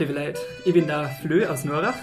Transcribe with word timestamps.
liebe 0.00 0.14
Leute. 0.14 0.40
Ich 0.64 0.72
bin 0.72 0.86
der 0.86 1.08
Flö 1.20 1.46
aus 1.46 1.64
Norach. 1.66 1.94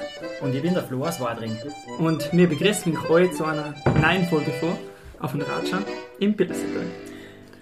Und 0.41 0.54
ich 0.54 0.62
bin 0.62 0.75
der 0.75 0.84
Flo 0.84 1.04
aus 1.04 1.20
Wadring. 1.20 1.57
Und 1.97 2.31
wir 2.31 2.47
begrüßen 2.47 2.96
euch 3.09 3.31
zu 3.34 3.43
einer 3.43 3.73
neuen 4.00 4.23
Folge 4.27 4.52
vor 4.52 4.77
auf 5.20 5.31
den 5.31 5.41
Ratscher 5.41 5.81
im 6.20 6.36
Bildersee. 6.36 6.68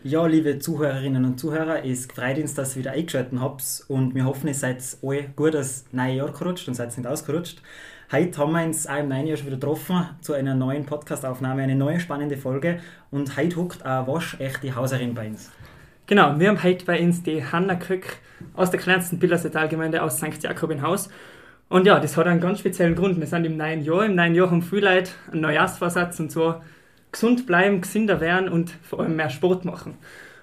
Ja, 0.04 0.28
liebe 0.28 0.60
Zuhörerinnen 0.60 1.24
und 1.24 1.40
Zuhörer, 1.40 1.86
es 1.86 2.08
freut 2.08 2.38
uns, 2.38 2.54
dass 2.54 2.76
ihr 2.76 2.82
wieder 2.82 2.92
eingeschaltet 2.92 3.40
habt 3.40 3.86
und 3.88 4.14
wir 4.14 4.26
hoffen, 4.26 4.50
ihr 4.50 4.54
seid 4.54 4.84
alle 5.02 5.30
gut 5.38 5.54
das 5.54 5.86
neue 5.94 6.16
Jahr 6.16 6.32
gerutscht 6.32 6.68
und 6.68 6.74
seid 6.74 6.96
nicht 6.96 7.08
ausgerutscht. 7.08 7.62
Heute 8.12 8.38
haben 8.38 8.52
wir 8.52 8.64
uns 8.66 8.86
auch 8.88 9.00
im 9.00 9.08
neuen 9.08 9.28
Jahr 9.28 9.38
schon 9.38 9.48
wieder 9.48 9.56
getroffen 9.56 10.10
zu 10.20 10.34
einer 10.34 10.54
neuen 10.54 10.86
Podcastaufnahme, 10.86 11.64
eine 11.64 11.76
neue 11.76 12.02
spannende 12.02 12.38
Folge 12.38 12.82
und 13.10 13.38
heute 13.38 13.56
huckt 13.56 13.84
eine 13.84 14.06
waschechte 14.06 14.76
Hauserin 14.76 15.16
bei 15.16 15.28
uns. 15.28 15.50
Genau, 16.08 16.40
wir 16.40 16.50
haben 16.50 16.62
heute 16.62 16.86
bei 16.86 17.02
uns 17.02 17.24
die 17.24 17.44
Hanna 17.44 17.74
Krück 17.74 18.18
aus 18.54 18.70
der 18.70 18.80
kleinsten 18.80 19.18
Bildersetalgemeinde 19.18 20.04
aus 20.04 20.18
St. 20.18 20.44
Jakob 20.44 20.70
in 20.70 20.84
Haus. 20.84 21.10
Und 21.68 21.88
ja, 21.88 22.00
das 22.00 22.16
hat 22.16 22.28
einen 22.28 22.40
ganz 22.40 22.60
speziellen 22.60 22.94
Grund. 22.94 23.20
Wir 23.20 23.26
sind 23.26 23.44
im 23.44 23.58
neuen 23.58 23.84
Jahr. 23.84 24.06
Im 24.06 24.14
neuen 24.14 24.36
Jahr 24.36 24.52
haben 24.52 24.62
viele 24.62 24.94
Leute 24.94 25.10
einen 25.32 25.42
Neujahrsvorsatz 25.42 26.20
und 26.20 26.32
so 26.32 26.62
gesund 27.12 27.48
bleiben, 27.48 27.82
gesünder 27.82 28.22
werden 28.22 28.50
und 28.50 28.70
vor 28.84 29.00
allem 29.00 29.16
mehr 29.16 29.32
Sport 29.32 29.66
machen. 29.66 29.96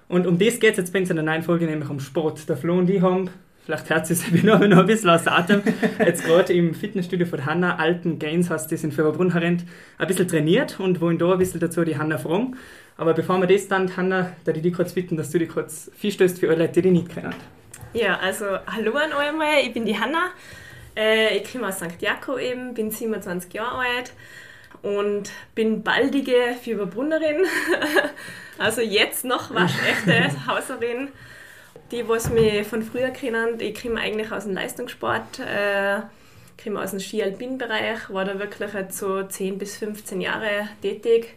Und 0.09 0.27
um 0.27 0.37
das 0.37 0.59
geht 0.59 0.71
es 0.71 0.79
jetzt 0.79 0.91
bei 0.91 0.99
uns 0.99 1.09
in 1.09 1.15
der 1.15 1.23
neuen 1.23 1.43
Folge, 1.43 1.65
nämlich 1.65 1.89
um 1.89 2.01
Sport. 2.01 2.49
Der 2.49 2.57
Flo 2.57 2.79
und 2.79 2.89
ich 2.89 3.01
haben, 3.01 3.29
vielleicht 3.65 3.89
hört 3.89 4.11
es 4.11 4.19
sich 4.19 4.43
noch, 4.43 4.59
ein 4.59 4.85
bisschen 4.85 5.11
aus 5.11 5.27
Atem, 5.27 5.61
jetzt 5.97 6.25
gerade 6.25 6.51
im 6.51 6.73
Fitnessstudio 6.73 7.25
von 7.25 7.45
Hanna, 7.45 7.77
Alten 7.77 8.19
Gains, 8.19 8.49
heißt 8.49 8.69
das 8.69 8.83
in 8.83 8.91
Fürberbrunn 8.91 9.31
ein 9.31 9.63
bisschen 10.07 10.27
trainiert 10.27 10.81
und 10.81 10.99
wollen 10.99 11.17
da 11.17 11.31
ein 11.31 11.39
bisschen 11.39 11.61
dazu 11.61 11.85
die 11.85 11.97
Hanna 11.97 12.17
fragen. 12.17 12.57
Aber 12.97 13.13
bevor 13.13 13.39
wir 13.39 13.47
das 13.47 13.67
dann, 13.67 13.95
Hanna, 13.95 14.35
da 14.45 14.51
ich 14.51 14.61
dich 14.61 14.73
kurz 14.73 14.93
bitten, 14.93 15.17
dass 15.17 15.31
du 15.31 15.39
dich 15.39 15.49
kurz 15.49 15.89
vorstellst 15.99 16.39
für 16.39 16.49
alle 16.49 16.65
Leute, 16.65 16.73
die 16.73 16.81
dich 16.83 16.91
nicht 16.91 17.09
kennen. 17.09 17.33
Ja, 17.93 18.17
also 18.19 18.45
hallo 18.67 18.93
an 18.95 19.13
euch 19.13 19.33
mal, 19.37 19.59
ich 19.63 19.73
bin 19.73 19.85
die 19.85 19.99
Hanna. 19.99 20.31
Äh, 20.95 21.37
ich 21.37 21.51
komme 21.51 21.67
aus 21.67 21.77
St. 21.77 22.01
Jakob 22.01 22.39
eben, 22.39 22.73
bin 22.73 22.91
27 22.91 23.51
Jahre 23.53 23.79
alt 23.79 24.13
und 24.83 25.31
bin 25.55 25.81
baldige 25.81 26.55
Fieberbrunnerin. 26.61 27.45
also 28.59 28.81
jetzt 28.81 29.25
noch 29.25 29.53
waschechte 29.53 30.29
Hauserin. 30.47 31.09
Die, 31.91 32.07
was 32.07 32.29
mich 32.29 32.65
von 32.67 32.81
früher 32.81 33.09
kennen, 33.09 33.59
ich 33.59 33.81
komme 33.81 33.99
eigentlich 33.99 34.31
aus 34.31 34.45
dem 34.45 34.53
Leistungssport, 34.53 35.39
äh, 35.39 36.01
komme 36.63 36.81
aus 36.81 36.91
dem 36.91 36.99
Ski-Alpin-Bereich, 36.99 38.09
war 38.09 38.25
da 38.25 38.39
wirklich 38.39 38.71
so 38.89 39.23
10 39.23 39.57
bis 39.57 39.77
15 39.77 40.21
Jahre 40.21 40.67
tätig 40.81 41.35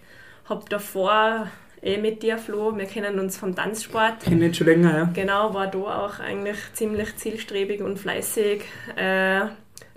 habe 0.49 0.65
davor 0.69 1.49
eh 1.83 1.99
mit 1.99 2.23
dir, 2.23 2.39
Flo, 2.39 2.77
wir 2.77 2.87
kennen 2.87 3.19
uns 3.19 3.37
vom 3.37 3.55
Tanzsport. 3.55 4.21
Kennen 4.21 4.53
schon 4.55 4.67
länger, 4.67 4.97
ja. 4.97 5.11
Genau, 5.15 5.55
war 5.55 5.67
da 5.69 5.79
auch 5.79 6.21
eigentlich 6.21 6.57
ziemlich 6.73 7.17
zielstrebig 7.17 7.83
und 7.83 7.99
fleißig. 7.99 8.63
Äh, 8.97 9.47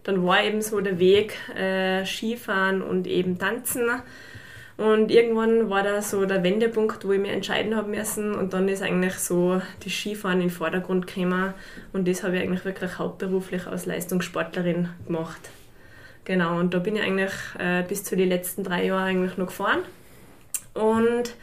dann 0.04 0.26
war 0.26 0.44
eben 0.44 0.62
so 0.62 0.80
der 0.82 1.00
Weg 1.00 1.36
äh, 1.56 2.06
Skifahren 2.06 2.82
und 2.82 3.08
eben 3.08 3.38
Tanzen. 3.38 3.90
Und 4.78 5.12
irgendwann 5.12 5.70
war 5.70 5.84
da 5.84 6.02
so 6.02 6.26
der 6.26 6.42
Wendepunkt, 6.42 7.06
wo 7.06 7.12
ich 7.12 7.20
mich 7.20 7.32
entscheiden 7.32 7.76
habe 7.76 7.90
müssen. 7.90 8.34
Und 8.34 8.54
dann 8.54 8.70
ist 8.70 8.82
eigentlich 8.82 9.16
so 9.16 9.62
das 9.84 9.92
Skifahren 9.92 10.40
in 10.40 10.48
den 10.48 10.50
Vordergrund 10.50 11.06
gekommen. 11.06 11.54
Und 11.92 12.08
das 12.08 12.24
habe 12.24 12.38
ich 12.38 12.44
eigentlich 12.44 12.64
wirklich 12.64 12.98
hauptberuflich 12.98 13.68
als 13.68 13.86
Leistungssportlerin 13.86 14.90
gemacht. 15.06 15.50
Genau, 16.24 16.60
und 16.60 16.74
da 16.74 16.80
bin 16.80 16.96
ich 16.96 17.02
eigentlich 17.02 17.34
äh, 17.58 17.84
bis 17.84 18.04
zu 18.04 18.16
den 18.16 18.30
letzten 18.30 18.64
drei 18.64 18.86
Jahren 18.86 19.10
eigentlich 19.10 19.38
noch 19.38 19.48
gefahren. 19.48 19.80
Und 20.74 21.36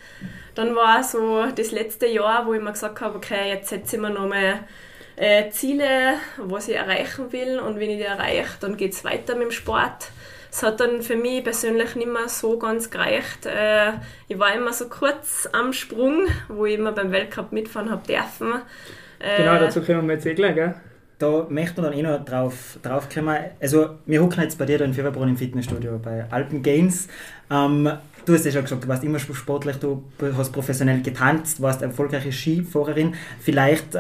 dann 0.55 0.75
war 0.75 1.03
so 1.03 1.47
das 1.55 1.71
letzte 1.71 2.07
Jahr, 2.07 2.47
wo 2.47 2.55
ich 2.55 2.63
mir 2.63 2.73
gesagt 2.73 3.01
habe, 3.01 3.17
okay, 3.17 3.51
jetzt 3.51 3.69
setze 3.69 3.97
ich 3.97 4.03
mir 4.03 4.11
nochmal 4.11 4.61
äh, 5.17 5.51
Ziele, 5.51 6.15
was 6.39 6.69
ich 6.69 6.77
erreichen 6.77 7.33
will. 7.33 7.59
Und 7.59 7.79
wenn 7.79 7.91
ich 7.91 7.99
die 7.99 8.05
erreiche, 8.05 8.57
dann 8.61 8.77
geht 8.77 8.93
es 8.93 9.05
weiter 9.05 9.35
mit 9.35 9.45
dem 9.45 9.51
Sport. 9.51 10.11
Es 10.51 10.63
hat 10.63 10.81
dann 10.81 11.03
für 11.03 11.17
mich 11.17 11.45
persönlich 11.45 11.95
nicht 11.97 12.09
mehr 12.09 12.29
so 12.29 12.59
ganz 12.59 12.91
gereicht. 12.91 13.45
Äh, 13.45 13.93
ich 14.29 14.39
war 14.39 14.55
immer 14.55 14.73
so 14.73 14.89
kurz 14.89 15.47
am 15.53 15.75
Sprung, 15.75 16.27
wo 16.49 16.65
ich 16.65 16.79
immer 16.79 16.93
beim 16.93 17.13
Weltcup 17.13 17.53
mitfahren 17.53 17.91
habe 17.91 18.07
dürfen. 18.07 18.63
Äh, 19.19 19.43
genau, 19.43 19.59
dazu 19.59 19.83
kommen 19.83 20.07
wir 20.09 20.15
jetzt 20.15 20.27
eh 20.27 20.35
gleich, 20.35 20.55
gell? 20.55 20.75
Da 21.19 21.47
möchten 21.49 21.79
wir 21.79 21.91
dann 21.91 21.93
eh 21.93 22.03
noch 22.03 22.25
drauf, 22.25 22.79
drauf 22.83 23.09
kommen. 23.13 23.37
Also, 23.61 23.99
wir 24.05 24.23
hocken 24.23 24.43
jetzt 24.43 24.59
bei 24.59 24.67
dir 24.67 24.79
da 24.79 24.85
in 24.85 24.93
Fieberbrunn 24.93 25.31
im 25.31 25.37
Fitnessstudio 25.37 25.99
bei 25.99 26.27
Alpen 26.31 26.63
Gains. 26.63 27.09
Ähm, 27.51 27.91
du 28.27 28.35
hast 28.35 28.45
ja 28.45 28.53
schon 28.53 28.63
gesagt, 28.63 28.85
du 28.85 28.89
warst 28.89 29.05
immer 29.05 29.19
sportlich, 29.19 29.77
du 29.77 30.05
hast 30.37 30.53
professionell 30.53 31.01
getanzt, 31.01 31.63
warst 31.63 31.83
erfolgreiche 31.83 32.33
Skifahrerin. 32.33 33.15
Vielleicht 33.41 33.97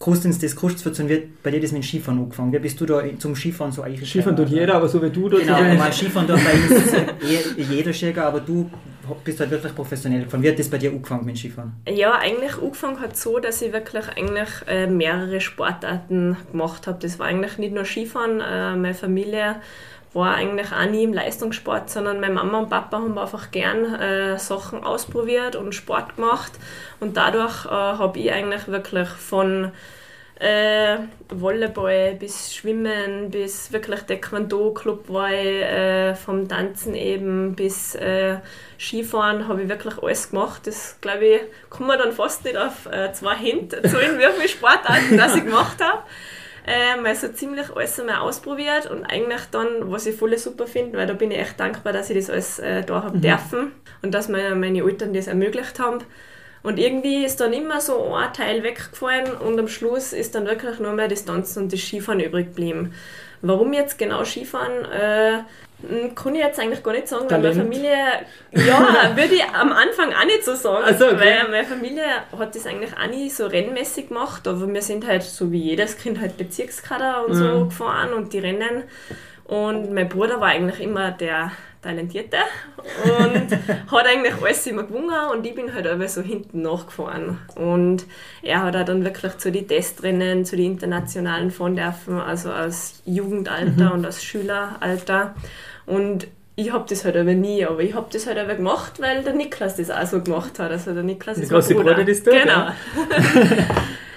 kannst 0.00 0.24
du 0.24 0.28
uns 0.28 0.38
das 0.38 0.56
kurz 0.56 0.84
erzählen, 0.84 1.08
wie 1.08 1.28
bei 1.42 1.50
dir 1.50 1.60
das 1.60 1.72
mit 1.72 1.82
dem 1.82 1.86
Skifahren 1.86 2.18
angefangen? 2.18 2.52
Wie 2.52 2.58
bist 2.58 2.80
du 2.80 2.86
da 2.86 3.02
zum 3.18 3.36
Skifahren 3.36 3.70
so 3.70 3.82
eigentlich? 3.82 4.08
Skifahren 4.08 4.36
tut 4.36 4.48
jeder, 4.48 4.74
aber 4.74 4.88
so 4.88 5.00
wie 5.02 5.10
du 5.10 5.28
dort. 5.28 5.42
Genau, 5.42 5.60
mal 5.74 5.92
Skifahren 5.92 6.26
tut 6.26 6.40
bei 6.42 6.52
uns 7.62 7.70
jeder 7.70 7.92
Schäger, 7.92 8.26
aber 8.26 8.40
du 8.40 8.70
bist 9.24 9.38
halt 9.40 9.50
wirklich 9.50 9.74
professionell 9.74 10.24
gefahren. 10.24 10.42
Wie 10.42 10.48
hat 10.48 10.58
das 10.58 10.68
bei 10.68 10.78
dir 10.78 10.90
angefangen 10.90 11.26
mit 11.26 11.36
dem 11.36 11.38
Skifahren? 11.38 11.72
Ja, 11.88 12.18
eigentlich 12.18 12.56
angefangen 12.60 13.00
hat 13.00 13.16
so, 13.16 13.38
dass 13.38 13.60
ich 13.60 13.72
wirklich 13.72 14.08
eigentlich 14.08 14.48
äh, 14.66 14.86
mehrere 14.86 15.40
Sportarten 15.40 16.36
gemacht 16.50 16.86
habe. 16.86 16.98
Das 17.00 17.18
war 17.18 17.26
eigentlich 17.26 17.58
nicht 17.58 17.74
nur 17.74 17.84
Skifahren, 17.84 18.40
äh, 18.40 18.76
meine 18.76 18.94
Familie 18.94 19.56
war 20.12 20.34
eigentlich 20.34 20.72
auch 20.72 20.90
nie 20.90 21.04
im 21.04 21.12
Leistungssport, 21.12 21.88
sondern 21.88 22.20
meine 22.20 22.34
Mama 22.34 22.58
und 22.58 22.68
Papa 22.68 22.98
haben 22.98 23.16
einfach 23.16 23.50
gern 23.50 23.94
äh, 23.94 24.38
Sachen 24.38 24.82
ausprobiert 24.82 25.54
und 25.54 25.74
Sport 25.74 26.16
gemacht. 26.16 26.52
Und 26.98 27.16
dadurch 27.16 27.66
äh, 27.66 27.68
habe 27.68 28.18
ich 28.18 28.32
eigentlich 28.32 28.66
wirklich 28.66 29.08
von 29.08 29.70
äh, 30.40 30.96
Volleyball 31.28 32.14
bis 32.18 32.54
Schwimmen 32.54 33.30
bis 33.30 33.72
wirklich 33.72 34.00
Taekwondo-Club 34.00 35.08
war 35.10 35.30
ich, 35.30 35.62
äh, 35.62 36.14
vom 36.14 36.48
Tanzen 36.48 36.94
eben 36.94 37.54
bis 37.54 37.94
äh, 37.94 38.38
Skifahren 38.78 39.46
habe 39.46 39.62
ich 39.62 39.68
wirklich 39.68 40.02
alles 40.02 40.30
gemacht. 40.30 40.66
Das 40.66 40.96
glaube 41.00 41.26
ich, 41.26 41.40
kann 41.68 41.86
man 41.86 41.98
dann 41.98 42.12
fast 42.12 42.44
nicht 42.44 42.56
auf 42.56 42.86
äh, 42.86 43.12
zwei 43.12 43.34
Hände 43.34 43.82
zählen, 43.82 44.18
wie 44.18 44.32
viele 44.34 44.48
Sportarten 44.48 45.16
das 45.16 45.36
ich 45.36 45.44
gemacht 45.44 45.76
habe 45.80 46.02
ähm, 46.70 47.04
also 47.04 47.28
ziemlich 47.28 47.74
alles 47.74 47.98
einmal 47.98 48.16
ausprobiert 48.16 48.88
und 48.88 49.04
eigentlich 49.04 49.42
dann, 49.50 49.90
was 49.90 50.06
ich 50.06 50.16
voll 50.16 50.38
super 50.38 50.68
finde, 50.68 50.96
weil 50.96 51.06
da 51.08 51.14
bin 51.14 51.32
ich 51.32 51.38
echt 51.38 51.58
dankbar, 51.58 51.92
dass 51.92 52.10
ich 52.10 52.16
das 52.16 52.30
alles 52.30 52.58
äh, 52.60 52.84
da 52.84 53.02
habe 53.02 53.16
mhm. 53.16 53.22
dürfen 53.22 53.72
und 54.02 54.14
dass 54.14 54.28
meine, 54.28 54.54
meine 54.54 54.80
Eltern 54.80 55.12
das 55.12 55.26
ermöglicht 55.26 55.80
haben. 55.80 55.98
Und 56.62 56.78
irgendwie 56.78 57.24
ist 57.24 57.40
dann 57.40 57.52
immer 57.52 57.80
so 57.80 58.14
ein 58.14 58.32
Teil 58.32 58.62
weggefallen 58.62 59.32
und 59.34 59.58
am 59.58 59.66
Schluss 59.66 60.12
ist 60.12 60.34
dann 60.34 60.46
wirklich 60.46 60.78
nur 60.78 60.92
mehr 60.92 61.08
das 61.08 61.24
Tanzen 61.24 61.64
und 61.64 61.72
das 61.72 61.80
Skifahren 61.80 62.20
übrig 62.20 62.48
geblieben. 62.48 62.92
Warum 63.42 63.72
jetzt 63.72 63.98
genau 63.98 64.24
Skifahren? 64.24 64.84
Äh, 64.84 65.38
kann 66.14 66.34
ich 66.34 66.40
jetzt 66.40 66.60
eigentlich 66.60 66.82
gar 66.82 66.92
nicht 66.92 67.08
sagen, 67.08 67.28
Talent. 67.28 67.44
weil 67.44 67.54
meine 67.54 67.70
Familie, 67.70 67.96
ja, 68.52 69.12
würde 69.16 69.34
ich 69.34 69.44
am 69.44 69.72
Anfang 69.72 70.12
auch 70.12 70.24
nicht 70.24 70.44
so 70.44 70.54
sagen, 70.54 70.84
also, 70.84 71.06
okay. 71.06 71.16
weil 71.18 71.50
meine 71.50 71.66
Familie 71.66 72.04
hat 72.38 72.54
das 72.54 72.66
eigentlich 72.66 72.92
auch 72.96 73.08
nicht 73.08 73.34
so 73.34 73.46
rennmäßig 73.46 74.08
gemacht, 74.08 74.46
aber 74.46 74.66
wir 74.72 74.82
sind 74.82 75.06
halt 75.06 75.22
so 75.22 75.50
wie 75.52 75.62
jedes 75.62 75.96
Kind 75.96 76.20
halt 76.20 76.36
Bezirkskader 76.36 77.26
und 77.26 77.34
mhm. 77.34 77.38
so 77.38 77.64
gefahren 77.66 78.12
und 78.12 78.32
die 78.32 78.38
Rennen 78.38 78.84
und 79.50 79.92
mein 79.92 80.08
Bruder 80.08 80.40
war 80.40 80.48
eigentlich 80.48 80.78
immer 80.78 81.10
der 81.10 81.50
Talentierte 81.82 82.36
und 83.04 83.50
hat 83.90 84.06
eigentlich 84.06 84.34
alles 84.40 84.66
immer 84.68 84.84
gewonnen 84.84 85.10
und 85.32 85.44
ich 85.44 85.56
bin 85.56 85.74
halt 85.74 85.88
aber 85.88 86.06
so 86.06 86.20
hinten 86.20 86.62
nachgefahren. 86.62 87.38
Und 87.56 88.04
er 88.42 88.62
hat 88.62 88.76
auch 88.76 88.84
dann 88.84 89.04
wirklich 89.04 89.38
zu 89.38 89.50
den 89.50 89.66
Testrennen, 89.66 90.44
zu 90.44 90.54
den 90.54 90.72
internationalen 90.72 91.50
fahren 91.50 91.74
dürfen, 91.74 92.20
also 92.20 92.52
als 92.52 93.02
Jugendalter 93.06 93.86
mhm. 93.86 93.92
und 93.92 94.06
als 94.06 94.22
Schüleralter. 94.22 95.34
Und 95.90 96.28
ich 96.56 96.72
habe 96.72 96.84
das 96.88 97.04
halt 97.04 97.16
aber 97.16 97.32
nie, 97.32 97.64
aber 97.64 97.80
ich 97.80 97.94
habe 97.94 98.06
das 98.12 98.26
halt 98.26 98.38
aber 98.38 98.54
gemacht, 98.54 99.00
weil 99.00 99.22
der 99.22 99.32
Niklas 99.32 99.76
das 99.76 99.90
auch 99.90 100.06
so 100.06 100.20
gemacht 100.20 100.58
hat. 100.58 100.70
Also 100.70 100.92
der 100.92 101.02
Niklas 101.02 101.38
ist 101.38 101.50
mein 101.50 101.62
Bruder. 101.62 101.94
Bruder 101.94 102.08
ist 102.08 102.26
da, 102.26 102.30
genau. 102.30 102.66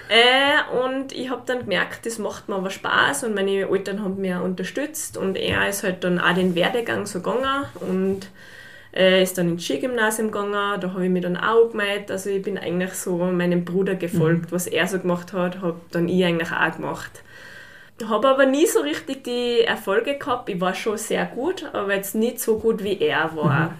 äh, 0.08 0.84
und 0.84 1.12
ich 1.12 1.30
habe 1.30 1.42
dann 1.46 1.60
gemerkt, 1.60 2.06
das 2.06 2.18
macht 2.18 2.48
mir 2.48 2.56
aber 2.56 2.70
Spaß 2.70 3.24
und 3.24 3.34
meine 3.34 3.68
Eltern 3.68 4.02
haben 4.02 4.20
mich 4.20 4.34
unterstützt 4.34 5.16
und 5.16 5.36
er 5.36 5.68
ist 5.68 5.82
halt 5.82 6.04
dann 6.04 6.20
auch 6.20 6.34
den 6.34 6.54
Werdegang 6.54 7.06
so 7.06 7.20
gegangen 7.20 7.64
und 7.80 8.28
äh, 8.94 9.22
ist 9.22 9.38
dann 9.38 9.50
ins 9.50 9.64
Skigymnasium 9.64 10.30
gegangen, 10.30 10.80
da 10.80 10.92
habe 10.92 11.04
ich 11.04 11.10
mich 11.10 11.22
dann 11.22 11.36
auch 11.36 11.70
gemeint, 11.70 12.10
also 12.10 12.30
ich 12.30 12.42
bin 12.42 12.58
eigentlich 12.58 12.92
so 12.92 13.16
meinem 13.16 13.64
Bruder 13.64 13.94
gefolgt, 13.94 14.50
mhm. 14.50 14.54
was 14.54 14.66
er 14.66 14.86
so 14.86 14.98
gemacht 14.98 15.32
hat, 15.32 15.60
habe 15.62 15.80
dann 15.90 16.08
ich 16.08 16.24
eigentlich 16.24 16.52
auch 16.52 16.76
gemacht. 16.76 17.22
Habe 18.02 18.28
aber 18.28 18.46
nie 18.46 18.66
so 18.66 18.80
richtig 18.80 19.22
die 19.24 19.60
Erfolge 19.60 20.18
gehabt. 20.18 20.48
Ich 20.48 20.60
war 20.60 20.74
schon 20.74 20.98
sehr 20.98 21.26
gut, 21.26 21.64
aber 21.72 21.94
jetzt 21.94 22.14
nicht 22.14 22.40
so 22.40 22.58
gut 22.58 22.82
wie 22.82 22.98
er 22.98 23.36
war. 23.36 23.76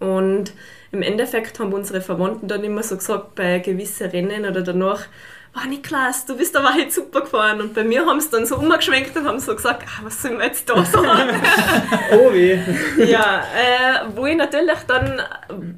Mhm. 0.00 0.06
Und 0.08 0.52
im 0.92 1.02
Endeffekt 1.02 1.58
haben 1.60 1.72
unsere 1.72 2.00
Verwandten 2.00 2.48
dann 2.48 2.64
immer 2.64 2.82
so 2.82 2.96
gesagt, 2.96 3.34
bei 3.34 3.58
gewissen 3.58 4.08
Rennen 4.08 4.44
oder 4.44 4.62
danach, 4.62 5.06
wow 5.54 5.66
Niklas, 5.66 6.26
du 6.26 6.36
bist 6.36 6.56
aber 6.56 6.72
halt 6.72 6.92
super 6.92 7.22
gefahren. 7.22 7.60
Und 7.60 7.74
bei 7.74 7.82
mir 7.82 8.06
haben 8.06 8.20
sie 8.20 8.30
dann 8.30 8.46
so 8.46 8.56
umgeschwenkt 8.56 9.16
und 9.16 9.26
haben 9.26 9.40
so 9.40 9.54
gesagt, 9.54 9.84
ah, 9.86 10.00
was 10.04 10.22
sollen 10.22 10.38
wir 10.38 10.46
jetzt 10.46 10.68
da 10.68 10.84
sagen? 10.84 11.40
oh 12.12 12.32
weh. 12.32 12.58
ja, 13.04 13.42
äh, 13.54 14.06
wo 14.14 14.26
ich 14.26 14.36
natürlich 14.36 14.78
dann, 14.86 15.20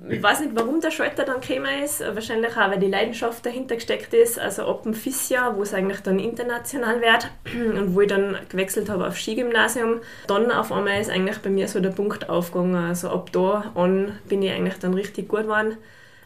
ich 0.09 0.23
weiß 0.23 0.41
nicht, 0.41 0.53
warum 0.55 0.81
der 0.81 0.91
Schalter 0.91 1.25
dann 1.25 1.41
gekommen 1.41 1.83
ist, 1.83 2.01
wahrscheinlich 2.01 2.53
auch, 2.53 2.71
weil 2.71 2.79
die 2.79 2.89
Leidenschaft 2.89 3.45
dahinter 3.47 3.77
gesteckt 3.77 4.13
ist, 4.13 4.39
also 4.39 4.67
ab 4.67 4.83
dem 4.83 4.95
FIS-Jahr, 4.95 5.57
wo 5.57 5.63
es 5.63 5.73
eigentlich 5.73 6.01
dann 6.01 6.19
international 6.19 7.01
wird 7.01 7.31
und 7.55 7.95
wo 7.95 8.03
ich 8.03 8.09
dann 8.09 8.37
gewechselt 8.49 8.91
habe 8.91 9.07
auf 9.07 9.19
Skigymnasium, 9.19 10.01
dann 10.27 10.51
auf 10.51 10.71
einmal 10.71 11.01
ist 11.01 11.11
eigentlich 11.11 11.39
bei 11.39 11.51
mir 11.51 11.67
so 11.69 11.81
der 11.81 11.91
Punkt 11.91 12.29
aufgegangen, 12.29 12.75
also 12.75 13.09
ab 13.11 13.31
da 13.33 13.73
an 13.75 14.19
bin 14.29 14.43
ich 14.43 14.53
eigentlich 14.53 14.79
dann 14.79 14.95
richtig 14.95 15.29
gut 15.29 15.43
geworden. 15.43 15.79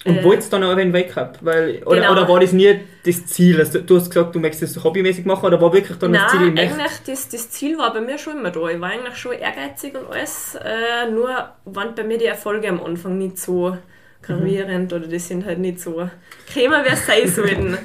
Und 0.06 0.18
äh, 0.18 0.24
wolltest 0.24 0.52
du 0.52 0.58
dann 0.58 0.68
auch 0.68 0.76
einen 0.76 0.92
Weltcup? 0.92 1.38
Weil, 1.40 1.82
oder, 1.84 2.00
genau. 2.00 2.12
oder 2.12 2.28
war 2.28 2.40
das 2.40 2.52
nie 2.52 2.80
das 3.04 3.26
Ziel? 3.26 3.58
Also, 3.58 3.80
du 3.80 3.96
hast 3.96 4.08
gesagt, 4.08 4.34
du 4.34 4.38
möchtest 4.38 4.76
das 4.76 4.84
hobbymäßig 4.84 5.24
machen, 5.24 5.46
oder 5.46 5.60
war 5.60 5.72
wirklich 5.72 5.98
dann 5.98 6.12
Nein, 6.12 6.22
das 6.22 6.32
Ziel? 6.32 6.52
Nein, 6.52 6.58
eigentlich 6.58 6.92
das, 7.06 7.28
das 7.28 7.50
Ziel 7.50 7.76
war 7.76 7.92
bei 7.92 8.00
mir 8.00 8.16
schon 8.16 8.38
immer 8.38 8.50
da. 8.50 8.68
Ich 8.68 8.80
war 8.80 8.90
eigentlich 8.90 9.16
schon 9.16 9.32
ehrgeizig 9.32 9.94
und 9.96 10.10
alles, 10.10 10.56
äh, 10.62 11.10
nur 11.10 11.50
waren 11.64 11.94
bei 11.94 12.04
mir 12.04 12.18
die 12.18 12.26
Erfolge 12.26 12.68
am 12.68 12.82
Anfang 12.82 13.18
nicht 13.18 13.38
so 13.38 13.76
gravierend 14.22 14.90
mhm. 14.90 14.96
oder 14.96 15.06
die 15.08 15.18
sind 15.18 15.44
halt 15.44 15.58
nicht 15.58 15.80
so 15.80 16.08
gekommen, 16.54 16.84
wie 16.84 16.92
es 16.92 17.06
sein 17.06 17.28
sollten. 17.28 17.78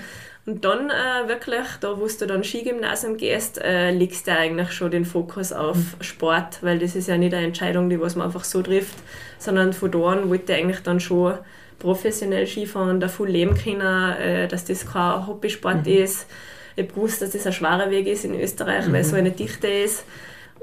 Und 0.46 0.66
dann 0.66 0.90
äh, 0.90 1.28
wirklich, 1.28 1.68
da 1.82 2.00
wo 2.00 2.08
du 2.08 2.26
dann 2.26 2.44
Skigymnasium 2.44 3.16
gehst, 3.16 3.62
äh, 3.62 3.92
legst 3.92 4.26
du 4.26 4.32
eigentlich 4.32 4.72
schon 4.72 4.90
den 4.90 5.06
Fokus 5.06 5.54
auf 5.54 5.78
mhm. 5.78 6.04
Sport, 6.04 6.60
weil 6.62 6.80
das 6.80 6.96
ist 6.96 7.08
ja 7.08 7.18
nicht 7.18 7.34
eine 7.34 7.46
Entscheidung, 7.46 7.90
die 7.90 8.02
was 8.02 8.16
man 8.16 8.26
einfach 8.26 8.44
so 8.44 8.62
trifft, 8.62 8.96
sondern 9.38 9.74
von 9.74 9.92
da 9.92 10.00
an 10.00 10.30
wollte 10.30 10.54
ich 10.54 10.60
eigentlich 10.60 10.82
dann 10.82 11.00
schon 11.00 11.38
professionell 11.82 12.48
Skifahren 12.48 13.00
davon 13.00 13.28
leben 13.28 13.56
können, 13.56 14.14
äh, 14.14 14.48
dass 14.48 14.66
das 14.66 14.86
kein 14.86 15.28
Hobbysport 15.28 15.86
mhm. 15.86 15.94
ist. 15.94 16.28
Ich 16.76 16.84
habe 16.84 16.94
gewusst, 16.94 17.22
dass 17.22 17.32
das 17.32 17.46
ein 17.46 17.54
schwerer 17.54 17.90
Weg 17.90 18.08
ist 18.08 18.24
in 18.24 18.40
Österreich, 18.40 18.88
mhm. 18.88 18.94
weil 18.94 19.04
so 19.04 19.16
eine 19.16 19.32
Dichte 19.32 19.68
ist. 19.68 20.06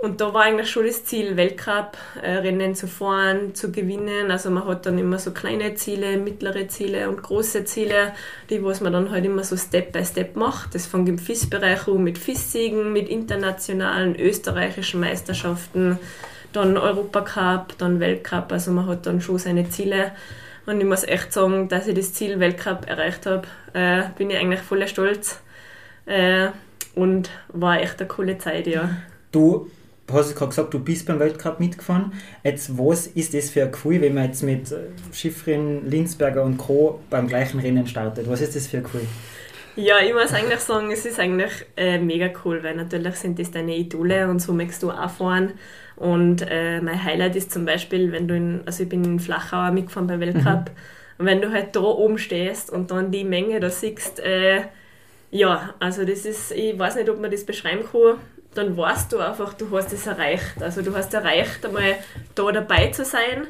Und 0.01 0.21
da 0.21 0.33
war 0.33 0.43
eigentlich 0.43 0.71
schon 0.71 0.87
das 0.87 1.05
Ziel, 1.05 1.37
Weltcup-Rennen 1.37 2.77
zu 2.77 2.87
fahren, 2.87 3.57
zu 3.57 3.73
gewinnen. 3.73 4.31
Also 4.31 4.49
man 4.49 4.65
hat 4.65 4.87
dann 4.87 4.97
immer 4.97 5.19
so 5.19 5.33
kleine 5.33 5.75
Ziele, 5.75 6.19
mittlere 6.19 6.69
Ziele 6.69 7.09
und 7.11 7.21
große 7.21 7.65
Ziele, 7.65 8.13
die 8.49 8.63
was 8.63 8.81
man 8.81 8.93
dann 8.93 9.11
halt 9.11 9.25
immer 9.25 9.43
so 9.43 9.57
Step 9.57 9.91
by 9.91 10.05
Step 10.05 10.37
macht. 10.37 10.77
Das 10.77 10.87
fängt 10.87 11.09
im 11.09 11.19
FIS-Bereich 11.19 11.89
an 11.89 12.05
mit 12.05 12.17
FIS-Siegen, 12.17 12.93
mit 12.93 13.09
internationalen 13.09 14.15
österreichischen 14.15 15.01
Meisterschaften, 15.01 15.99
dann 16.53 16.77
Europacup, 16.77 17.77
dann 17.79 17.99
Weltcup. 17.99 18.53
Also 18.53 18.71
man 18.71 18.87
hat 18.87 19.05
dann 19.05 19.21
schon 19.21 19.39
seine 19.39 19.69
Ziele. 19.69 20.13
Und 20.69 20.83
ich 20.83 20.87
muss 20.87 21.03
echt 21.05 21.33
sagen, 21.33 21.69
dass 21.69 21.87
ich 21.87 21.95
das 21.95 22.13
Ziel 22.13 22.41
Weltcup 22.41 22.87
erreicht 22.87 23.25
habe, 23.25 23.49
äh, 23.73 24.03
bin 24.19 24.29
ich 24.29 24.37
eigentlich 24.37 24.61
voller 24.61 24.87
Stolz. 24.87 25.41
Äh, 26.05 26.49
und 26.95 27.31
war 27.49 27.81
echt 27.81 27.99
eine 28.01 28.09
coole 28.09 28.37
Zeit, 28.37 28.67
ja. 28.67 28.91
Du 29.33 29.71
hast 30.13 30.37
gerade 30.37 30.51
gesagt, 30.51 30.75
du 30.75 30.81
bist 30.81 31.07
beim 31.07 31.21
Weltcup 31.21 31.59
mitgefahren. 31.59 32.13
Jetzt, 32.45 32.77
was 32.77 33.07
ist 33.07 33.33
das 33.33 33.49
für 33.49 33.63
ein 33.63 33.73
Gefühl, 33.73 34.03
wenn 34.03 34.13
man 34.13 34.25
jetzt 34.25 34.43
mit 34.43 34.75
Schiffrin, 35.11 35.89
Linsberger 35.89 36.43
und 36.43 36.59
Co. 36.59 37.01
beim 37.09 37.29
gleichen 37.29 37.61
Rennen 37.61 37.87
startet? 37.87 38.29
Was 38.29 38.43
ist 38.43 38.55
das 38.55 38.67
für 38.67 38.79
ein 38.79 38.83
Gefühl? 38.83 39.07
Ja, 39.81 40.01
ich 40.01 40.13
muss 40.13 40.33
eigentlich 40.33 40.59
sagen, 40.59 40.91
es 40.91 41.07
ist 41.07 41.21
eigentlich 41.21 41.53
äh, 41.77 42.01
mega 42.01 42.29
cool, 42.45 42.65
weil 42.65 42.75
natürlich 42.75 43.15
sind 43.15 43.39
das 43.39 43.53
deine 43.53 43.77
Idole 43.77 44.29
und 44.29 44.41
so 44.41 44.53
möchtest 44.53 44.83
du 44.83 44.91
auch 44.91 45.09
fahren. 45.09 45.53
Und 45.95 46.43
äh, 46.43 46.81
mein 46.81 47.05
Highlight 47.05 47.37
ist 47.37 47.53
zum 47.53 47.65
Beispiel, 47.65 48.11
wenn 48.11 48.27
du 48.27 48.35
in, 48.35 48.63
also 48.67 48.83
ich 48.83 48.89
bin 48.89 49.05
in 49.05 49.21
Flachau 49.21 49.71
mitgefahren 49.71 50.09
bei 50.09 50.19
Weltcup, 50.19 50.71
mhm. 50.71 51.19
und 51.19 51.27
wenn 51.27 51.41
du 51.41 51.53
halt 51.53 51.77
da 51.77 51.81
oben 51.81 52.19
stehst 52.19 52.71
und 52.71 52.91
dann 52.91 53.13
die 53.13 53.23
Menge 53.23 53.61
da 53.61 53.71
siehst, 53.71 54.19
äh, 54.19 54.63
ja, 55.31 55.73
also 55.79 56.05
das 56.05 56.25
ist, 56.25 56.51
ich 56.51 56.77
weiß 56.77 56.97
nicht, 56.97 57.09
ob 57.09 57.21
man 57.21 57.31
das 57.31 57.47
beschreiben 57.47 57.85
kann, 57.89 58.19
dann 58.55 58.77
weißt 58.77 59.13
du 59.13 59.21
einfach, 59.21 59.55
du 59.55 59.71
hast 59.77 59.93
es 59.93 60.09
erreicht. 60.09 60.61
Also 60.61 60.83
du 60.83 60.93
hast 60.97 61.15
erreicht, 61.15 61.65
einmal 61.65 61.95
da 62.35 62.51
dabei 62.51 62.89
zu 62.89 63.05
sein. 63.05 63.47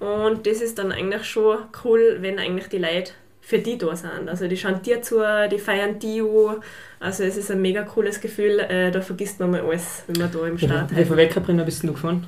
Und 0.00 0.44
das 0.44 0.60
ist 0.60 0.76
dann 0.80 0.90
eigentlich 0.90 1.22
schon 1.22 1.58
cool, 1.84 2.16
wenn 2.18 2.40
eigentlich 2.40 2.66
die 2.66 2.78
Leute 2.78 3.12
für 3.48 3.58
die 3.58 3.78
da 3.78 3.96
sind. 3.96 4.28
Also 4.28 4.46
die 4.46 4.58
schauen 4.58 4.82
dir 4.82 5.00
zu, 5.00 5.22
die 5.50 5.58
feiern 5.58 5.98
die 5.98 6.20
an. 6.20 6.56
Also 7.00 7.24
es 7.24 7.38
ist 7.38 7.50
ein 7.50 7.62
mega 7.62 7.82
cooles 7.82 8.20
Gefühl, 8.20 8.60
äh, 8.60 8.90
da 8.90 9.00
vergisst 9.00 9.40
man 9.40 9.52
mal 9.52 9.62
alles, 9.62 10.02
wenn 10.06 10.20
man 10.20 10.30
da 10.30 10.46
im 10.46 10.58
Start 10.58 10.94
Wie 10.94 11.02
viele 11.02 11.16
Weltcuprennen 11.16 11.64
bist 11.64 11.82
du 11.82 11.94
gefahren? 11.94 12.26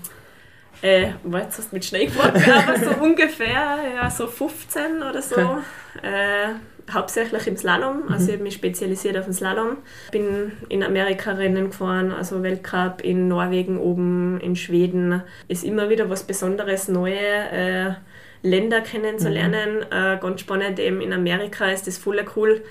Äh, 0.81 1.09
war 1.25 1.43
jetzt 1.43 1.59
hast 1.59 1.73
du 1.73 1.77
mit 1.77 1.85
Schnee 1.85 2.07
gefahren, 2.07 2.43
aber 2.67 2.79
so 2.79 3.03
ungefähr 3.03 3.79
ja, 3.97 4.11
so 4.11 4.27
15 4.27 5.03
oder 5.03 5.21
so. 5.21 5.35
Okay. 5.35 5.59
Äh, 6.03 6.55
hauptsächlich 6.91 7.47
im 7.47 7.59
Slalom, 7.59 8.05
also 8.09 8.23
mhm. 8.23 8.29
ich 8.29 8.35
habe 8.37 8.43
mich 8.43 8.55
spezialisiert 8.55 9.19
auf 9.19 9.27
den 9.27 9.35
Slalom. 9.35 9.77
Bin 10.13 10.53
in 10.71 10.83
Amerika 10.83 11.33
Rennen 11.33 11.67
gefahren, 11.67 12.13
also 12.13 12.43
Weltcup 12.43 13.03
in 13.03 13.29
Norwegen 13.29 13.79
oben, 13.79 14.41
in 14.41 14.57
Schweden. 14.57 15.23
Ist 15.49 15.65
immer 15.65 15.91
wieder 15.91 16.09
was 16.09 16.23
Besonderes, 16.23 16.89
neue 16.89 17.19
äh, 17.19 17.93
Länder 18.43 18.81
kennenzulernen. 18.81 19.77
Mhm. 19.77 19.83
Äh, 19.91 20.19
ganz 20.21 20.41
spannend, 20.41 20.79
eben 20.79 21.01
in 21.01 21.13
Amerika 21.13 21.67
ist 21.67 21.87
das 21.87 21.99
voll 21.99 22.25
cool. 22.37 22.63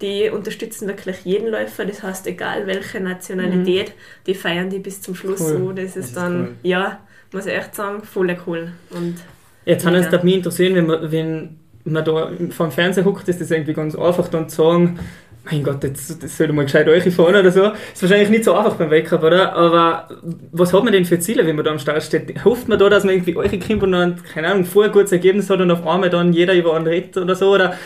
Die 0.00 0.30
unterstützen 0.30 0.86
wirklich 0.86 1.24
jeden 1.24 1.48
Läufer, 1.48 1.84
das 1.84 2.02
heißt, 2.02 2.26
egal 2.28 2.66
welche 2.66 3.00
Nationalität, 3.00 3.88
mhm. 3.88 3.92
die 4.26 4.34
feiern 4.34 4.70
die 4.70 4.78
bis 4.78 5.02
zum 5.02 5.14
Schluss 5.14 5.40
cool. 5.40 5.58
so. 5.58 5.72
Das 5.72 5.84
ist, 5.84 5.96
das 5.96 6.06
ist 6.06 6.16
dann, 6.16 6.40
cool. 6.40 6.54
ja, 6.62 7.00
muss 7.32 7.46
ich 7.46 7.52
echt 7.52 7.74
sagen, 7.74 8.02
voll 8.02 8.36
cool. 8.46 8.72
Und 8.90 9.16
Jetzt 9.64 9.84
hat 9.84 9.94
es 9.94 10.22
mich 10.22 10.36
interessieren, 10.36 10.74
wenn 10.76 10.86
man, 10.86 11.12
wenn 11.12 11.58
man 11.84 12.04
da 12.04 12.30
vom 12.50 12.70
Fernseher 12.70 13.04
guckt, 13.04 13.28
ist 13.28 13.40
das 13.40 13.50
irgendwie 13.50 13.74
ganz 13.74 13.94
einfach 13.94 14.28
dann 14.28 14.48
zu 14.48 14.56
sagen, 14.62 14.98
mein 15.44 15.62
Gott, 15.62 15.82
jetzt, 15.82 16.22
das 16.22 16.36
sollte 16.36 16.52
mal 16.52 16.64
gescheit 16.64 16.88
euch 16.88 17.14
fahren 17.14 17.36
oder 17.36 17.50
so. 17.50 17.72
Ist 17.92 18.02
wahrscheinlich 18.02 18.28
nicht 18.28 18.44
so 18.44 18.54
einfach 18.54 18.74
beim 18.74 18.90
Weltcup, 18.90 19.22
oder? 19.22 19.54
Aber 19.54 20.08
was 20.52 20.72
hat 20.72 20.84
man 20.84 20.92
denn 20.92 21.04
für 21.04 21.18
Ziele, 21.18 21.46
wenn 21.46 21.56
man 21.56 21.64
da 21.64 21.70
am 21.70 21.78
Start 21.78 22.02
steht? 22.02 22.44
Hofft 22.44 22.68
man 22.68 22.78
da, 22.78 22.88
dass 22.88 23.04
man 23.04 23.14
irgendwie 23.14 23.36
eure 23.36 23.58
kommt 23.58 23.82
und 23.82 23.92
dann, 23.92 24.22
keine 24.22 24.48
Ahnung, 24.48 24.64
vorher 24.64 24.90
ein 24.90 24.92
gutes 24.92 25.12
Ergebnis 25.12 25.48
hat 25.48 25.60
und 25.60 25.70
auf 25.70 25.86
einmal 25.86 26.10
dann 26.10 26.32
jeder 26.32 26.54
über 26.54 26.74
einen 26.74 26.86
redet 26.86 27.16
oder 27.16 27.34
so? 27.34 27.54
Oder 27.54 27.76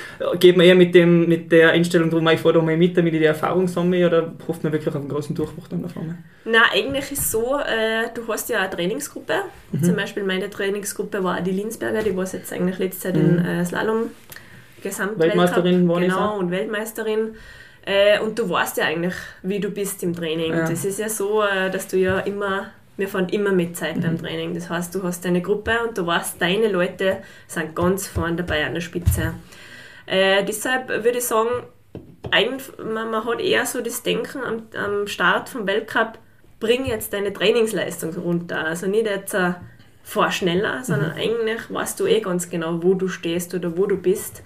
geht 0.41 0.57
man 0.57 0.67
eher 0.67 0.75
mit, 0.75 0.95
dem, 0.95 1.29
mit 1.29 1.53
der 1.53 1.71
Einstellung 1.71 2.11
drum, 2.11 2.27
ich 2.29 2.41
fahre 2.41 2.55
da 2.55 2.63
mal 2.63 2.77
mit, 2.77 2.97
damit 2.97 3.15
ich 3.15 3.21
die 3.21 3.27
Erfahrung 3.27 3.69
sammle? 3.69 4.07
Oder 4.07 4.33
hofft 4.49 4.65
man 4.65 4.73
wirklich 4.73 4.89
auf 4.89 4.97
einen 4.97 5.09
großen 5.09 5.35
Durchbruch 5.35 5.69
dann 5.69 5.85
auf 5.85 5.97
einmal? 5.97 6.17
Nein, 6.45 6.63
eigentlich 6.73 7.13
ist 7.13 7.21
es 7.21 7.31
so, 7.31 7.59
äh, 7.59 8.09
du 8.15 8.27
hast 8.27 8.49
ja 8.49 8.61
eine 8.61 8.71
Trainingsgruppe. 8.71 9.35
Mhm. 9.71 9.83
Zum 9.83 9.97
Beispiel 9.97 10.25
meine 10.25 10.51
Trainingsgruppe 10.51 11.23
war 11.23 11.41
die 11.41 11.53
Linsberger, 11.53 12.03
die 12.03 12.17
war 12.17 12.25
jetzt 12.25 12.53
eigentlich 12.53 12.79
letzte 12.79 13.13
Zeit 13.13 13.17
mhm. 13.17 13.39
in 13.39 13.45
äh, 13.45 13.65
Slalom 13.65 14.11
Gesamtweltmeisterin 14.83 15.89
war 15.89 16.01
Genau, 16.01 16.39
und 16.39 16.51
Weltmeisterin. 16.51 17.37
Äh, 17.85 18.21
und 18.21 18.39
du 18.39 18.49
weißt 18.49 18.77
ja 18.77 18.85
eigentlich, 18.85 19.15
wie 19.43 19.59
du 19.59 19.71
bist 19.71 20.03
im 20.03 20.15
Training. 20.15 20.53
Ja. 20.53 20.69
Das 20.69 20.85
ist 20.85 20.99
ja 20.99 21.09
so, 21.09 21.43
äh, 21.43 21.71
dass 21.71 21.89
du 21.89 21.97
ja 21.97 22.21
immer, 22.21 22.71
wir 22.97 23.09
fahren 23.09 23.29
immer 23.29 23.53
mit 23.53 23.77
Zeit 23.77 23.97
mhm. 23.97 24.03
beim 24.03 24.19
Training. 24.19 24.55
Das 24.55 24.71
heißt, 24.71 24.95
du 24.95 25.03
hast 25.03 25.25
deine 25.25 25.43
Gruppe 25.43 25.73
und 25.87 25.99
du 25.99 26.07
weißt, 26.07 26.41
deine 26.41 26.69
Leute 26.69 27.19
sind 27.49 27.75
ganz 27.75 28.07
vorne 28.07 28.37
dabei 28.37 28.65
an 28.65 28.75
der 28.75 28.81
Spitze. 28.81 29.35
Äh, 30.07 30.45
deshalb 30.45 30.89
würde 30.89 31.19
ich 31.19 31.25
sagen, 31.25 31.51
eigentlich, 32.31 32.71
man, 32.79 33.11
man, 33.11 33.25
hat 33.25 33.41
eher 33.41 33.67
so 33.67 33.81
das 33.81 34.03
Denken 34.03 34.43
am, 34.43 34.63
am 34.77 35.07
Start 35.07 35.49
vom 35.49 35.67
Weltcup, 35.67 36.19
bring 36.61 36.87
jetzt 36.87 37.13
deine 37.13 37.33
Trainingsleistung 37.33 38.15
runter. 38.15 38.65
Also 38.65 38.87
nicht 38.87 39.07
jetzt 39.07 39.35
uh, 39.35 39.55
fahr 40.03 40.33
schneller, 40.33 40.83
sondern 40.85 41.13
mhm. 41.13 41.21
eigentlich 41.21 41.61
weißt 41.69 41.99
du 42.01 42.07
eh 42.07 42.21
ganz 42.21 42.51
genau, 42.51 42.83
wo 42.83 42.95
du 42.95 43.09
stehst 43.09 43.55
oder 43.55 43.77
wo 43.77 43.87
du 43.87 43.97
bist. 43.97 44.43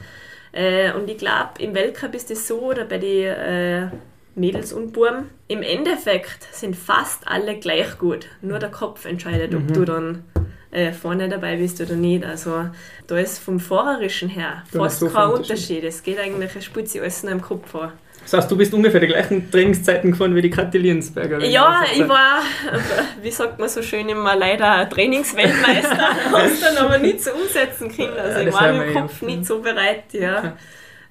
Äh, 0.52 0.92
und 0.92 1.08
ich 1.08 1.18
glaube, 1.18 1.50
im 1.58 1.74
Weltcup 1.74 2.14
ist 2.14 2.30
es 2.30 2.46
so, 2.46 2.60
oder 2.60 2.84
bei 2.84 2.98
den 2.98 3.26
äh, 3.26 3.88
Mädels 4.34 4.72
und 4.72 4.92
Buben, 4.92 5.30
im 5.48 5.62
Endeffekt 5.62 6.42
sind 6.52 6.76
fast 6.76 7.26
alle 7.26 7.58
gleich 7.58 7.98
gut. 7.98 8.26
Nur 8.42 8.58
der 8.58 8.70
Kopf 8.70 9.04
entscheidet, 9.04 9.54
ob 9.54 9.62
mhm. 9.62 9.72
du 9.72 9.84
dann 9.84 10.24
äh, 10.70 10.92
vorne 10.92 11.28
dabei 11.28 11.56
bist 11.56 11.80
oder 11.80 11.94
nicht. 11.94 12.24
Also 12.24 12.66
da 13.06 13.18
ist 13.18 13.38
vom 13.38 13.58
Fahrerischen 13.58 14.28
her 14.28 14.62
fast 14.70 15.00
kein 15.12 15.30
Unterschied. 15.30 15.84
Es 15.84 16.02
geht 16.02 16.18
eigentlich, 16.18 16.54
es 16.54 16.64
spielt 16.64 16.88
sich 16.88 17.00
alles 17.00 17.22
nur 17.22 17.32
im 17.32 17.40
Kopf 17.40 17.70
vor. 17.70 17.92
Das 18.26 18.32
heißt, 18.32 18.50
du 18.50 18.56
bist 18.56 18.74
ungefähr 18.74 18.98
die 18.98 19.06
gleichen 19.06 19.50
Trainingszeiten 19.52 20.10
gefahren 20.10 20.34
wie 20.34 20.42
die 20.42 20.50
Kathi 20.50 20.78
Liensberger. 20.78 21.44
Ja, 21.44 21.84
ich 21.94 22.08
war, 22.08 22.40
wie 23.22 23.30
sagt 23.30 23.60
man 23.60 23.68
so 23.68 23.82
schön 23.82 24.08
immer, 24.08 24.34
leider 24.34 24.88
Trainingsweltmeister, 24.90 25.96
habe 26.32 26.46
es 26.46 26.60
dann 26.60 26.76
aber 26.76 26.98
nicht 26.98 27.22
so 27.22 27.30
umsetzen 27.30 27.94
können. 27.94 28.18
Also 28.18 28.40
ja, 28.40 28.48
ich 28.48 28.52
war 28.52 28.70
im 28.70 28.94
Kopf 28.94 29.22
nicht 29.22 29.46
so 29.46 29.60
bereit, 29.60 30.12
ja. 30.12 30.56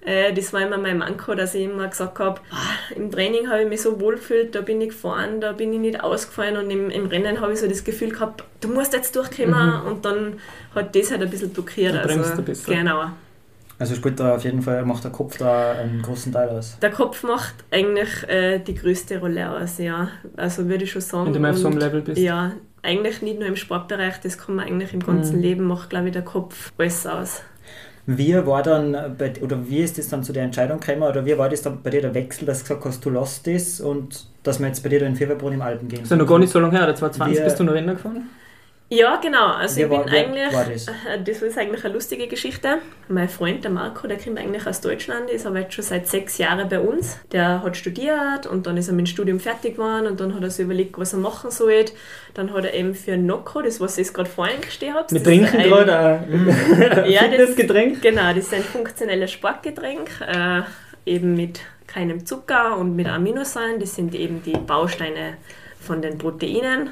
Äh, 0.01 0.33
das 0.33 0.51
war 0.51 0.61
immer 0.61 0.77
mein 0.77 0.97
Manko, 0.97 1.35
dass 1.35 1.55
ich 1.55 1.63
immer 1.63 1.87
gesagt 1.87 2.19
habe, 2.19 2.41
ah, 2.51 2.93
im 2.95 3.09
Training 3.09 3.49
habe 3.49 3.63
ich 3.63 3.69
mich 3.69 3.81
so 3.81 3.99
wohl 4.01 4.15
gefühlt, 4.15 4.53
da 4.53 4.59
bin 4.59 4.81
ich 4.81 4.89
gefahren, 4.89 5.39
da 5.39 5.53
bin 5.53 5.71
ich 5.71 5.79
nicht 5.79 6.03
ausgefallen 6.03 6.57
und 6.57 6.69
im, 6.69 6.91
im 6.91 7.07
Rennen 7.07 7.39
habe 7.39 7.53
ich 7.53 7.59
so 7.59 7.67
das 7.67 7.85
Gefühl 7.85 8.09
gehabt, 8.09 8.43
du 8.59 8.67
musst 8.67 8.93
jetzt 8.93 9.15
durchkommen 9.15 9.81
mhm. 9.81 9.87
und 9.87 10.05
dann 10.05 10.39
hat 10.75 10.95
das 10.95 11.11
halt 11.11 11.21
ein 11.21 11.29
bisschen 11.29 11.51
blockiert. 11.51 11.95
Du 11.95 11.99
also, 11.99 12.33
ein 12.33 12.43
bisschen. 12.43 12.75
Genau. 12.75 13.05
Also 13.77 13.95
spielt 13.95 14.19
da 14.19 14.35
auf 14.35 14.43
jeden 14.43 14.61
Fall, 14.61 14.85
macht 14.85 15.03
der 15.03 15.11
Kopf 15.11 15.37
da 15.37 15.73
einen 15.73 16.01
großen 16.01 16.31
Teil 16.31 16.49
aus? 16.49 16.77
Der 16.81 16.91
Kopf 16.91 17.23
macht 17.23 17.55
eigentlich 17.71 18.27
äh, 18.29 18.59
die 18.59 18.75
größte 18.75 19.19
Rolle 19.19 19.49
aus, 19.49 19.77
ja. 19.79 20.09
Also 20.37 20.67
würde 20.69 20.85
ich 20.85 20.91
schon 20.91 21.01
sagen. 21.01 21.25
Wenn 21.27 21.33
du 21.33 21.39
mal 21.39 21.51
auf 21.51 21.57
so 21.57 21.67
einem 21.67 21.77
Level 21.77 22.01
bist. 22.01 22.21
Ja, 22.21 22.53
eigentlich 22.81 23.21
nicht 23.21 23.39
nur 23.39 23.47
im 23.47 23.57
Sportbereich, 23.57 24.19
das 24.21 24.37
kann 24.37 24.55
man 24.55 24.67
eigentlich 24.67 24.93
im 24.93 25.01
ganzen 25.01 25.37
mhm. 25.37 25.41
Leben, 25.41 25.63
macht 25.65 25.89
glaube 25.89 26.07
ich 26.07 26.13
der 26.13 26.21
Kopf 26.21 26.71
alles 26.77 27.05
aus. 27.05 27.41
Wie 28.07 28.35
war 28.45 28.61
dann, 28.61 29.15
bei, 29.17 29.33
oder 29.41 29.67
wie 29.67 29.79
ist 29.79 29.97
das 29.97 30.09
dann 30.09 30.23
zu 30.23 30.31
der 30.31 30.43
Entscheidung 30.43 30.79
gekommen, 30.79 31.03
oder 31.03 31.25
wie 31.25 31.35
war 31.37 31.49
das 31.49 31.63
dann 31.63 31.81
bei 31.81 31.89
dir 31.89 32.01
der 32.01 32.13
Wechsel, 32.13 32.45
dass 32.45 32.59
du 32.59 32.63
gesagt 32.65 32.85
hast, 32.85 33.03
du 33.03 33.09
lässt 33.09 33.47
das 33.47 33.81
und 33.81 34.27
dass 34.43 34.59
wir 34.59 34.67
jetzt 34.67 34.83
bei 34.83 34.89
dir 34.89 34.99
da 34.99 35.07
in 35.07 35.15
Fieberbrunn 35.15 35.53
im 35.53 35.61
Alpen 35.63 35.87
gehen? 35.87 35.99
Das 35.99 36.05
ist 36.05 36.11
ja 36.11 36.17
noch 36.17 36.27
gar 36.27 36.37
nicht 36.37 36.51
so 36.51 36.59
lange 36.59 36.73
her, 36.77 36.83
oder 36.83 36.95
2020 36.95 37.37
Wir- 37.37 37.43
bist 37.45 37.59
du 37.59 37.63
noch 37.63 37.73
Rennen 37.73 37.95
gefahren? 37.95 38.29
Ja, 38.87 39.15
genau. 39.15 39.47
Also 39.47 39.77
Wie 39.77 39.81
ich 39.81 39.89
bin 39.89 39.97
war- 39.97 40.05
eigentlich, 40.07 40.53
war 40.53 40.65
das? 40.65 40.85
das 41.25 41.41
ist 41.41 41.57
eigentlich 41.57 41.83
eine 41.83 41.93
lustige 41.95 42.27
Geschichte. 42.27 42.77
Mein 43.07 43.27
Freund, 43.27 43.63
der 43.63 43.71
Marco, 43.71 44.05
der 44.07 44.17
kommt 44.17 44.37
eigentlich 44.37 44.67
aus 44.67 44.79
Deutschland, 44.79 45.27
ist 45.31 45.47
aber 45.47 45.61
jetzt 45.61 45.73
schon 45.73 45.83
seit 45.83 46.07
sechs 46.07 46.37
Jahren 46.37 46.69
bei 46.69 46.79
uns. 46.79 47.17
Der 47.31 47.63
hat 47.63 47.75
studiert 47.77 48.45
und 48.45 48.67
dann 48.67 48.77
ist 48.77 48.87
er 48.87 48.93
mit 48.93 49.07
dem 49.07 49.09
Studium 49.09 49.39
fertig 49.39 49.75
geworden 49.77 50.05
und 50.05 50.19
dann 50.19 50.35
hat 50.35 50.43
er 50.43 50.51
sich 50.51 50.63
überlegt, 50.65 50.99
was 50.99 51.13
er 51.13 51.19
machen 51.19 51.49
soll. 51.49 51.85
Dann 52.35 52.53
hat 52.53 52.63
er 52.63 52.75
eben 52.75 52.93
für 52.93 53.17
Noco, 53.17 53.63
das 53.63 53.81
was 53.81 53.97
ich 53.97 54.13
gerade 54.13 54.29
vorhin 54.29 54.61
gestehen 54.61 54.93
habe. 54.93 55.11
Wir 55.11 55.23
trinken 55.23 55.57
ein- 55.57 55.63
gerade 55.67 55.97
ein 55.99 57.05
Ja, 57.09 57.21
das- 57.27 57.29
Fitnessgetränk. 57.31 58.01
Genau, 58.03 58.27
das 58.35 58.37
ist 58.45 58.53
ein 58.53 58.61
funktionelles 58.63 59.31
Sportgetränk, 59.31 60.11
äh, 60.21 60.61
eben 61.07 61.35
mit 61.35 61.59
keinem 61.87 62.23
Zucker 62.25 62.77
und 62.77 62.95
mit 62.95 63.07
Aminosäuren. 63.07 63.79
Das 63.79 63.95
sind 63.95 64.13
eben 64.13 64.43
die 64.43 64.51
Bausteine 64.57 65.37
von 65.81 66.03
den 66.03 66.19
Proteinen. 66.19 66.91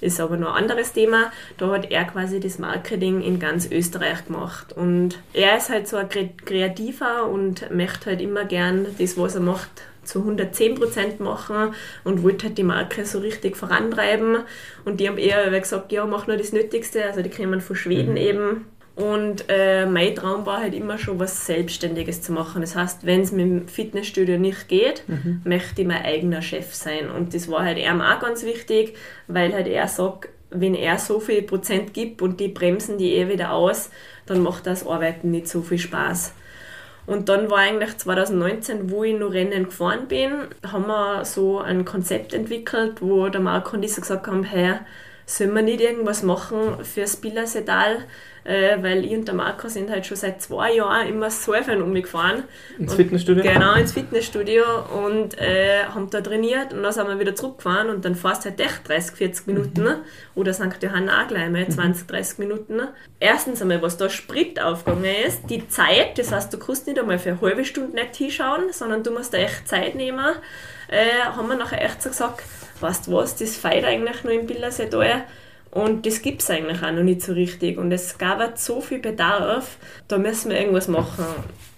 Ist 0.00 0.20
aber 0.20 0.36
noch 0.36 0.54
ein 0.54 0.62
anderes 0.62 0.92
Thema. 0.92 1.32
Da 1.56 1.70
hat 1.70 1.90
er 1.90 2.04
quasi 2.04 2.38
das 2.40 2.58
Marketing 2.58 3.20
in 3.20 3.38
ganz 3.40 3.68
Österreich 3.70 4.24
gemacht. 4.26 4.72
Und 4.72 5.18
er 5.32 5.56
ist 5.56 5.70
halt 5.70 5.88
so 5.88 5.96
ein 5.96 6.08
Kre- 6.08 6.30
Kreativer 6.44 7.26
und 7.26 7.70
möchte 7.74 8.10
halt 8.10 8.20
immer 8.20 8.44
gern 8.44 8.86
das, 8.98 9.16
was 9.18 9.34
er 9.34 9.40
macht, 9.40 9.70
zu 10.04 10.20
110% 10.20 11.22
machen 11.22 11.74
und 12.04 12.22
wollte 12.22 12.46
halt 12.46 12.58
die 12.58 12.62
Marke 12.62 13.04
so 13.04 13.18
richtig 13.18 13.56
vorantreiben. 13.56 14.38
Und 14.84 15.00
die 15.00 15.08
haben 15.08 15.18
eher 15.18 15.50
gesagt, 15.58 15.92
ja, 15.92 16.06
mach 16.06 16.26
nur 16.26 16.36
das 16.36 16.52
Nötigste. 16.52 17.04
Also 17.04 17.20
die 17.22 17.30
kommen 17.30 17.60
von 17.60 17.76
Schweden 17.76 18.16
eben. 18.16 18.66
Und 18.98 19.44
äh, 19.48 19.86
mein 19.86 20.16
Traum 20.16 20.44
war 20.44 20.58
halt 20.58 20.74
immer 20.74 20.98
schon 20.98 21.20
was 21.20 21.46
Selbstständiges 21.46 22.20
zu 22.20 22.32
machen. 22.32 22.62
Das 22.62 22.74
heißt, 22.74 23.06
wenn 23.06 23.20
es 23.20 23.30
mit 23.30 23.46
dem 23.46 23.68
Fitnessstudio 23.68 24.38
nicht 24.38 24.66
geht, 24.66 25.04
möchte 25.44 25.82
ich 25.82 25.86
mein 25.86 26.04
eigener 26.04 26.42
Chef 26.42 26.74
sein. 26.74 27.08
Und 27.08 27.32
das 27.32 27.48
war 27.48 27.64
halt 27.64 27.78
ihm 27.78 28.00
auch 28.00 28.18
ganz 28.18 28.44
wichtig, 28.44 28.96
weil 29.28 29.54
halt 29.54 29.68
er 29.68 29.86
sagt, 29.86 30.30
wenn 30.50 30.74
er 30.74 30.98
so 30.98 31.20
viel 31.20 31.42
Prozent 31.42 31.94
gibt 31.94 32.22
und 32.22 32.40
die 32.40 32.48
bremsen 32.48 32.98
die 32.98 33.14
eh 33.14 33.28
wieder 33.28 33.52
aus, 33.52 33.90
dann 34.26 34.42
macht 34.42 34.66
das 34.66 34.84
Arbeiten 34.84 35.30
nicht 35.30 35.46
so 35.46 35.62
viel 35.62 35.78
Spaß. 35.78 36.34
Und 37.06 37.28
dann 37.28 37.50
war 37.50 37.58
eigentlich 37.58 37.96
2019, 37.98 38.90
wo 38.90 39.04
ich 39.04 39.16
noch 39.16 39.32
Rennen 39.32 39.64
gefahren 39.64 40.08
bin, 40.08 40.32
haben 40.66 40.88
wir 40.88 41.24
so 41.24 41.60
ein 41.60 41.84
Konzept 41.84 42.34
entwickelt, 42.34 43.00
wo 43.00 43.28
der 43.28 43.40
Marco 43.40 43.76
und 43.76 43.84
ich 43.84 43.94
so 43.94 44.00
gesagt 44.00 44.26
haben, 44.26 44.42
hey, 44.42 44.80
sollen 45.28 45.54
wir 45.54 45.62
nicht 45.62 45.80
irgendwas 45.80 46.22
machen 46.22 46.82
fürs 46.84 47.16
Billersetal? 47.16 47.98
Äh, 48.44 48.82
weil 48.82 49.04
ich 49.04 49.12
und 49.12 49.26
der 49.28 49.34
Marco 49.34 49.68
sind 49.68 49.90
halt 49.90 50.06
schon 50.06 50.16
seit 50.16 50.40
zwei 50.40 50.72
Jahren 50.76 51.06
immer 51.06 51.30
Surfen 51.30 51.82
umgefahren. 51.82 52.44
Ins 52.78 52.92
Und- 52.92 52.96
Fitnessstudio? 52.96 53.42
Genau, 53.42 53.74
ins 53.74 53.92
Fitnessstudio 53.92 54.62
und 55.06 55.38
äh, 55.38 55.84
haben 55.84 56.08
da 56.08 56.22
trainiert 56.22 56.72
und 56.72 56.82
dann 56.82 56.92
sind 56.92 57.08
wir 57.08 57.18
wieder 57.20 57.34
zurückgefahren 57.34 57.90
und 57.90 58.06
dann 58.06 58.14
fährst 58.14 58.46
du 58.46 58.48
halt 58.50 58.60
echt 58.60 58.88
30, 58.88 59.16
40 59.16 59.46
Minuten 59.48 59.82
ne? 59.82 59.98
oder 60.34 60.54
St. 60.54 60.82
Johann 60.82 61.10
auch 61.10 61.28
gleich 61.28 61.50
mal 61.50 61.68
20, 61.68 62.06
30 62.06 62.38
Minuten. 62.38 62.80
Erstens 63.20 63.60
einmal, 63.60 63.82
was 63.82 63.98
da 63.98 64.08
Sprit 64.08 64.58
aufgegangen 64.62 65.04
ist, 65.26 65.42
die 65.50 65.68
Zeit, 65.68 66.16
das 66.16 66.32
heißt, 66.32 66.50
du 66.50 66.58
kannst 66.58 66.86
nicht 66.86 66.98
einmal 66.98 67.18
für 67.18 67.30
eine 67.30 67.40
halbe 67.42 67.66
Stunde 67.66 67.94
nicht 67.96 68.16
hinschauen, 68.16 68.72
sondern 68.72 69.02
du 69.02 69.10
musst 69.10 69.34
da 69.34 69.38
echt 69.38 69.68
Zeit 69.68 69.94
nehmen. 69.94 70.24
Äh, 70.88 71.22
haben 71.24 71.48
wir 71.48 71.56
nachher 71.56 71.84
echt 71.84 72.02
so 72.02 72.08
gesagt, 72.08 72.42
weißt 72.80 73.06
du 73.06 73.12
was, 73.12 73.36
das 73.36 73.56
feiert 73.56 73.84
eigentlich 73.84 74.24
nur 74.24 74.32
im 74.32 74.46
Bildersetal. 74.46 75.24
Und 75.70 76.06
das 76.06 76.22
gibt 76.22 76.40
es 76.42 76.50
eigentlich 76.50 76.82
auch 76.82 76.92
noch 76.92 77.02
nicht 77.02 77.22
so 77.22 77.32
richtig. 77.32 77.76
Und 77.78 77.92
es 77.92 78.16
gab 78.16 78.56
so 78.58 78.80
viel 78.80 78.98
Bedarf, 78.98 79.76
da 80.08 80.18
müssen 80.18 80.50
wir 80.50 80.58
irgendwas 80.58 80.88
machen. 80.88 81.26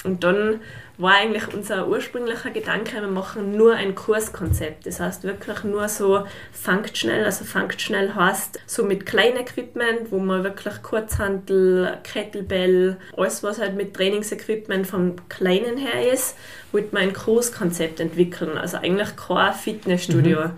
Und 0.04 0.22
dann 0.22 0.60
war 1.00 1.14
eigentlich 1.14 1.52
unser 1.52 1.88
ursprünglicher 1.88 2.50
Gedanke, 2.50 3.00
wir 3.00 3.08
machen 3.08 3.56
nur 3.56 3.74
ein 3.74 3.94
Kurskonzept. 3.94 4.86
Das 4.86 5.00
heißt 5.00 5.24
wirklich 5.24 5.64
nur 5.64 5.88
so 5.88 6.24
functional, 6.52 7.24
also 7.24 7.44
functional 7.44 8.14
heißt 8.14 8.60
so 8.66 8.84
mit 8.84 9.06
kleinem 9.06 9.38
Equipment, 9.38 10.10
wo 10.10 10.18
man 10.18 10.44
wirklich 10.44 10.82
Kurzhantel, 10.82 11.98
Kettlebell, 12.02 12.96
alles 13.16 13.42
was 13.42 13.60
halt 13.60 13.76
mit 13.76 13.94
Trainingsequipment 13.94 14.86
vom 14.86 15.16
Kleinen 15.28 15.76
her 15.76 16.12
ist, 16.12 16.36
wollte 16.72 16.94
man 16.94 17.02
ein 17.04 17.12
Kurskonzept 17.12 18.00
entwickeln. 18.00 18.58
Also 18.58 18.76
eigentlich 18.78 19.16
kein 19.16 19.54
Fitnessstudio 19.54 20.50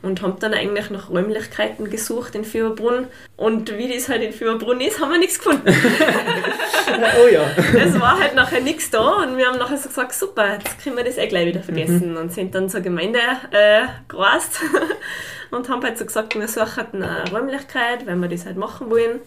und 0.00 0.22
haben 0.22 0.38
dann 0.38 0.54
eigentlich 0.54 0.90
nach 0.90 1.10
Räumlichkeiten 1.10 1.90
gesucht 1.90 2.34
in 2.34 2.44
Fieberbrunn. 2.44 3.08
Und 3.36 3.76
wie 3.76 3.92
das 3.92 4.08
halt 4.08 4.22
in 4.22 4.32
Fieberbrunn 4.32 4.80
ist, 4.80 5.00
haben 5.00 5.10
wir 5.10 5.18
nichts 5.18 5.38
gefunden. 5.38 5.68
oh 7.22 7.28
ja. 7.28 7.50
Es 7.76 7.98
war 7.98 8.18
halt 8.18 8.34
nachher 8.34 8.60
nichts 8.60 8.90
da 8.90 9.22
und 9.22 9.36
wir 9.36 9.46
haben 9.46 9.58
nachher 9.58 9.76
so 9.76 9.88
gesagt, 9.88 10.14
super, 10.14 10.54
jetzt 10.54 10.82
können 10.82 10.96
wir 10.96 11.04
das 11.04 11.18
eh 11.18 11.26
gleich 11.26 11.46
wieder 11.46 11.62
vergessen. 11.62 12.16
Und 12.16 12.32
sind 12.32 12.54
dann 12.54 12.68
zur 12.68 12.80
Gemeinde 12.80 13.18
äh, 13.50 13.86
gereist 14.06 14.60
und 15.50 15.68
haben 15.68 15.82
halt 15.82 15.98
so 15.98 16.04
gesagt, 16.04 16.34
wir 16.38 16.46
suchen 16.46 16.86
eine 16.92 17.24
Räumlichkeit, 17.32 18.06
weil 18.06 18.16
wir 18.16 18.28
das 18.28 18.46
halt 18.46 18.56
machen 18.56 18.90
wollen. 18.90 19.20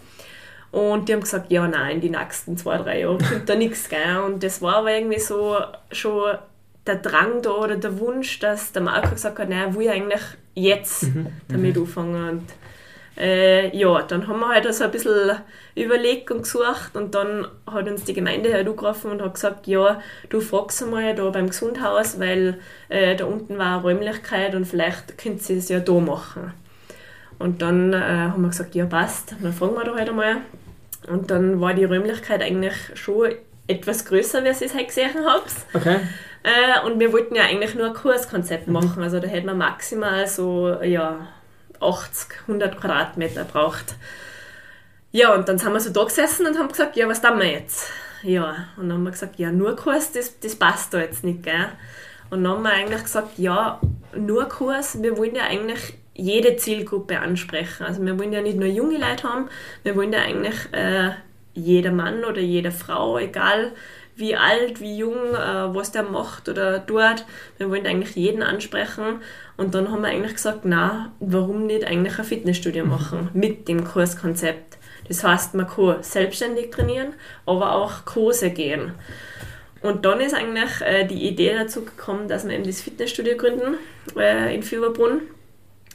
Und 0.71 1.09
die 1.09 1.13
haben 1.13 1.21
gesagt, 1.21 1.51
ja, 1.51 1.67
nein, 1.67 1.95
in 1.95 2.01
die 2.01 2.09
nächsten 2.09 2.55
zwei, 2.55 2.77
drei 2.77 3.01
Jahre 3.01 3.17
kommt 3.17 3.49
da 3.49 3.55
nichts. 3.55 3.89
Gell? 3.89 4.19
Und 4.25 4.41
das 4.41 4.61
war 4.61 4.77
aber 4.77 4.93
irgendwie 4.93 5.19
so 5.19 5.57
schon 5.91 6.37
der 6.87 6.95
Drang 6.95 7.41
da 7.41 7.51
oder 7.51 7.75
der 7.75 7.99
Wunsch, 7.99 8.39
dass 8.39 8.71
der 8.71 8.81
Marco 8.81 9.11
gesagt 9.11 9.37
hat, 9.37 9.49
nein, 9.49 9.71
ich 9.71 9.75
will 9.77 9.89
eigentlich 9.89 10.21
jetzt 10.55 11.07
damit 11.47 11.77
anfangen. 11.77 12.29
Und 12.29 12.49
äh, 13.17 13.75
ja, 13.75 14.01
dann 14.03 14.27
haben 14.27 14.39
wir 14.39 14.49
halt 14.49 14.65
also 14.65 14.83
ein 14.83 14.91
bisschen 14.91 15.37
überlegt 15.75 16.31
und 16.31 16.43
gesucht 16.43 16.95
und 16.95 17.13
dann 17.13 17.47
hat 17.67 17.87
uns 17.87 18.03
die 18.03 18.13
Gemeinde 18.13 18.53
halt 18.53 18.67
angerufen 18.67 19.11
und 19.11 19.21
hat 19.21 19.33
gesagt, 19.33 19.67
ja, 19.67 20.01
du 20.29 20.41
fragst 20.41 20.83
einmal 20.83 21.13
da 21.15 21.29
beim 21.29 21.47
Gesundhaus, 21.47 22.19
weil 22.19 22.59
äh, 22.89 23.15
da 23.15 23.25
unten 23.25 23.57
war 23.57 23.75
eine 23.75 23.81
Räumlichkeit 23.83 24.55
und 24.55 24.65
vielleicht 24.65 25.17
könnt 25.17 25.47
ihr 25.49 25.57
es 25.57 25.69
ja 25.69 25.79
da 25.79 25.93
machen. 25.93 26.53
Und 27.37 27.61
dann 27.61 27.93
äh, 27.93 27.97
haben 27.97 28.41
wir 28.41 28.49
gesagt, 28.49 28.75
ja 28.75 28.85
passt, 28.85 29.35
dann 29.41 29.53
fragen 29.53 29.75
wir 29.75 29.83
da 29.83 29.95
halt 29.95 30.09
einmal. 30.09 30.37
Und 31.07 31.31
dann 31.31 31.59
war 31.59 31.73
die 31.73 31.85
Räumlichkeit 31.85 32.41
eigentlich 32.41 32.75
schon 32.93 33.31
etwas 33.67 34.05
größer, 34.05 34.43
wie 34.43 34.47
ihr 34.47 34.51
es 34.51 34.73
heute 34.73 34.85
gesehen 34.85 35.25
habt. 35.25 35.53
Okay. 35.73 35.99
Äh, 36.43 36.85
und 36.85 36.99
wir 36.99 37.13
wollten 37.13 37.35
ja 37.35 37.43
eigentlich 37.43 37.75
nur 37.75 37.87
ein 37.87 37.93
Kurskonzept 37.93 38.67
machen. 38.67 39.03
Also 39.03 39.19
da 39.19 39.27
hätten 39.27 39.47
wir 39.47 39.53
maximal 39.53 40.27
so 40.27 40.81
ja, 40.81 41.27
80, 41.79 42.41
100 42.41 42.79
Quadratmeter 42.79 43.43
braucht. 43.43 43.95
Ja, 45.11 45.33
und 45.35 45.47
dann 45.49 45.57
sind 45.57 45.73
wir 45.73 45.79
so 45.79 45.91
da 45.91 46.03
gesessen 46.03 46.45
und 46.45 46.57
haben 46.57 46.69
gesagt, 46.69 46.95
ja, 46.95 47.07
was 47.07 47.21
tun 47.21 47.37
wir 47.37 47.49
jetzt? 47.49 47.91
Ja, 48.23 48.67
und 48.77 48.87
dann 48.87 48.97
haben 48.97 49.03
wir 49.03 49.11
gesagt, 49.11 49.39
ja, 49.39 49.51
nur 49.51 49.75
Kurs, 49.75 50.11
das, 50.11 50.39
das 50.39 50.55
passt 50.55 50.93
da 50.93 50.99
jetzt 50.99 51.23
nicht, 51.23 51.43
gell? 51.43 51.67
Und 52.29 52.43
dann 52.43 52.53
haben 52.53 52.63
wir 52.63 52.71
eigentlich 52.71 53.03
gesagt, 53.03 53.37
ja, 53.37 53.81
nur 54.15 54.47
Kurs, 54.47 55.01
wir 55.01 55.17
wollen 55.17 55.35
ja 55.35 55.43
eigentlich 55.43 55.95
jede 56.13 56.55
Zielgruppe 56.55 57.19
ansprechen. 57.19 57.83
Also 57.83 58.05
wir 58.05 58.17
wollen 58.17 58.31
ja 58.31 58.41
nicht 58.41 58.57
nur 58.57 58.67
junge 58.67 58.97
Leute 58.97 59.23
haben, 59.23 59.49
wir 59.83 59.95
wollen 59.95 60.13
ja 60.13 60.19
eigentlich 60.19 60.55
äh, 60.71 61.11
jeder 61.53 61.91
Mann 61.91 62.23
oder 62.23 62.41
jede 62.41 62.71
Frau, 62.71 63.17
egal 63.17 63.71
wie 64.15 64.35
alt, 64.35 64.79
wie 64.79 64.97
jung, 64.97 65.33
äh, 65.33 65.73
was 65.75 65.91
der 65.91 66.03
macht 66.03 66.49
oder 66.49 66.85
tut. 66.85 67.25
Wir 67.57 67.69
wollen 67.69 67.85
eigentlich 67.85 68.15
jeden 68.15 68.43
ansprechen. 68.43 69.21
Und 69.57 69.73
dann 69.73 69.91
haben 69.91 70.01
wir 70.01 70.09
eigentlich 70.09 70.33
gesagt, 70.33 70.61
na, 70.63 71.11
warum 71.19 71.65
nicht 71.65 71.85
eigentlich 71.85 72.17
ein 72.19 72.25
Fitnessstudio 72.25 72.85
machen 72.85 73.29
mit 73.33 73.67
dem 73.67 73.83
Kurskonzept. 73.83 74.77
Das 75.07 75.23
heißt, 75.23 75.55
man 75.55 75.67
kann 75.67 76.03
selbstständig 76.03 76.71
trainieren, 76.71 77.13
aber 77.45 77.73
auch 77.73 78.05
Kurse 78.05 78.51
gehen. 78.51 78.93
Und 79.81 80.05
dann 80.05 80.21
ist 80.21 80.35
eigentlich 80.35 80.81
äh, 80.81 81.05
die 81.05 81.27
Idee 81.27 81.55
dazu 81.55 81.83
gekommen, 81.83 82.27
dass 82.27 82.47
wir 82.47 82.53
eben 82.53 82.63
das 82.63 82.81
Fitnessstudio 82.81 83.35
gründen 83.35 83.77
äh, 84.15 84.53
in 84.53 84.63
Fieberbrunn. 84.63 85.21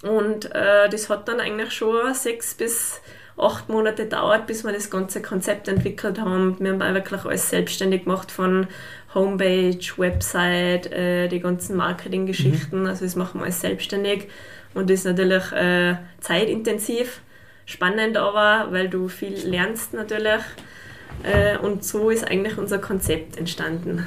Und 0.03 0.47
äh, 0.55 0.89
das 0.89 1.09
hat 1.09 1.29
dann 1.29 1.41
eigentlich 1.41 1.73
schon 1.73 2.13
sechs 2.13 2.55
bis 2.55 3.01
acht 3.39 3.69
Monate 3.69 4.05
gedauert, 4.05 4.47
bis 4.47 4.65
wir 4.65 4.73
das 4.73 4.91
ganze 4.91 5.21
Konzept 5.21 5.69
entwickelt 5.69 6.19
haben. 6.21 6.57
Wir 6.59 6.73
haben 6.73 6.83
auch 6.83 6.95
wirklich 6.95 7.25
alles 7.25 7.51
selbstständig 7.51 8.05
gemacht 8.05 8.31
von 8.31 8.67
Homepage, 9.15 9.79
Website, 9.97 10.93
äh, 10.93 11.29
die 11.29 11.41
ganzen 11.41 11.77
Marketinggeschichten. 11.77 12.87
Also 12.87 13.05
das 13.05 13.17
machen 13.17 13.41
wir 13.41 13.45
alles 13.45 13.61
selbstständig. 13.61 14.29
Und 14.75 14.91
das 14.91 15.01
ist 15.01 15.05
natürlich 15.07 15.53
äh, 15.53 15.97
zeitintensiv, 16.21 17.21
spannend 17.65 18.17
aber, 18.17 18.73
weil 18.73 18.89
du 18.89 19.09
viel 19.09 19.35
lernst 19.47 19.95
natürlich. 19.95 20.43
Äh, 21.23 21.59
und 21.59 21.85
so 21.85 22.11
ist 22.11 22.29
eigentlich 22.29 22.59
unser 22.59 22.79
Konzept 22.79 23.39
entstanden. 23.39 24.05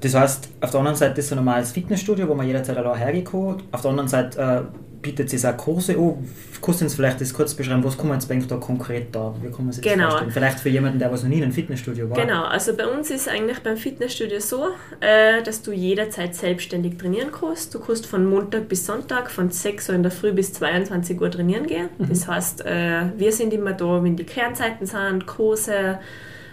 Das 0.00 0.14
heißt, 0.14 0.48
auf 0.60 0.70
der 0.70 0.80
anderen 0.80 0.96
Seite 0.96 1.20
ist 1.20 1.28
so 1.28 1.34
ein 1.34 1.44
normales 1.44 1.72
Fitnessstudio, 1.72 2.26
wo 2.26 2.34
man 2.34 2.46
jederzeit 2.46 2.76
allein 2.76 2.96
hergehen 2.96 3.24
kann. 3.24 3.62
Auf 3.70 3.82
der 3.82 3.90
anderen 3.90 4.08
Seite 4.08 4.40
äh, 4.40 4.91
bietet 5.02 5.32
es 5.34 5.44
auch 5.44 5.56
Kurse 5.56 5.96
an. 5.98 6.28
Kannst 6.64 6.80
du 6.80 6.84
uns 6.84 6.94
vielleicht 6.94 7.20
das 7.20 7.34
kurz 7.34 7.54
beschreiben, 7.54 7.82
was 7.82 7.98
kann 7.98 8.06
man 8.08 8.18
jetzt 8.20 8.30
eigentlich 8.30 8.46
da 8.46 8.56
konkret 8.56 9.12
da? 9.12 9.34
Wie 9.42 9.50
kann 9.50 9.64
man 9.64 9.72
sich 9.72 9.82
das 9.82 9.92
Genau. 9.92 10.08
vorstellen? 10.10 10.30
Vielleicht 10.30 10.60
für 10.60 10.68
jemanden, 10.68 11.00
der 11.00 11.10
was 11.10 11.22
noch 11.24 11.28
nie 11.28 11.38
in 11.38 11.42
einem 11.42 11.52
Fitnessstudio 11.52 12.08
war. 12.08 12.16
Genau, 12.16 12.44
also 12.44 12.76
bei 12.76 12.86
uns 12.86 13.10
ist 13.10 13.28
eigentlich 13.28 13.58
beim 13.58 13.76
Fitnessstudio 13.76 14.38
so, 14.38 14.68
äh, 15.00 15.42
dass 15.42 15.62
du 15.62 15.72
jederzeit 15.72 16.36
selbstständig 16.36 16.98
trainieren 16.98 17.30
kannst. 17.32 17.74
Du 17.74 17.80
kannst 17.80 18.06
von 18.06 18.24
Montag 18.24 18.68
bis 18.68 18.86
Sonntag 18.86 19.30
von 19.30 19.50
6 19.50 19.88
Uhr 19.88 19.96
in 19.96 20.04
der 20.04 20.12
Früh 20.12 20.32
bis 20.32 20.52
22 20.52 21.20
Uhr 21.20 21.30
trainieren 21.30 21.66
gehen. 21.66 21.88
Das 21.98 22.28
heißt, 22.28 22.64
äh, 22.64 23.02
wir 23.16 23.32
sind 23.32 23.52
immer 23.52 23.72
da, 23.72 24.02
wenn 24.04 24.14
die 24.16 24.24
Kernzeiten 24.24 24.86
sind, 24.86 25.26
Kurse, 25.26 25.98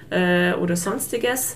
äh, 0.10 0.54
oder 0.54 0.76
sonstiges. 0.76 1.56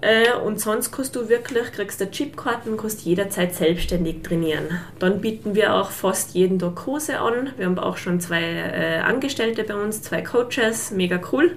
Äh, 0.00 0.34
und 0.44 0.60
sonst 0.60 0.92
kannst 0.92 1.16
du 1.16 1.28
wirklich, 1.28 1.72
kriegst 1.72 2.00
du 2.00 2.10
Chipkarten, 2.10 2.76
kannst 2.76 3.02
jederzeit 3.02 3.54
selbstständig 3.54 4.22
trainieren. 4.22 4.80
Dann 4.98 5.20
bieten 5.20 5.54
wir 5.54 5.74
auch 5.74 5.90
fast 5.90 6.34
jeden 6.34 6.58
Tag 6.58 6.76
Kurse 6.76 7.18
an. 7.18 7.50
Wir 7.56 7.66
haben 7.66 7.78
auch 7.78 7.96
schon 7.96 8.20
zwei 8.20 8.42
äh, 8.42 8.98
Angestellte 8.98 9.64
bei 9.64 9.74
uns, 9.74 10.02
zwei 10.02 10.22
Coaches, 10.22 10.90
mega 10.90 11.20
cool. 11.32 11.56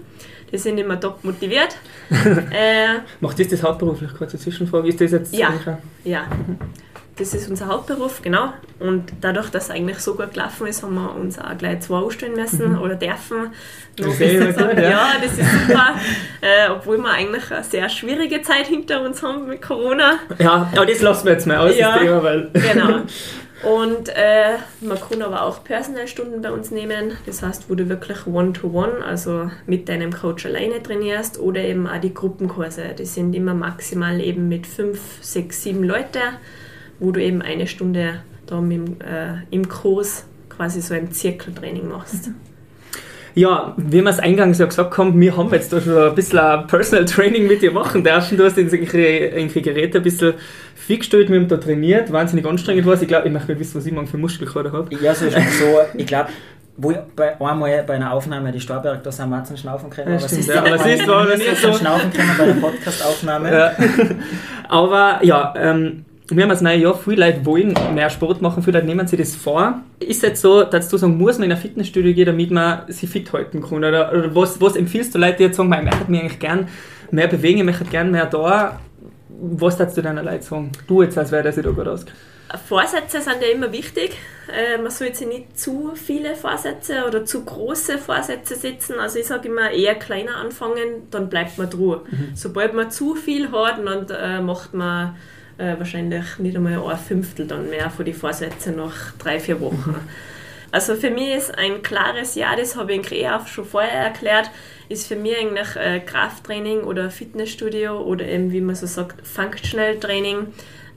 Die 0.51 0.57
sind 0.57 0.77
immer 0.77 0.99
top 0.99 1.23
motiviert. 1.23 1.77
äh, 2.09 2.99
Macht 3.19 3.39
das 3.39 3.49
das 3.49 3.63
hauptberuflich? 3.63 4.13
Kurze 4.13 4.37
Zwischenfrage. 4.37 4.87
Ist 4.87 5.01
das 5.01 5.11
jetzt 5.11 5.35
ja, 5.35 5.53
ja. 6.05 6.25
Das 7.17 7.33
ist 7.33 7.49
unser 7.49 7.67
Hauptberuf, 7.67 8.21
genau. 8.21 8.53
Und 8.79 9.11
dadurch, 9.21 9.49
dass 9.49 9.65
es 9.65 9.69
eigentlich 9.71 9.99
so 9.99 10.13
gut 10.13 10.33
gelaufen 10.33 10.67
ist, 10.67 10.83
haben 10.83 10.95
wir 10.95 11.15
uns 11.15 11.39
auch 11.39 11.57
gleich 11.57 11.81
zwei 11.81 11.97
ausstellen 11.97 12.35
müssen 12.35 12.73
mhm. 12.73 12.81
oder 12.81 12.95
dürfen. 12.95 13.51
Das 13.95 14.17
sagen, 14.17 14.77
ja. 14.77 14.89
ja. 14.89 15.07
das 15.21 15.31
ist 15.31 15.67
super. 15.67 15.95
äh, 16.41 16.69
obwohl 16.69 16.99
wir 16.99 17.09
eigentlich 17.09 17.51
eine 17.51 17.63
sehr 17.63 17.89
schwierige 17.89 18.43
Zeit 18.43 18.67
hinter 18.67 19.01
uns 19.01 19.23
haben 19.23 19.47
mit 19.47 19.61
Corona. 19.61 20.19
Ja, 20.37 20.71
aber 20.75 20.85
das 20.85 21.01
lassen 21.01 21.25
wir 21.25 21.33
jetzt 21.33 21.47
mal 21.47 21.57
aus, 21.57 21.75
ja, 21.75 21.93
das 21.93 22.01
Thema, 22.01 22.23
weil. 22.23 22.49
Genau. 22.53 23.01
Und 23.63 24.09
äh, 24.09 24.57
man 24.81 24.99
kann 24.99 25.23
aber 25.23 25.41
auch 25.41 25.63
Personalstunden 25.63 26.43
bei 26.43 26.51
uns 26.51 26.69
nehmen. 26.69 27.17
Das 27.25 27.41
heißt, 27.41 27.69
wo 27.69 27.75
du 27.75 27.89
wirklich 27.89 28.27
One-to-One, 28.27 28.99
-one, 28.99 29.01
also 29.01 29.49
mit 29.65 29.89
deinem 29.89 30.13
Coach 30.13 30.45
alleine 30.45 30.81
trainierst 30.83 31.39
oder 31.39 31.61
eben 31.61 31.87
auch 31.87 31.99
die 31.99 32.13
Gruppenkurse. 32.13 32.93
Die 32.97 33.05
sind 33.05 33.33
immer 33.33 33.55
maximal 33.55 34.21
eben 34.21 34.47
mit 34.47 34.67
fünf, 34.67 34.99
sechs, 35.21 35.63
sieben 35.63 35.83
Leute, 35.83 36.19
wo 36.99 37.11
du 37.11 37.21
eben 37.21 37.41
eine 37.41 37.67
Stunde 37.67 38.21
da 38.45 38.59
im, 38.59 39.01
äh, 39.01 39.43
im 39.51 39.67
Kurs 39.67 40.25
quasi 40.49 40.81
so 40.81 40.93
ein 40.93 41.11
Zirkeltraining 41.11 41.89
machst. 41.89 42.31
Ja, 43.35 43.75
wie 43.77 44.01
wir 44.01 44.09
es 44.09 44.17
eingangs 44.17 44.57
ja 44.57 44.65
gesagt 44.65 44.97
haben, 44.97 45.19
wir 45.21 45.37
haben 45.37 45.51
jetzt 45.51 45.71
da 45.71 45.79
schon 45.79 45.95
ein 45.95 46.15
bisschen 46.15 46.39
ein 46.39 46.65
Personal 46.65 47.05
Training 47.05 47.45
mit 47.45 47.61
dir 47.61 47.71
machen 47.71 48.03
dürfen. 48.03 48.35
Du 48.35 48.43
hast 48.43 48.57
irgendwelche 48.57 49.61
Geräte 49.61 49.99
ein 49.99 50.03
bisschen 50.03 50.33
fixgestellt, 50.73 51.29
wir 51.29 51.39
haben 51.39 51.47
da 51.47 51.57
trainiert, 51.57 52.11
wahnsinnig 52.11 52.47
anstrengend 52.47 52.87
war 52.87 52.95
es. 52.95 53.03
Ich 53.03 53.07
glaube, 53.07 53.27
ich 53.27 53.33
möchte 53.33 53.51
nicht 53.51 53.59
wissen, 53.59 53.77
was 53.77 53.85
ich 53.85 53.93
morgen 53.93 54.07
für 54.07 54.17
Muskelkater 54.17 54.71
habe. 54.71 54.95
Ja, 54.95 55.13
so 55.13 55.27
ist 55.27 55.35
so. 55.59 55.65
Ich 55.95 56.07
glaube, 56.07 56.29
wo 56.77 56.91
ich 56.91 56.97
bei, 57.15 57.39
einmal 57.39 57.83
bei 57.83 57.93
einer 57.93 58.11
Aufnahme 58.13 58.51
die 58.51 58.59
Starberg, 58.59 59.03
da 59.03 59.11
sind 59.11 59.29
wir 59.29 59.43
zum 59.43 59.57
Schnaufen 59.57 59.91
können. 59.91 60.13
Ja, 60.13 60.17
aber 60.17 60.27
stimmt, 60.27 60.47
ja, 60.47 60.59
aber 60.59 60.75
es 60.75 60.85
ist, 60.85 61.07
war 61.07 61.25
nicht 61.25 61.57
so. 61.57 61.73
Schnaufen 61.73 62.13
können 62.13 62.31
bei 62.37 62.45
der 62.45 62.53
Podcast-Aufnahme. 62.53 63.51
Ja. 63.51 63.71
aber 64.69 65.19
ja, 65.23 65.53
ähm, 65.57 66.05
wir 66.29 66.43
haben 66.43 66.49
das 66.49 66.61
neue 66.61 66.77
Jahr, 66.77 66.97
viele 66.97 67.25
Leute 67.25 67.45
wollen 67.45 67.73
mehr 67.93 68.09
Sport 68.09 68.41
machen, 68.41 68.61
viele 68.61 68.79
Leute 68.79 68.87
nehmen 68.87 69.07
sich 69.07 69.19
das 69.19 69.35
vor. 69.35 69.81
Ist 69.99 70.17
es 70.17 70.21
jetzt 70.21 70.41
so, 70.41 70.63
dass 70.63 70.89
du 70.89 70.97
sagen, 70.97 71.17
muss 71.17 71.37
man 71.37 71.45
in 71.45 71.55
ein 71.55 71.61
Fitnessstudio 71.61 72.13
gehen, 72.13 72.25
damit 72.25 72.51
man 72.51 72.91
sich 72.91 73.09
fit 73.09 73.31
halten 73.31 73.61
kann? 73.61 73.77
Oder, 73.77 74.11
oder 74.11 74.35
was, 74.35 74.59
was 74.59 74.75
empfiehlst 74.75 75.15
du 75.15 75.19
Leuten, 75.19 75.37
die 75.37 75.43
jetzt 75.43 75.57
sagen, 75.57 75.73
ich 75.73 75.83
möchte 75.83 76.11
mich 76.11 76.19
eigentlich 76.19 76.39
gerne 76.39 76.67
mehr 77.11 77.27
bewegen, 77.27 77.59
ich 77.59 77.63
möchte 77.63 77.85
gerne 77.85 78.11
mehr 78.11 78.25
da? 78.25 78.79
Was 79.29 79.79
würdest 79.79 79.97
du 79.97 80.01
deinen 80.01 80.25
Leuten 80.25 80.43
sagen? 80.43 80.71
Du 80.87 81.01
jetzt, 81.01 81.17
als 81.17 81.31
wäre 81.31 81.43
das 81.43 81.55
da 81.55 81.69
gut 81.69 81.87
aus. 81.87 82.05
Vorsätze 82.67 83.21
sind 83.21 83.41
ja 83.41 83.49
immer 83.53 83.71
wichtig. 83.71 84.17
Äh, 84.47 84.81
man 84.81 84.89
sollte 84.89 85.17
sich 85.17 85.27
nicht 85.27 85.59
zu 85.59 85.91
viele 85.95 86.35
Vorsätze 86.35 87.05
oder 87.05 87.25
zu 87.25 87.43
große 87.43 87.97
Vorsätze 87.97 88.55
setzen. 88.55 88.95
Also 88.99 89.19
ich 89.19 89.27
sage 89.27 89.49
immer 89.49 89.71
eher 89.71 89.95
kleiner 89.95 90.37
anfangen, 90.37 91.07
dann 91.11 91.29
bleibt 91.29 91.57
man 91.57 91.69
drüber. 91.69 92.03
Mhm. 92.09 92.31
Sobald 92.35 92.73
man 92.73 92.89
zu 92.89 93.15
viel 93.15 93.51
hat, 93.51 93.79
dann 93.85 94.07
äh, 94.09 94.41
macht 94.41 94.73
man 94.73 95.15
äh, 95.57 95.77
wahrscheinlich 95.77 96.37
nicht 96.39 96.55
einmal 96.55 96.81
ein 96.81 96.97
Fünftel 96.97 97.47
dann 97.47 97.69
mehr 97.69 97.89
von 97.89 98.05
den 98.05 98.13
Vorsätzen 98.13 98.75
nach 98.75 99.13
drei, 99.17 99.39
vier 99.39 99.59
Wochen. 99.59 99.95
Also 100.71 100.95
für 100.95 101.09
mich 101.09 101.33
ist 101.33 101.57
ein 101.57 101.81
klares 101.81 102.35
Ja, 102.35 102.55
das 102.55 102.75
habe 102.75 102.93
ich 102.93 103.11
in 103.11 103.27
auch 103.29 103.47
schon 103.47 103.65
vorher 103.65 104.03
erklärt, 104.03 104.51
ist 104.89 105.07
für 105.07 105.15
mich 105.15 105.37
eigentlich 105.37 105.75
äh, 105.75 105.99
Krafttraining 106.01 106.81
oder 106.81 107.09
Fitnessstudio 107.09 108.01
oder 108.01 108.25
eben, 108.25 108.51
wie 108.51 108.61
man 108.61 108.75
so 108.75 108.85
sagt, 108.85 109.25
Functional 109.25 109.97
Training 109.97 110.47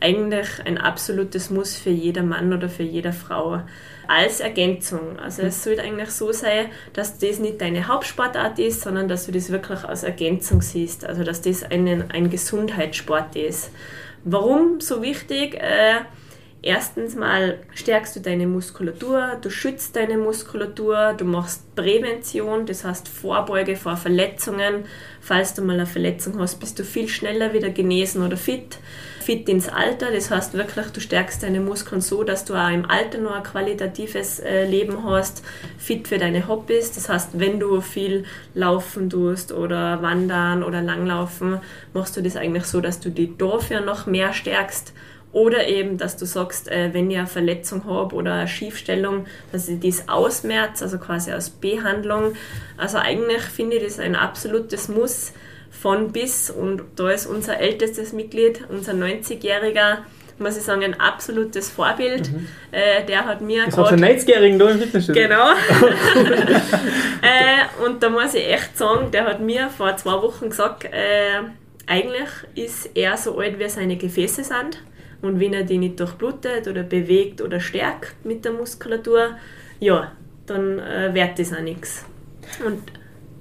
eigentlich 0.01 0.49
ein 0.65 0.79
absolutes 0.79 1.51
Muss 1.51 1.77
für 1.77 1.91
jeder 1.91 2.23
Mann 2.23 2.53
oder 2.53 2.69
für 2.69 2.83
jede 2.83 3.13
Frau 3.13 3.63
als 4.09 4.41
Ergänzung. 4.41 5.19
Also 5.21 5.43
es 5.43 5.63
sollte 5.63 5.83
eigentlich 5.83 6.11
so 6.11 6.33
sein, 6.33 6.67
dass 6.95 7.19
das 7.19 7.39
nicht 7.39 7.61
deine 7.61 7.87
Hauptsportart 7.87 8.59
ist, 8.59 8.81
sondern 8.81 9.09
dass 9.09 9.27
du 9.27 9.33
das 9.33 9.51
wirklich 9.51 9.85
als 9.85 10.03
Ergänzung 10.03 10.63
siehst. 10.63 11.05
Also 11.05 11.23
dass 11.23 11.43
das 11.43 11.63
ein, 11.63 12.11
ein 12.11 12.31
Gesundheitssport 12.31 13.37
ist. 13.37 13.71
Warum 14.25 14.81
so 14.81 15.03
wichtig? 15.03 15.55
Äh, 15.55 16.01
erstens 16.63 17.15
mal 17.15 17.59
stärkst 17.75 18.17
du 18.17 18.21
deine 18.21 18.47
Muskulatur, 18.47 19.39
du 19.41 19.49
schützt 19.51 19.97
deine 19.97 20.19
Muskulatur, 20.19 21.15
du 21.17 21.25
machst 21.25 21.75
Prävention, 21.75 22.67
das 22.67 22.85
heißt 22.85 23.09
Vorbeuge 23.09 23.77
vor 23.77 23.97
Verletzungen. 23.97 24.85
Falls 25.21 25.55
du 25.55 25.63
mal 25.63 25.75
eine 25.75 25.87
Verletzung 25.87 26.39
hast, 26.39 26.61
bist 26.61 26.79
du 26.79 26.85
viel 26.85 27.09
schneller 27.09 27.55
wieder 27.55 27.71
genesen 27.71 28.23
oder 28.23 28.37
fit. 28.37 28.79
Fit 29.21 29.49
ins 29.49 29.69
Alter, 29.69 30.11
das 30.11 30.31
heißt 30.31 30.55
wirklich, 30.55 30.87
du 30.87 31.01
stärkst 31.01 31.43
deine 31.43 31.61
Muskeln 31.61 32.01
so, 32.01 32.25
dass 32.25 32.45
du 32.45 32.55
auch 32.55 32.71
im 32.71 32.89
Alter 32.89 33.19
noch 33.19 33.33
ein 33.33 33.43
qualitatives 33.43 34.41
äh, 34.41 34.65
Leben 34.65 35.05
hast. 35.05 35.43
Fit 35.79 36.09
für 36.09 36.19
deine 36.19 36.49
Hobbys, 36.49 36.93
das 36.93 37.09
heißt, 37.09 37.39
wenn 37.39 37.61
du 37.61 37.81
viel 37.81 38.25
laufen 38.55 39.11
tust 39.11 39.53
oder 39.53 40.03
wandern 40.03 40.63
oder 40.63 40.81
langlaufen, 40.81 41.61
machst 41.93 42.17
du 42.17 42.23
das 42.23 42.37
eigentlich 42.37 42.65
so, 42.65 42.81
dass 42.81 43.01
du 43.01 43.11
die 43.11 43.37
dafür 43.37 43.81
noch 43.81 44.07
mehr 44.07 44.33
stärkst 44.33 44.95
oder 45.33 45.69
eben, 45.69 45.97
dass 45.97 46.17
du 46.17 46.27
sagst, 46.27 46.69
äh, 46.69 46.93
wenn 46.93 47.11
ich 47.11 47.19
eine 47.19 47.27
Verletzung 47.27 47.85
habe 47.85 48.15
oder 48.17 48.35
eine 48.35 48.49
Schiefstellung, 48.49 49.27
dass 49.53 49.69
ich 49.69 49.79
das 49.81 50.09
ausmerze, 50.09 50.85
also 50.85 50.99
quasi 50.99 51.31
als 51.31 51.51
Behandlung. 51.51 52.33
Also 52.77 52.99
eigentlich 52.99 53.43
finde 53.43 53.77
ich 53.77 53.85
das 53.85 53.99
ein 54.01 54.17
absolutes 54.17 54.89
Muss 54.89 55.33
von 55.81 56.13
bis. 56.13 56.51
Und 56.51 56.83
da 56.97 57.11
ist 57.11 57.27
unser 57.27 57.59
ältestes 57.59 58.13
Mitglied, 58.13 58.65
unser 58.69 58.93
90-Jähriger, 58.93 59.99
muss 60.39 60.57
ich 60.57 60.63
sagen, 60.63 60.83
ein 60.83 60.99
absolutes 60.99 61.69
Vorbild. 61.71 62.31
Mhm. 62.31 62.47
Äh, 62.71 63.05
der 63.07 63.27
hat 63.27 63.41
mir 63.41 63.65
Das 63.67 63.77
hat 63.77 63.93
einen 63.93 64.05
90-Jährigen 64.05 64.59
da 64.59 64.71
im 64.71 64.79
Fitnessstudio. 64.79 65.23
Genau. 65.23 65.51
äh, 67.23 67.85
und 67.87 68.03
da 68.03 68.09
muss 68.09 68.35
ich 68.35 68.47
echt 68.47 68.77
sagen, 68.77 69.11
der 69.11 69.25
hat 69.27 69.41
mir 69.41 69.69
vor 69.69 69.97
zwei 69.97 70.23
Wochen 70.23 70.51
gesagt, 70.51 70.85
äh, 70.85 71.43
eigentlich 71.87 72.29
ist 72.55 72.91
er 72.95 73.17
so 73.17 73.39
alt, 73.39 73.59
wie 73.59 73.69
seine 73.69 73.97
Gefäße 73.97 74.45
sind. 74.45 74.83
Und 75.23 75.41
wenn 75.41 75.53
er 75.53 75.65
die 75.65 75.77
nicht 75.77 76.01
durchblutet 76.01 76.67
oder 76.69 76.83
bewegt 76.83 77.43
oder 77.43 77.61
stärkt 77.61 78.25
mit 78.25 78.45
der 78.45 78.53
Muskulatur, 78.53 79.37
ja, 79.79 80.13
dann 80.47 80.79
äh, 80.79 81.13
wird 81.13 81.39
das 81.39 81.53
auch 81.53 81.61
nichts. 81.61 82.05
Und 82.65 82.81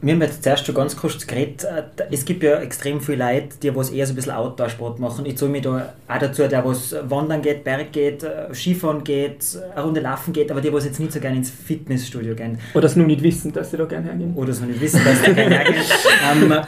wir 0.01 0.13
haben 0.13 0.21
jetzt 0.21 0.43
zuerst 0.43 0.65
schon 0.65 0.75
ganz 0.75 0.95
kurz 0.95 1.27
geredet, 1.27 1.65
äh, 1.65 1.83
es 2.11 2.23
gibt 2.23 2.43
ja 2.43 2.59
extrem 2.59 3.01
viele 3.01 3.25
Leute, 3.25 3.49
die 3.61 3.75
was 3.75 3.89
eher 3.89 4.05
so 4.05 4.13
ein 4.13 4.15
bisschen 4.15 4.31
Outdoor-Sport 4.31 4.99
machen. 4.99 5.25
Ich 5.25 5.37
zähle 5.37 5.51
mich 5.51 5.63
da 5.63 5.93
auch 6.07 6.17
dazu, 6.17 6.47
der 6.47 6.63
was 6.63 6.95
wandern 7.09 7.41
geht, 7.41 7.65
Berg 7.65 7.91
geht, 7.91 8.23
äh, 8.23 8.53
Skifahren 8.53 9.03
geht, 9.03 9.43
eine 9.75 9.83
Runde 9.83 9.99
laufen 9.99 10.31
geht, 10.31 10.51
aber 10.51 10.61
die 10.61 10.71
was 10.71 10.85
jetzt 10.85 10.99
nicht 10.99 11.11
so 11.11 11.19
gerne 11.19 11.37
ins 11.37 11.49
Fitnessstudio 11.49 12.33
gehen. 12.33 12.59
Oder 12.73 12.85
es 12.85 12.95
nur 12.95 13.07
nicht 13.07 13.21
wissen, 13.21 13.51
dass 13.51 13.71
sie 13.71 13.77
da 13.77 13.85
gerne 13.85 14.07
hergehen. 14.07 14.33
Oder 14.35 14.51
es 14.51 14.59
nur 14.61 14.69
nicht 14.69 14.79
wissen, 14.79 15.01
dass 15.03 15.19
sie 15.19 15.25
da 15.27 15.33
gerne 15.33 15.55
hergehen. 15.59 15.83
ähm, 16.31 16.61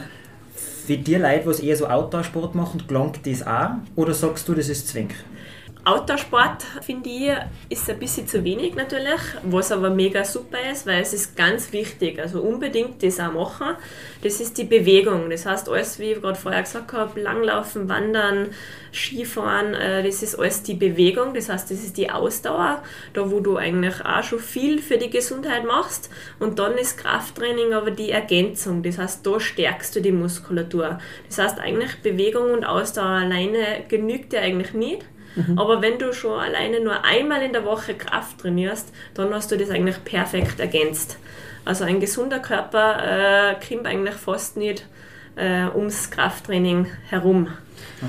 für 0.86 0.98
die 0.98 1.16
Leute, 1.16 1.52
die 1.58 1.68
eher 1.68 1.78
so 1.78 1.88
Outdoor-Sport 1.88 2.56
machen, 2.56 2.84
gelangt 2.86 3.26
das 3.26 3.48
auch? 3.48 3.70
Oder 3.96 4.14
sagst 4.14 4.48
du, 4.50 4.54
das 4.54 4.68
ist 4.68 4.90
zwingend? 4.90 5.16
Outdoor-Sport, 5.84 6.64
finde 6.82 7.10
ich, 7.10 7.32
ist 7.70 7.90
ein 7.90 7.98
bisschen 7.98 8.28
zu 8.28 8.44
wenig 8.44 8.76
natürlich, 8.76 9.20
was 9.42 9.72
aber 9.72 9.90
mega 9.90 10.24
super 10.24 10.60
ist, 10.72 10.86
weil 10.86 11.02
es 11.02 11.12
ist 11.12 11.36
ganz 11.36 11.74
wichtig, 11.74 12.20
also 12.20 12.42
unbedingt 12.42 13.02
das 13.02 13.20
auch 13.20 13.34
machen. 13.34 13.76
Das 14.22 14.40
ist 14.40 14.60
die 14.60 14.66
Bewegung, 14.66 15.32
das 15.32 15.48
heißt 15.48 15.68
alles, 15.70 15.98
wie 15.98 16.12
ich 16.12 16.22
gerade 16.22 16.38
vorher 16.38 16.62
gesagt 16.62 16.94
habe, 16.94 17.20
Langlaufen, 17.20 17.90
Wandern, 17.90 18.50
Skifahren, 18.94 19.74
äh, 19.74 20.04
das 20.04 20.22
ist 20.22 20.38
alles 20.38 20.62
die 20.62 20.76
Bewegung, 20.76 21.34
das 21.34 21.50
heißt, 21.50 21.72
das 21.72 21.80
ist 21.80 21.98
die 21.98 22.12
Ausdauer, 22.12 22.84
da 23.14 23.32
wo 23.32 23.40
du 23.40 23.58
eigentlich 23.58 24.06
auch 24.06 24.24
schon 24.24 24.40
viel 24.40 24.84
für 24.84 25.00
die 25.00 25.10
Gesundheit 25.10 25.66
machst. 25.66 26.12
Und 26.38 26.60
dann 26.60 26.78
ist 26.78 27.00
Krafttraining 27.00 27.74
aber 27.74 27.90
die 27.90 28.12
Ergänzung, 28.12 28.84
das 28.84 29.00
heißt, 29.00 29.26
da 29.26 29.40
stärkst 29.40 29.96
du 29.96 30.02
die 30.02 30.12
Muskulatur. 30.12 31.00
Das 31.28 31.40
heißt, 31.40 31.60
eigentlich 31.60 32.04
Bewegung 32.04 32.52
und 32.52 32.66
Ausdauer 32.66 33.06
alleine 33.06 33.84
genügt 33.88 34.34
dir 34.34 34.42
eigentlich 34.42 34.74
nicht, 34.74 35.06
Mhm. 35.36 35.58
Aber 35.58 35.82
wenn 35.82 35.98
du 35.98 36.14
schon 36.14 36.40
alleine 36.40 36.80
nur 36.82 37.04
einmal 37.04 37.42
in 37.42 37.54
der 37.54 37.66
Woche 37.66 37.94
Kraft 37.94 38.40
trainierst, 38.40 38.94
dann 39.14 39.34
hast 39.34 39.52
du 39.52 39.58
das 39.58 39.70
eigentlich 39.70 40.04
perfekt 40.04 40.60
ergänzt. 40.60 41.18
Also 41.64 41.84
ein 41.84 42.00
gesunder 42.00 42.40
Körper 42.40 43.52
äh, 43.52 43.56
kommt 43.68 43.86
eigentlich 43.86 44.16
fast 44.16 44.58
nicht 44.58 44.86
äh, 45.36 45.66
ums 45.76 46.10
Krafttraining 46.10 46.88
herum. 47.10 47.48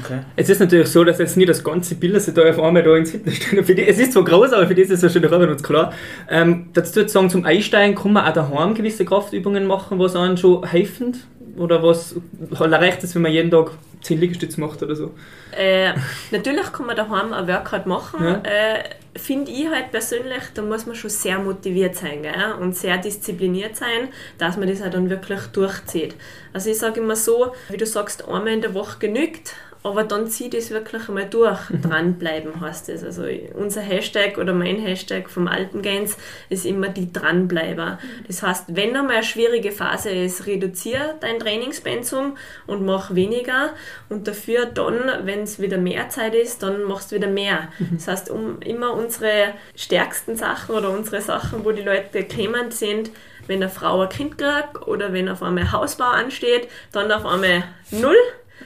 Okay. 0.03 0.21
Es 0.37 0.49
ist 0.49 0.59
natürlich 0.59 0.89
so, 0.89 1.05
dass 1.05 1.19
jetzt 1.19 1.37
nicht 1.37 1.51
das 1.51 1.63
ganze 1.63 1.95
Bild, 1.97 2.15
dass 2.15 2.27
ich 2.27 2.35
da 2.35 2.43
auf 2.43 2.59
einmal 2.59 2.83
da 2.83 2.97
ins 2.97 3.11
Fitnessstudio, 3.11 3.63
für 3.63 3.75
die, 3.75 3.87
es 3.87 3.99
ist 3.99 4.13
zwar 4.13 4.25
groß, 4.25 4.53
aber 4.55 4.67
für 4.67 4.75
das 4.75 4.89
ist 4.89 5.03
es 5.03 5.13
schon 5.13 5.25
Arbeit 5.25 5.51
uns 5.51 5.63
klar. 5.63 5.93
Ähm, 6.31 6.71
dazu 6.73 7.01
jetzt 7.01 7.13
sagen, 7.13 7.29
zum 7.29 7.45
Einsteigen 7.45 7.95
kann 7.95 8.15
man 8.15 8.25
auch 8.27 8.33
daheim 8.33 8.75
gewisse 8.75 9.05
Kraftübungen 9.05 9.67
machen, 9.67 9.99
was 9.99 10.17
einem 10.17 10.39
schon 10.39 10.65
helfen? 10.65 11.19
Oder 11.59 11.83
was 11.83 12.15
reicht 12.51 13.05
es, 13.05 13.15
wenn 13.15 13.23
man 13.23 13.33
jeden 13.33 13.51
Tag 13.51 13.73
10 14.03 14.21
Liegestütze 14.21 14.61
macht 14.61 14.83
oder 14.83 14.97
so? 14.97 15.15
Äh, 15.57 15.95
natürlich 16.31 16.73
kann 16.73 16.87
man 16.87 16.97
daheim 16.97 17.33
ein 17.33 17.47
Workout 17.47 17.87
machen. 17.87 18.25
Ja. 18.25 18.43
Äh, 18.43 18.85
finde 19.17 19.51
ich 19.53 19.69
halt 19.69 19.91
persönlich, 19.91 20.43
da 20.55 20.63
muss 20.63 20.87
man 20.87 20.95
schon 20.95 21.11
sehr 21.11 21.39
motiviert 21.39 21.97
sein 21.97 22.23
gell? 22.23 22.55
und 22.61 22.77
sehr 22.77 22.99
diszipliniert 22.99 23.77
sein, 23.77 24.09
dass 24.39 24.57
man 24.57 24.69
das 24.69 24.83
auch 24.83 24.91
dann 24.91 25.11
wirklich 25.11 25.41
durchzieht. 25.53 26.15
Also 26.53 26.71
ich 26.71 26.79
sage 26.79 27.01
immer 27.01 27.17
so, 27.17 27.53
wie 27.69 27.77
du 27.77 27.87
sagst, 27.87 28.27
einmal 28.27 28.49
in 28.49 28.63
der 28.63 28.75
Woche 28.75 28.99
genügt, 28.99 29.55
aber 29.83 30.05
dann 30.05 30.29
zieh 30.29 30.49
das 30.49 30.71
wirklich 30.71 31.09
einmal 31.09 31.29
durch. 31.29 31.71
Mhm. 31.71 31.83
Dranbleiben 31.83 32.61
heißt 32.61 32.89
es. 32.89 33.03
Also 33.03 33.25
unser 33.55 33.81
Hashtag 33.81 34.39
oder 34.39 34.53
mein 34.53 34.79
Hashtag 34.79 35.29
vom 35.29 35.49
alten 35.49 35.83
Gains 35.83 36.17
ist 36.49 36.65
immer 36.65 36.89
die 36.89 37.13
Dranbleiber. 37.13 37.99
Mhm. 38.03 38.25
Das 38.27 38.43
heißt, 38.43 38.65
wenn 38.69 38.97
einmal 38.97 39.17
eine 39.17 39.25
schwierige 39.25 39.73
Phase 39.73 40.11
ist, 40.11 40.47
reduziere 40.47 41.17
dein 41.21 41.39
Trainingspensum 41.39 42.37
und 42.67 42.85
mach 42.87 43.15
weniger 43.15 43.71
und 44.09 44.29
dafür 44.29 44.67
dann, 44.67 45.01
wenn 45.25 45.43
es 45.43 45.61
wieder 45.61 45.79
mehr 45.79 46.09
Zeit 46.11 46.35
ist, 46.35 46.63
dann 46.63 46.85
machst 46.85 47.11
du 47.11 47.17
wieder 47.17 47.29
mehr. 47.29 47.69
Mhm. 47.79 47.91
Das 47.95 48.09
heißt, 48.09 48.31
um 48.31 48.61
immer 48.63 48.95
unsere 48.95 49.55
stärksten 49.75 50.37
Sachen 50.37 50.75
oder 50.75 50.91
unsere 50.91 51.21
Sachen, 51.21 51.65
wo 51.65 51.73
die 51.73 51.83
Leute 51.83 52.23
kämen, 52.25 52.71
sind, 52.71 53.11
wenn 53.47 53.63
eine 53.63 53.71
Frau 53.71 54.03
ein 54.03 54.09
Kind 54.09 54.39
kriegt 54.39 54.87
oder 54.87 55.13
wenn 55.13 55.29
auf 55.29 55.43
einmal 55.43 55.73
Hausbau 55.73 56.05
ansteht, 56.05 56.69
dann 56.93 57.11
auf 57.11 57.27
einmal 57.27 57.65
null 57.91 58.17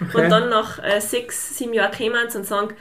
Okay. 0.00 0.24
Und 0.24 0.30
dann 0.30 0.48
nach 0.48 0.82
äh, 0.82 1.00
sechs, 1.00 1.56
sieben 1.56 1.72
Jahren 1.74 1.92
kommen 1.92 2.30
sie 2.30 2.38
und 2.38 2.44
sagen, 2.44 2.74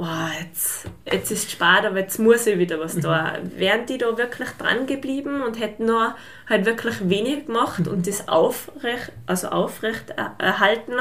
oh, 0.00 0.04
jetzt, 0.42 0.86
jetzt 1.10 1.30
ist 1.30 1.44
es 1.44 1.52
spät, 1.52 1.84
aber 1.84 1.98
jetzt 1.98 2.18
muss 2.18 2.46
ich 2.46 2.58
wieder 2.58 2.80
was 2.80 2.94
mhm. 2.94 3.02
da. 3.02 3.38
Wären 3.56 3.86
die 3.86 3.98
da 3.98 4.16
wirklich 4.16 4.48
dran 4.58 4.86
geblieben 4.86 5.42
und 5.42 5.60
hätten 5.60 5.86
nur 5.86 6.16
halt 6.48 6.64
wirklich 6.64 7.08
wenig 7.08 7.46
gemacht 7.46 7.86
und 7.86 8.06
das 8.06 8.28
aufrecht, 8.28 9.12
also 9.26 9.48
aufrecht 9.48 10.14
erhalten, 10.38 10.94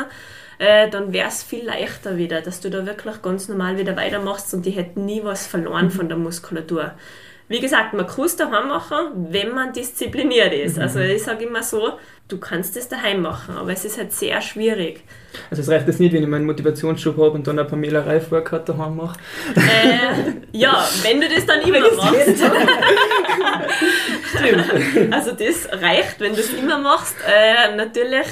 äh, 0.59 0.89
dann 0.89 1.13
wäre 1.13 1.29
es 1.29 1.43
viel 1.43 1.65
leichter 1.65 2.17
wieder, 2.17 2.41
dass 2.41 2.59
du 2.59 2.69
da 2.69 2.85
wirklich 2.85 3.21
ganz 3.21 3.47
normal 3.47 3.77
wieder 3.77 3.95
weitermachst 3.95 4.53
und 4.53 4.65
die 4.65 4.71
hätten 4.71 5.05
nie 5.05 5.23
was 5.23 5.47
verloren 5.47 5.85
mhm. 5.85 5.91
von 5.91 6.09
der 6.09 6.17
Muskulatur. 6.17 6.93
Wie 7.49 7.59
gesagt, 7.59 7.93
man 7.93 8.05
kann 8.05 8.25
es 8.25 8.35
daheim 8.35 8.67
machen, 8.67 9.27
wenn 9.31 9.53
man 9.55 9.73
diszipliniert 9.73 10.53
ist. 10.53 10.77
Mhm. 10.77 10.83
Also 10.83 10.99
ich 10.99 11.23
sage 11.23 11.45
immer 11.45 11.63
so, 11.63 11.93
du 12.27 12.37
kannst 12.37 12.77
es 12.77 12.87
daheim 12.87 13.23
machen, 13.23 13.57
aber 13.57 13.71
es 13.71 13.83
ist 13.85 13.97
halt 13.97 14.13
sehr 14.13 14.39
schwierig. 14.39 15.03
Also 15.49 15.63
es 15.63 15.69
reicht 15.69 15.87
jetzt 15.87 15.99
nicht, 15.99 16.13
wenn 16.13 16.21
ich 16.21 16.29
meinen 16.29 16.45
Motivationsschub 16.45 17.17
habe 17.17 17.31
und 17.31 17.47
dann 17.47 17.57
ein 17.57 17.65
Pamela 17.65 18.01
Reif 18.01 18.29
Workout 18.31 18.69
daheim 18.69 18.97
mache? 18.97 19.19
Äh, 19.55 20.33
ja, 20.51 20.87
wenn 21.01 21.19
du 21.19 21.27
das 21.27 21.47
dann 21.47 21.61
immer 21.67 21.79
machst. 21.79 22.37
Stimmt. 24.37 25.11
Also 25.11 25.31
das 25.31 25.67
reicht, 25.81 26.19
wenn 26.19 26.33
du 26.33 26.39
es 26.41 26.53
immer 26.53 26.77
machst. 26.77 27.15
Äh, 27.27 27.75
natürlich 27.75 28.27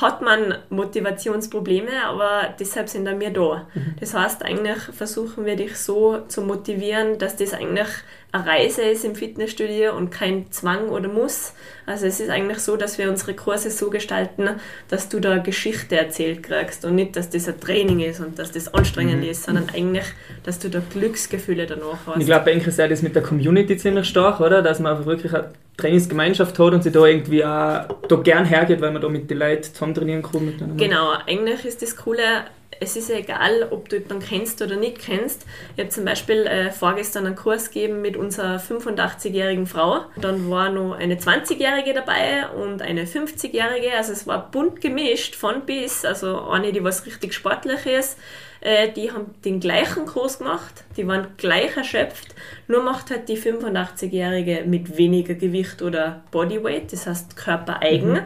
hat 0.00 0.20
man 0.20 0.56
Motivationsprobleme, 0.68 2.04
aber 2.06 2.54
deshalb 2.58 2.88
sind 2.88 3.06
wir 3.20 3.30
da. 3.30 3.68
Mhm. 3.72 3.94
Das 4.00 4.14
heißt, 4.14 4.44
eigentlich 4.44 4.78
versuchen 4.92 5.44
wir 5.44 5.56
dich 5.56 5.76
so 5.76 6.18
zu 6.26 6.42
motivieren, 6.42 7.18
dass 7.18 7.36
das 7.36 7.54
eigentlich 7.54 7.88
eine 8.30 8.46
Reise 8.46 8.82
ist 8.82 9.04
im 9.04 9.14
Fitnessstudio 9.14 9.96
und 9.96 10.10
kein 10.10 10.50
Zwang 10.52 10.90
oder 10.90 11.08
Muss. 11.08 11.54
Also 11.86 12.06
es 12.06 12.20
ist 12.20 12.28
eigentlich 12.28 12.58
so, 12.58 12.76
dass 12.76 12.98
wir 12.98 13.08
unsere 13.08 13.34
Kurse 13.34 13.70
so 13.70 13.88
gestalten, 13.88 14.50
dass 14.88 15.08
du 15.08 15.18
da 15.18 15.38
Geschichte 15.38 15.96
erzählt 15.96 16.42
kriegst 16.42 16.84
und 16.84 16.94
nicht, 16.94 17.16
dass 17.16 17.30
das 17.30 17.48
ein 17.48 17.58
Training 17.58 18.00
ist 18.00 18.20
und 18.20 18.38
dass 18.38 18.52
das 18.52 18.72
anstrengend 18.74 19.22
mhm. 19.22 19.30
ist, 19.30 19.44
sondern 19.44 19.70
eigentlich, 19.74 20.04
dass 20.44 20.58
du 20.58 20.68
da 20.68 20.82
Glücksgefühle 20.92 21.66
danach 21.66 21.98
hast. 22.06 22.20
Ich 22.20 22.26
glaube, 22.26 22.50
eigentlich 22.50 22.66
ist 22.66 22.78
ja 22.78 22.86
das 22.86 23.00
mit 23.00 23.14
der 23.14 23.22
Community 23.22 23.78
ziemlich 23.78 24.06
stark, 24.06 24.40
oder? 24.40 24.60
Dass 24.60 24.78
man 24.78 24.92
einfach 24.92 25.06
wirklich 25.06 25.32
eine 25.32 25.50
Trainingsgemeinschaft 25.78 26.58
hat 26.58 26.72
und 26.74 26.82
sich 26.82 26.92
da 26.92 27.06
irgendwie 27.06 27.42
auch 27.42 27.86
da 28.08 28.16
gern 28.16 28.44
hergeht, 28.44 28.82
weil 28.82 28.90
man 28.90 29.00
da 29.00 29.08
mit 29.08 29.30
den 29.30 29.38
Leuten 29.38 29.62
zusammen 29.62 29.94
trainieren 29.94 30.22
kann. 30.22 30.76
Genau, 30.76 31.12
eigentlich 31.26 31.64
ist 31.64 31.80
das 31.80 31.96
Coole, 31.96 32.44
es 32.80 32.96
ist 32.96 33.10
egal, 33.10 33.68
ob 33.70 33.88
du 33.88 33.96
jemanden 33.96 34.24
kennst 34.24 34.62
oder 34.62 34.76
nicht 34.76 34.98
kennst. 34.98 35.44
Ich 35.76 35.80
habe 35.82 35.90
zum 35.90 36.04
Beispiel 36.04 36.46
äh, 36.46 36.70
vorgestern 36.70 37.26
einen 37.26 37.36
Kurs 37.36 37.70
gegeben 37.70 38.00
mit 38.02 38.16
unserer 38.16 38.58
85-jährigen 38.58 39.66
Frau. 39.66 40.04
Dann 40.16 40.50
war 40.50 40.70
noch 40.70 40.94
eine 40.94 41.16
20-jährige 41.16 41.94
dabei 41.94 42.48
und 42.48 42.82
eine 42.82 43.04
50-jährige. 43.04 43.92
Also 43.96 44.12
es 44.12 44.26
war 44.26 44.50
bunt 44.50 44.80
gemischt 44.80 45.34
von 45.34 45.62
bis. 45.66 46.04
Also 46.04 46.40
eine, 46.42 46.72
die 46.72 46.84
was 46.84 47.06
richtig 47.06 47.34
sportlich 47.34 47.86
ist 47.86 48.18
äh, 48.60 48.90
die 48.90 49.10
haben 49.12 49.34
den 49.44 49.60
gleichen 49.60 50.06
Kurs 50.06 50.38
gemacht, 50.38 50.84
die 50.96 51.06
waren 51.06 51.28
gleich 51.36 51.76
erschöpft, 51.76 52.34
nur 52.66 52.82
macht 52.82 53.10
halt 53.10 53.28
die 53.28 53.38
85-Jährige 53.38 54.64
mit 54.66 54.96
weniger 54.96 55.34
Gewicht 55.34 55.82
oder 55.82 56.22
Bodyweight, 56.30 56.92
das 56.92 57.06
heißt 57.06 57.36
körpereigen, 57.36 58.12
mhm. 58.12 58.18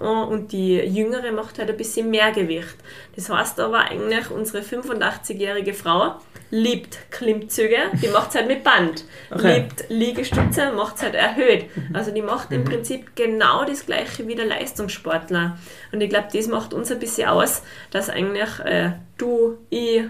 Äh, 0.00 0.04
und 0.04 0.52
die 0.52 0.76
Jüngere 0.76 1.32
macht 1.32 1.58
halt 1.58 1.70
ein 1.70 1.76
bisschen 1.76 2.10
mehr 2.10 2.30
Gewicht. 2.32 2.76
Das 3.16 3.28
heißt 3.30 3.58
aber 3.60 3.90
eigentlich, 3.90 4.30
unsere 4.30 4.62
85-jährige 4.62 5.74
Frau 5.74 6.14
liebt 6.50 7.10
Klimmzüge, 7.10 7.76
die 8.02 8.08
macht 8.08 8.30
es 8.30 8.36
halt 8.36 8.48
mit 8.48 8.64
Band. 8.64 9.04
Okay. 9.30 9.58
Liebt 9.58 9.84
Liegestütze, 9.88 10.72
macht 10.72 10.96
es 10.96 11.02
halt 11.02 11.14
erhöht. 11.14 11.66
Also 11.92 12.10
die 12.10 12.22
macht 12.22 12.52
im 12.52 12.60
mhm. 12.60 12.66
Prinzip 12.66 13.16
genau 13.16 13.64
das 13.64 13.86
gleiche 13.86 14.26
wie 14.26 14.34
der 14.34 14.46
Leistungssportler. 14.46 15.58
Und 15.92 16.00
ich 16.00 16.08
glaube, 16.08 16.28
das 16.32 16.46
macht 16.46 16.72
uns 16.72 16.90
ein 16.90 16.98
bisschen 16.98 17.28
aus, 17.28 17.62
dass 17.90 18.08
eigentlich 18.08 18.60
äh, 18.64 18.92
du, 19.18 19.58
ich, 19.70 20.02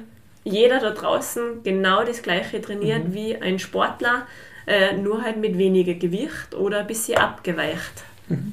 jeder 0.45 0.79
da 0.79 0.91
draußen 0.91 1.63
genau 1.65 2.05
das 2.05 2.23
gleiche 2.23 2.61
trainiert 2.61 3.09
mhm. 3.09 3.15
wie 3.15 3.37
ein 3.37 3.59
Sportler, 3.59 4.27
äh, 4.67 4.97
nur 4.97 5.23
halt 5.23 5.39
mit 5.39 5.59
weniger 5.59 5.95
Gewicht 5.95 6.55
oder 6.55 6.81
ein 6.81 6.87
bisschen 6.87 7.19
abgeweicht. 7.19 8.05
Mhm. 8.29 8.53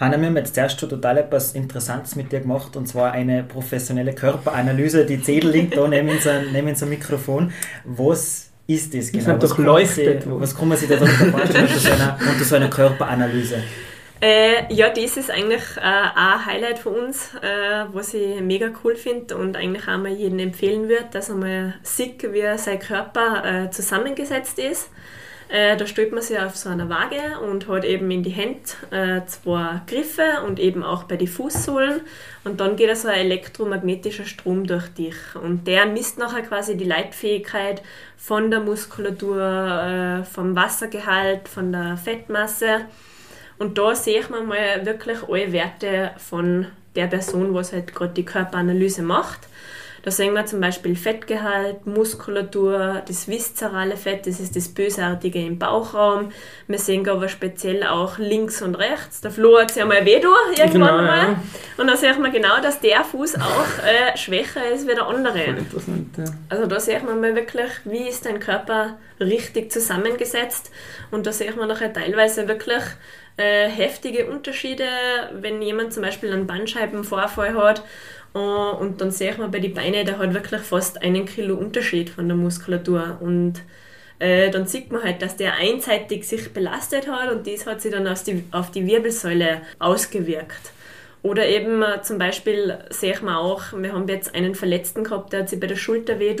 Hanna, 0.00 0.18
wir 0.18 0.26
haben 0.26 0.36
jetzt 0.36 0.54
zuerst 0.54 0.80
schon 0.80 0.88
total 0.88 1.18
etwas 1.18 1.52
Interessantes 1.52 2.16
mit 2.16 2.32
dir 2.32 2.40
gemacht 2.40 2.76
und 2.76 2.88
zwar 2.88 3.12
eine 3.12 3.44
professionelle 3.44 4.12
Körperanalyse. 4.12 5.06
Die 5.06 5.22
Zettel 5.22 5.50
liegt 5.50 5.76
da 5.76 5.86
neben 5.86 6.08
unserem, 6.08 6.50
neben 6.52 6.68
unserem 6.68 6.90
Mikrofon. 6.90 7.52
Was 7.84 8.50
ist 8.66 8.92
das 8.92 9.12
genau? 9.12 9.36
Das 9.36 9.52
was, 9.52 9.58
leuchtet. 9.58 10.24
was 10.26 10.56
kann 10.56 10.68
man 10.68 10.78
sich 10.78 10.88
da 10.88 10.96
vorstellen 10.96 12.16
unter 12.28 12.44
so 12.44 12.56
einer 12.56 12.70
Körperanalyse? 12.70 13.62
Äh, 14.24 14.72
ja, 14.72 14.88
das 14.88 15.18
ist 15.18 15.30
eigentlich 15.30 15.76
äh, 15.76 15.80
ein 15.82 16.46
Highlight 16.46 16.78
für 16.78 16.88
uns, 16.88 17.34
äh, 17.42 17.84
was 17.92 18.14
ich 18.14 18.40
mega 18.40 18.70
cool 18.82 18.96
finde 18.96 19.36
und 19.36 19.54
eigentlich 19.54 19.86
auch 19.86 19.98
mal 19.98 20.12
jedem 20.12 20.38
empfehlen 20.38 20.88
würde, 20.88 21.08
dass 21.10 21.28
er 21.28 21.34
mal 21.34 21.74
sieht, 21.82 22.22
wie 22.32 22.56
sein 22.56 22.78
Körper 22.78 23.44
äh, 23.44 23.70
zusammengesetzt 23.70 24.58
ist. 24.58 24.88
Äh, 25.50 25.76
da 25.76 25.86
stellt 25.86 26.12
man 26.12 26.22
sich 26.22 26.38
auf 26.38 26.56
so 26.56 26.70
einer 26.70 26.88
Waage 26.88 27.38
und 27.46 27.68
hat 27.68 27.84
eben 27.84 28.10
in 28.10 28.22
die 28.22 28.30
Hände 28.30 28.60
äh, 28.92 29.26
zwei 29.26 29.82
Griffe 29.86 30.42
und 30.46 30.58
eben 30.58 30.82
auch 30.82 31.02
bei 31.02 31.18
den 31.18 31.28
Fußsohlen. 31.28 32.00
Und 32.44 32.60
dann 32.60 32.76
geht 32.76 32.96
so 32.96 33.08
ein 33.08 33.26
elektromagnetischer 33.26 34.24
Strom 34.24 34.66
durch 34.66 34.88
dich. 34.88 35.16
Und 35.34 35.66
der 35.66 35.84
misst 35.84 36.16
nachher 36.16 36.44
quasi 36.44 36.78
die 36.78 36.86
Leitfähigkeit 36.86 37.82
von 38.16 38.50
der 38.50 38.60
Muskulatur, 38.60 40.24
vom 40.32 40.56
Wassergehalt, 40.56 41.46
von 41.46 41.72
der 41.72 41.98
Fettmasse. 41.98 42.86
Und 43.58 43.78
da 43.78 43.94
sehe 43.94 44.22
man 44.30 44.46
mal 44.46 44.84
wirklich 44.84 45.18
alle 45.28 45.52
Werte 45.52 46.12
von 46.18 46.66
der 46.96 47.06
Person, 47.06 47.54
was 47.54 47.72
halt 47.72 47.94
gerade 47.94 48.14
die 48.14 48.24
Körperanalyse 48.24 49.02
macht. 49.02 49.48
Da 50.04 50.10
sehen 50.10 50.34
wir 50.34 50.44
zum 50.44 50.60
Beispiel 50.60 50.96
Fettgehalt, 50.96 51.86
Muskulatur, 51.86 53.02
das 53.08 53.26
viszerale 53.26 53.96
Fett, 53.96 54.26
das 54.26 54.38
ist 54.38 54.54
das 54.54 54.68
Bösartige 54.68 55.38
im 55.38 55.58
Bauchraum. 55.58 56.30
Wir 56.68 56.78
sehen 56.78 57.08
aber 57.08 57.26
speziell 57.28 57.84
auch 57.84 58.18
links 58.18 58.60
und 58.60 58.74
rechts. 58.74 59.22
Der 59.22 59.30
Flo 59.30 59.58
hat 59.58 59.70
sich 59.70 59.82
einmal 59.82 60.04
weh 60.04 60.20
durch, 60.20 60.58
irgendwann 60.58 60.98
genau, 60.98 61.02
mal. 61.02 61.28
Ja. 61.30 61.42
Und 61.78 61.86
da 61.86 61.96
sieht 61.96 62.18
man 62.18 62.30
genau, 62.32 62.60
dass 62.60 62.80
der 62.80 63.02
Fuß 63.02 63.36
auch 63.36 63.82
äh, 63.82 64.14
schwächer 64.18 64.70
ist 64.70 64.86
wie 64.86 64.94
der 64.94 65.06
andere. 65.06 65.38
Ja. 65.38 66.24
Also 66.50 66.66
da 66.66 66.80
sieht 66.80 67.02
man 67.02 67.22
mal 67.22 67.34
wirklich, 67.34 67.70
wie 67.86 68.06
ist 68.06 68.26
dein 68.26 68.40
Körper 68.40 68.98
richtig 69.20 69.72
zusammengesetzt. 69.72 70.70
Und 71.12 71.26
da 71.26 71.32
sieht 71.32 71.56
man 71.56 71.66
nachher 71.66 71.94
teilweise 71.94 72.46
wirklich 72.46 72.82
äh, 73.36 73.68
heftige 73.68 74.26
Unterschiede, 74.26 74.84
wenn 75.32 75.60
jemand 75.62 75.92
zum 75.92 76.02
Beispiel 76.02 76.32
einen 76.32 76.46
Bandscheibenvorfall 76.46 77.54
hat 77.54 77.82
äh, 78.34 78.38
und 78.38 79.00
dann 79.00 79.10
sehe 79.10 79.30
ich 79.30 79.38
mal 79.38 79.48
bei 79.48 79.60
den 79.60 79.74
Beinen, 79.74 80.06
der 80.06 80.18
hat 80.18 80.34
wirklich 80.34 80.60
fast 80.62 81.02
einen 81.02 81.26
Kilo 81.26 81.56
Unterschied 81.56 82.10
von 82.10 82.28
der 82.28 82.36
Muskulatur. 82.36 83.18
Und 83.20 83.62
äh, 84.18 84.50
dann 84.50 84.66
sieht 84.66 84.92
man 84.92 85.02
halt, 85.02 85.22
dass 85.22 85.36
der 85.36 85.54
einseitig 85.54 86.26
sich 86.26 86.52
belastet 86.52 87.08
hat 87.08 87.30
und 87.32 87.46
das 87.46 87.66
hat 87.66 87.80
sich 87.80 87.92
dann 87.92 88.08
die, 88.26 88.44
auf 88.52 88.70
die 88.70 88.86
Wirbelsäule 88.86 89.62
ausgewirkt. 89.78 90.73
Oder 91.24 91.46
eben 91.46 91.82
äh, 91.82 92.02
zum 92.02 92.18
Beispiel 92.18 92.78
sehe 92.90 93.12
ich 93.12 93.22
mal 93.22 93.38
auch, 93.38 93.72
wir 93.72 93.94
haben 93.94 94.06
jetzt 94.08 94.34
einen 94.34 94.54
Verletzten 94.54 95.04
gehabt, 95.04 95.32
der 95.32 95.40
hat 95.40 95.48
sich 95.48 95.58
bei 95.58 95.66
der 95.66 95.76
Schulter 95.76 96.18
weh 96.18 96.36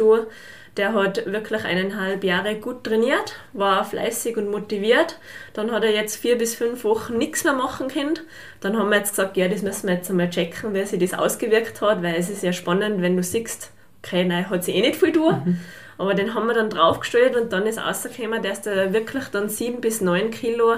der 0.76 0.92
hat 0.92 1.24
wirklich 1.24 1.64
eineinhalb 1.64 2.22
Jahre 2.22 2.56
gut 2.56 2.84
trainiert, 2.84 3.36
war 3.54 3.84
fleißig 3.84 4.36
und 4.36 4.50
motiviert. 4.50 5.18
Dann 5.54 5.70
hat 5.72 5.84
er 5.84 5.92
jetzt 5.92 6.16
vier 6.16 6.36
bis 6.36 6.54
fünf 6.54 6.84
Wochen 6.84 7.16
nichts 7.16 7.44
mehr 7.44 7.54
machen 7.54 7.88
können. 7.88 8.18
Dann 8.60 8.76
haben 8.76 8.90
wir 8.90 8.98
jetzt 8.98 9.10
gesagt, 9.10 9.38
ja, 9.38 9.48
das 9.48 9.62
müssen 9.62 9.86
wir 9.88 9.94
jetzt 9.94 10.10
einmal 10.10 10.28
checken, 10.28 10.74
wie 10.74 10.84
sich 10.84 10.98
das 10.98 11.18
ausgewirkt 11.18 11.80
hat, 11.80 12.02
weil 12.02 12.16
es 12.16 12.28
ist 12.28 12.42
ja 12.42 12.52
spannend, 12.52 13.00
wenn 13.00 13.16
du 13.16 13.22
siehst, 13.22 13.70
okay, 14.02 14.24
nein, 14.24 14.50
hat 14.50 14.64
sich 14.64 14.74
eh 14.74 14.80
nicht 14.82 14.96
viel 14.96 15.12
tun. 15.12 15.42
Mhm. 15.44 15.60
Aber 15.96 16.12
den 16.12 16.34
haben 16.34 16.46
wir 16.46 16.54
dann 16.54 16.70
draufgestellt 16.70 17.36
und 17.36 17.52
dann 17.52 17.66
ist 17.66 17.78
rausgekommen, 17.78 18.42
dass 18.42 18.60
der 18.60 18.92
wirklich 18.92 19.28
dann 19.28 19.48
sieben 19.48 19.80
bis 19.80 20.02
neun 20.02 20.30
Kilo 20.30 20.74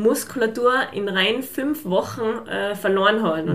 Muskulatur 0.00 0.74
in 0.92 1.08
rein 1.08 1.42
fünf 1.42 1.84
Wochen 1.84 2.46
äh, 2.48 2.74
verloren 2.74 3.22
hat. 3.22 3.44
Mhm. 3.44 3.50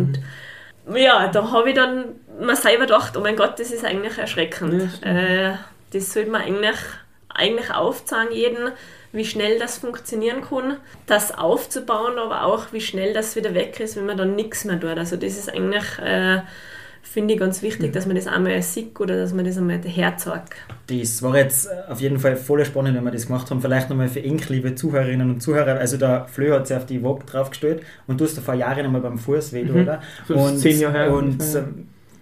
Und 0.88 0.98
ja, 0.98 1.28
da 1.28 1.52
habe 1.52 1.70
ich 1.70 1.76
dann 1.76 2.16
mir 2.40 2.56
selber 2.56 2.86
gedacht, 2.86 3.18
oh 3.18 3.22
mein 3.22 3.36
Gott, 3.36 3.60
das 3.60 3.72
ist 3.72 3.84
eigentlich 3.84 4.18
erschreckend. 4.18 4.90
Ja, 5.04 5.60
das 5.92 6.14
sollte 6.14 6.30
man 6.30 6.42
eigentlich 6.42 6.78
eigentlich 7.36 7.74
aufzeigen 7.74 8.34
jeden, 8.34 8.72
wie 9.12 9.26
schnell 9.26 9.60
das 9.60 9.78
funktionieren 9.78 10.42
kann, 10.42 10.78
das 11.06 11.38
aufzubauen, 11.38 12.18
aber 12.18 12.44
auch 12.44 12.72
wie 12.72 12.82
schnell 12.82 13.14
das 13.14 13.36
wieder 13.36 13.54
weg 13.54 13.80
ist, 13.80 13.96
wenn 13.96 14.06
man 14.06 14.18
dann 14.18 14.36
nichts 14.36 14.66
mehr 14.66 14.80
tut. 14.80 14.98
Also 14.98 15.16
das 15.16 15.38
ist 15.38 15.52
eigentlich, 15.52 16.00
äh, 16.00 16.42
finde 17.08 17.34
ich 17.34 17.40
ganz 17.40 17.62
wichtig, 17.62 17.90
mhm. 17.90 17.94
dass 17.94 18.06
man 18.06 18.16
das 18.16 18.28
einmal 18.28 18.62
sieht 18.62 19.00
oder 19.00 19.18
dass 19.18 19.34
man 19.34 19.46
das 19.46 19.58
einmal 19.58 19.82
herzeigt. 19.82 20.56
Das 20.88 21.24
war 21.24 21.38
jetzt 21.38 21.70
auf 21.88 22.02
jeden 22.02 22.20
Fall 22.20 22.36
voll 22.36 22.66
spannend, 22.66 22.96
wenn 22.98 23.04
wir 23.04 23.12
das 23.12 23.28
gemacht 23.28 23.50
haben. 23.50 23.62
Vielleicht 23.62 23.90
nochmal 23.90 24.10
für 24.10 24.20
Ink, 24.20 24.50
liebe 24.50 24.76
Zuhörerinnen 24.76 25.30
und 25.30 25.42
Zuhörer. 25.42 25.80
Also 25.80 25.98
der 25.98 26.28
Flö 26.28 26.54
hat 26.54 26.68
sich 26.68 26.76
auf 26.76 26.86
die 26.86 27.00
Vogue 27.00 27.24
draufgestellt 27.26 27.84
und 28.08 28.20
du 28.20 28.26
hast 28.26 28.38
da 28.38 28.42
vor 28.42 28.54
Jahren 28.54 28.86
einmal 28.86 29.02
beim 29.02 29.18
Fuß 29.18 29.54
weh, 29.54 29.64
mhm. 29.64 29.82
oder? 29.82 30.02
Und, 30.28 30.58
zehn 30.58 30.80
Jahre 30.80 30.98
her. 30.98 31.14
Und, 31.14 31.42
ja 31.42 31.64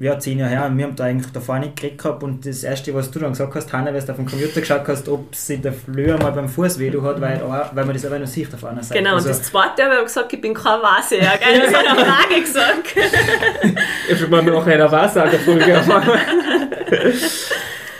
ja, 0.03 0.19
zehn 0.19 0.37
Jahre 0.37 0.51
her, 0.51 0.65
und 0.65 0.77
wir 0.77 0.83
haben 0.83 0.95
da 0.97 1.05
eigentlich 1.05 1.31
davor 1.31 1.59
nicht 1.59 1.77
gekriegt 1.77 1.99
gehabt 1.99 2.23
und 2.23 2.45
das 2.45 2.63
erste, 2.63 2.93
was 2.93 3.09
du 3.09 3.19
dann 3.19 3.31
gesagt 3.31 3.55
hast, 3.55 3.71
Hanna, 3.71 3.93
weil 3.93 4.01
du 4.01 4.11
auf 4.11 4.17
dem 4.17 4.25
Computer 4.25 4.59
geschaut 4.59 4.85
hast, 4.85 5.07
ob 5.07 5.33
sie 5.33 5.57
der 5.57 5.71
Flöhe 5.71 6.17
mal 6.17 6.31
beim 6.31 6.49
Fuß 6.49 6.77
weh 6.77 6.91
hat, 6.91 7.21
weil, 7.21 7.41
weil 7.41 7.85
man 7.85 7.93
das 7.93 8.05
aber 8.05 8.19
noch 8.19 8.27
sieht 8.27 8.53
auf 8.53 8.65
einer 8.65 8.83
Seite. 8.83 9.01
Genau, 9.01 9.15
also, 9.15 9.29
und 9.29 9.37
das 9.37 9.43
zweite 9.43 9.83
habe 9.85 9.95
ich 9.95 10.03
gesagt, 10.03 10.33
ich 10.33 10.41
bin 10.41 10.53
kein 10.53 10.81
Wahrseher, 10.81 11.31
gell? 11.39 11.61
Das 11.61 11.73
hat 11.73 11.87
eine 11.87 12.05
Frage 12.05 12.41
gesagt. 12.41 12.95
ich 14.09 14.21
habe 14.21 14.29
mal 14.29 14.43
noch 14.43 14.67
eine 14.67 14.91
Wahrsagerfolge 14.91 15.63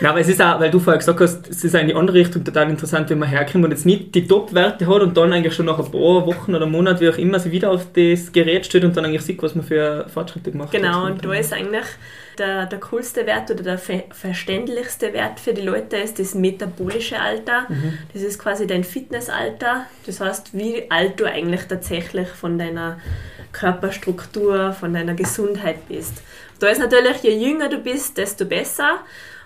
Nein, 0.04 0.12
aber 0.12 0.20
es 0.20 0.28
ist 0.28 0.42
auch, 0.42 0.60
weil 0.60 0.70
du 0.70 0.80
vorher 0.80 0.98
gesagt 0.98 1.22
hast, 1.22 1.50
es 1.50 1.64
ist 1.64 1.74
in 1.76 1.88
die 1.88 1.96
andere 1.96 2.18
Richtung 2.18 2.44
total 2.44 2.70
interessant, 2.70 3.10
wenn 3.10 3.20
man 3.20 3.30
herkommt 3.30 3.64
und 3.64 3.72
jetzt 3.72 3.86
nicht 3.86 4.14
die 4.14 4.28
Top-Werte 4.28 4.86
hat 4.86 5.02
und 5.02 5.16
dann 5.16 5.32
eigentlich 5.32 5.54
schon 5.54 5.66
nach 5.66 5.80
ein 5.80 5.90
paar 5.90 6.28
Wochen 6.28 6.54
oder 6.54 6.66
Monaten, 6.66 7.00
wie 7.00 7.08
auch 7.08 7.18
immer, 7.18 7.40
sie 7.40 7.54
wieder 7.54 7.72
auf 7.72 7.86
das 7.94 8.34
Gerät 8.34 8.66
steht 8.66 8.84
und 8.84 8.98
dann 8.98 9.06
eigentlich 9.06 9.22
sieht, 9.22 9.42
was 9.42 9.56
man 9.56 9.64
für 9.64 10.06
Fortschritte 10.14 10.52
gemacht 10.52 10.72
genau, 10.74 10.88
hat. 10.88 10.94
Genau, 10.94 11.14
und 11.14 11.26
da 11.26 11.34
ist 11.40 11.54
eigentlich 11.54 11.86
der, 12.38 12.66
der 12.66 12.80
coolste 12.82 13.26
Wert 13.26 13.50
oder 13.50 13.64
der 13.64 13.78
ver 13.78 14.04
verständlichste 14.12 15.14
Wert 15.14 15.40
für 15.40 15.54
die 15.54 15.62
Leute 15.62 15.96
ist 15.96 16.20
das 16.20 16.36
metabolische 16.36 17.22
Alter. 17.22 17.68
Mhm. 17.70 17.98
Das 18.14 18.24
ist 18.24 18.38
quasi 18.40 18.68
dein 18.68 18.84
Fitnessalter. 18.84 19.86
Das 20.06 20.20
heißt, 20.20 20.50
wie 20.52 20.92
alt 20.92 21.18
du 21.18 21.24
eigentlich 21.24 21.62
tatsächlich 21.70 22.28
von 22.28 22.60
deiner 22.60 23.00
Körperstruktur, 23.54 24.74
von 24.74 24.94
deiner 24.94 25.14
Gesundheit 25.14 25.88
bist. 25.88 26.22
Da 26.60 26.68
ist 26.68 26.80
natürlich, 26.80 27.24
je 27.24 27.38
jünger 27.38 27.70
du 27.70 27.78
bist, 27.78 28.18
desto 28.18 28.44
besser. 28.44 29.00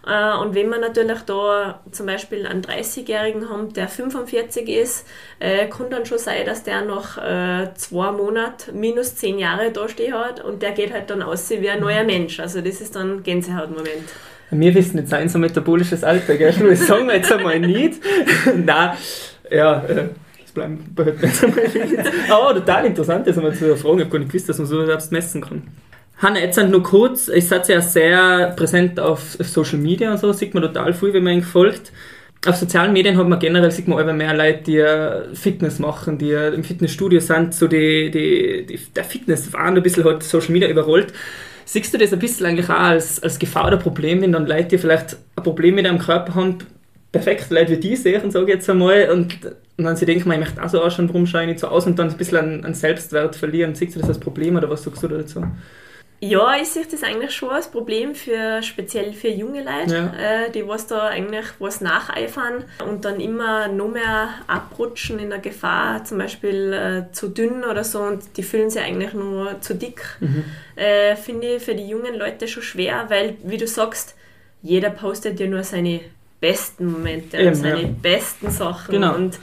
Äh, 0.08 0.38
und 0.38 0.56
wenn 0.56 0.70
wir 0.70 0.80
natürlich 0.80 1.22
da 1.26 1.82
zum 1.92 2.06
Beispiel 2.06 2.46
einen 2.48 2.62
30-Jährigen 2.62 3.50
haben, 3.50 3.74
der 3.74 3.88
45 3.88 4.70
ist, 4.70 5.06
äh, 5.40 5.68
kann 5.68 5.90
dann 5.90 6.06
schon 6.06 6.18
sein, 6.18 6.46
dass 6.46 6.64
der 6.64 6.86
noch 6.86 7.18
äh, 7.18 7.74
zwei 7.76 8.12
Monate 8.12 8.72
minus 8.72 9.16
zehn 9.16 9.38
Jahre 9.38 9.72
da 9.72 9.90
stehen 9.90 10.14
hat 10.14 10.44
und 10.44 10.62
der 10.62 10.72
geht 10.72 10.94
halt 10.94 11.10
dann 11.10 11.22
aus 11.22 11.50
wie 11.50 11.70
ein 11.70 11.82
neuer 11.82 12.04
Mensch. 12.04 12.40
Also 12.40 12.62
das 12.62 12.80
ist 12.80 12.96
dann 12.96 13.24
Gänsehautmoment. 13.24 14.10
Wir 14.50 14.74
wissen 14.74 14.98
jetzt 14.98 15.14
ein 15.14 15.28
so 15.28 15.40
metabolisches 15.40 16.06
Alter, 16.06 16.38
gell? 16.38 16.54
Das 16.54 16.88
sagen 16.88 17.08
wir 17.08 17.16
jetzt 17.16 17.32
einmal 17.32 17.60
nicht. 17.60 18.02
Nein, 18.56 18.92
ja, 19.52 19.84
das 20.42 20.52
bleiben 20.54 20.86
behalten 20.96 21.22
wir 21.22 21.28
jetzt 21.28 21.44
einmal 21.44 22.14
Aber 22.30 22.54
total 22.54 22.86
interessant, 22.86 23.28
das 23.28 23.38
einmal 23.38 23.54
zu 23.54 23.76
fragen. 23.76 23.98
Ich 23.98 24.06
habe 24.06 24.12
gar 24.12 24.20
nicht 24.20 24.32
gewusst, 24.32 24.48
dass 24.48 24.58
man 24.58 24.68
so 24.68 24.86
selbst 24.86 25.12
messen 25.12 25.42
kann. 25.42 25.64
Hanna, 26.20 26.40
jetzt 26.40 26.58
nur 26.58 26.82
kurz, 26.82 27.28
ich 27.28 27.48
seid 27.48 27.68
ja 27.68 27.80
sehr 27.80 28.54
präsent 28.56 29.00
auf 29.00 29.38
Social 29.40 29.78
Media 29.78 30.12
und 30.12 30.18
so, 30.18 30.34
sieht 30.34 30.54
man 30.56 30.64
total 30.64 30.94
viel, 30.94 31.14
wenn 31.14 31.24
man 31.24 31.34
ihn 31.34 31.44
folgt. 31.44 31.92
Auf 32.46 32.56
sozialen 32.56 32.92
Medien 32.94 33.18
hat 33.18 33.28
man 33.28 33.40
generell 33.40 33.70
sieht 33.70 33.88
man 33.88 34.00
immer 34.00 34.14
mehr 34.14 34.36
Leute, 34.36 34.64
die 34.64 35.36
Fitness 35.36 35.78
machen, 35.78 36.18
die 36.18 36.32
im 36.32 36.64
Fitnessstudio 36.64 37.20
sind, 37.20 37.54
so 37.54 37.68
die, 37.68 38.10
die, 38.10 38.66
die 38.66 38.80
der 38.96 39.04
Fitnesswahn 39.04 39.76
ein 39.76 39.84
bisschen 39.84 40.06
hat 40.06 40.24
Social 40.24 40.54
Media 40.54 40.70
überrollt. 40.70 41.14
Siehst 41.66 41.94
du 41.94 42.00
das 42.00 42.14
ein 42.14 42.20
bisschen 42.20 42.48
eigentlich 42.48 42.70
auch 42.70 42.80
als, 42.80 43.22
als 43.22 43.38
Gefahr 43.38 43.68
oder 43.68 43.78
Problem, 43.78 44.22
wenn 44.22 44.32
dann 44.32 44.48
Leute, 44.48 44.70
die 44.70 44.78
vielleicht 44.80 45.18
ein 45.36 45.44
Problem 45.44 45.76
mit 45.76 45.86
ihrem 45.86 46.00
Körper 46.00 46.34
haben, 46.34 46.60
perfekt 47.12 47.52
Leute 47.52 47.74
wie 47.74 47.78
die 47.78 47.96
sehen, 47.96 48.32
sage 48.32 48.46
ich 48.46 48.56
jetzt 48.56 48.70
einmal, 48.70 49.10
und, 49.12 49.38
und 49.78 49.84
dann 49.84 49.96
sie 49.96 50.06
denken, 50.06 50.32
ich 50.32 50.40
möchte 50.40 50.64
auch 50.64 50.70
so 50.70 50.82
ausschauen, 50.82 51.10
warum 51.10 51.28
schaue 51.28 51.42
ich 51.42 51.48
nicht 51.48 51.60
so 51.60 51.68
aus 51.68 51.86
und 51.86 52.00
dann 52.00 52.10
ein 52.10 52.18
bisschen 52.18 52.38
an, 52.38 52.66
an 52.66 52.74
Selbstwert 52.74 53.36
verlieren. 53.36 53.76
Siehst 53.76 53.96
du 53.96 54.00
das 54.00 54.10
als 54.10 54.20
Problem 54.20 54.56
oder 54.56 54.70
was 54.70 54.84
sagst 54.84 55.04
du 55.04 55.08
dazu? 55.08 55.44
Ja, 56.20 56.56
ich 56.60 56.70
sehe 56.70 56.86
das 56.90 57.04
eigentlich 57.04 57.32
schon 57.32 57.50
als 57.52 57.70
Problem 57.70 58.16
für 58.16 58.64
speziell 58.64 59.14
für 59.14 59.28
junge 59.28 59.64
Leute, 59.64 60.12
ja. 60.18 60.46
äh, 60.46 60.52
die 60.52 60.68
was 60.68 60.88
da 60.88 61.08
eigentlich 61.08 61.46
was 61.60 61.80
nacheifern 61.80 62.64
und 62.88 63.06
dann 63.06 63.20
immer 63.20 63.68
noch 63.68 63.90
mehr 63.90 64.30
abrutschen 64.48 65.20
in 65.20 65.30
der 65.30 65.40
Gefahr, 65.40 66.04
zum 66.06 66.18
Beispiel 66.18 66.74
äh, 66.74 67.14
zu 67.14 67.28
dünn 67.30 67.64
oder 67.64 67.84
so 67.84 68.00
und 68.00 68.38
die 68.38 68.44
fühlen 68.44 68.72
sich 68.72 68.82
eigentlich 68.82 69.14
nur 69.14 69.62
zu 69.62 69.76
dick. 69.76 70.18
Mhm. 70.20 70.44
Äh, 70.76 71.16
Finde 71.16 71.56
ich 71.56 71.64
für 71.64 71.76
die 71.76 71.88
jungen 71.88 72.16
Leute 72.16 72.48
schon 72.48 72.64
schwer, 72.64 73.06
weil, 73.10 73.36
wie 73.44 73.58
du 73.58 73.68
sagst, 73.68 74.16
jeder 74.64 74.90
postet 74.90 75.40
ja 75.40 75.46
nur 75.46 75.64
seine 75.64 76.02
besten 76.40 76.92
Momente, 76.92 77.38
Eben, 77.38 77.56
seine 77.56 77.82
ja. 77.84 77.90
besten 78.02 78.50
Sachen. 78.50 78.92
Genau. 78.92 79.16
Und 79.16 79.38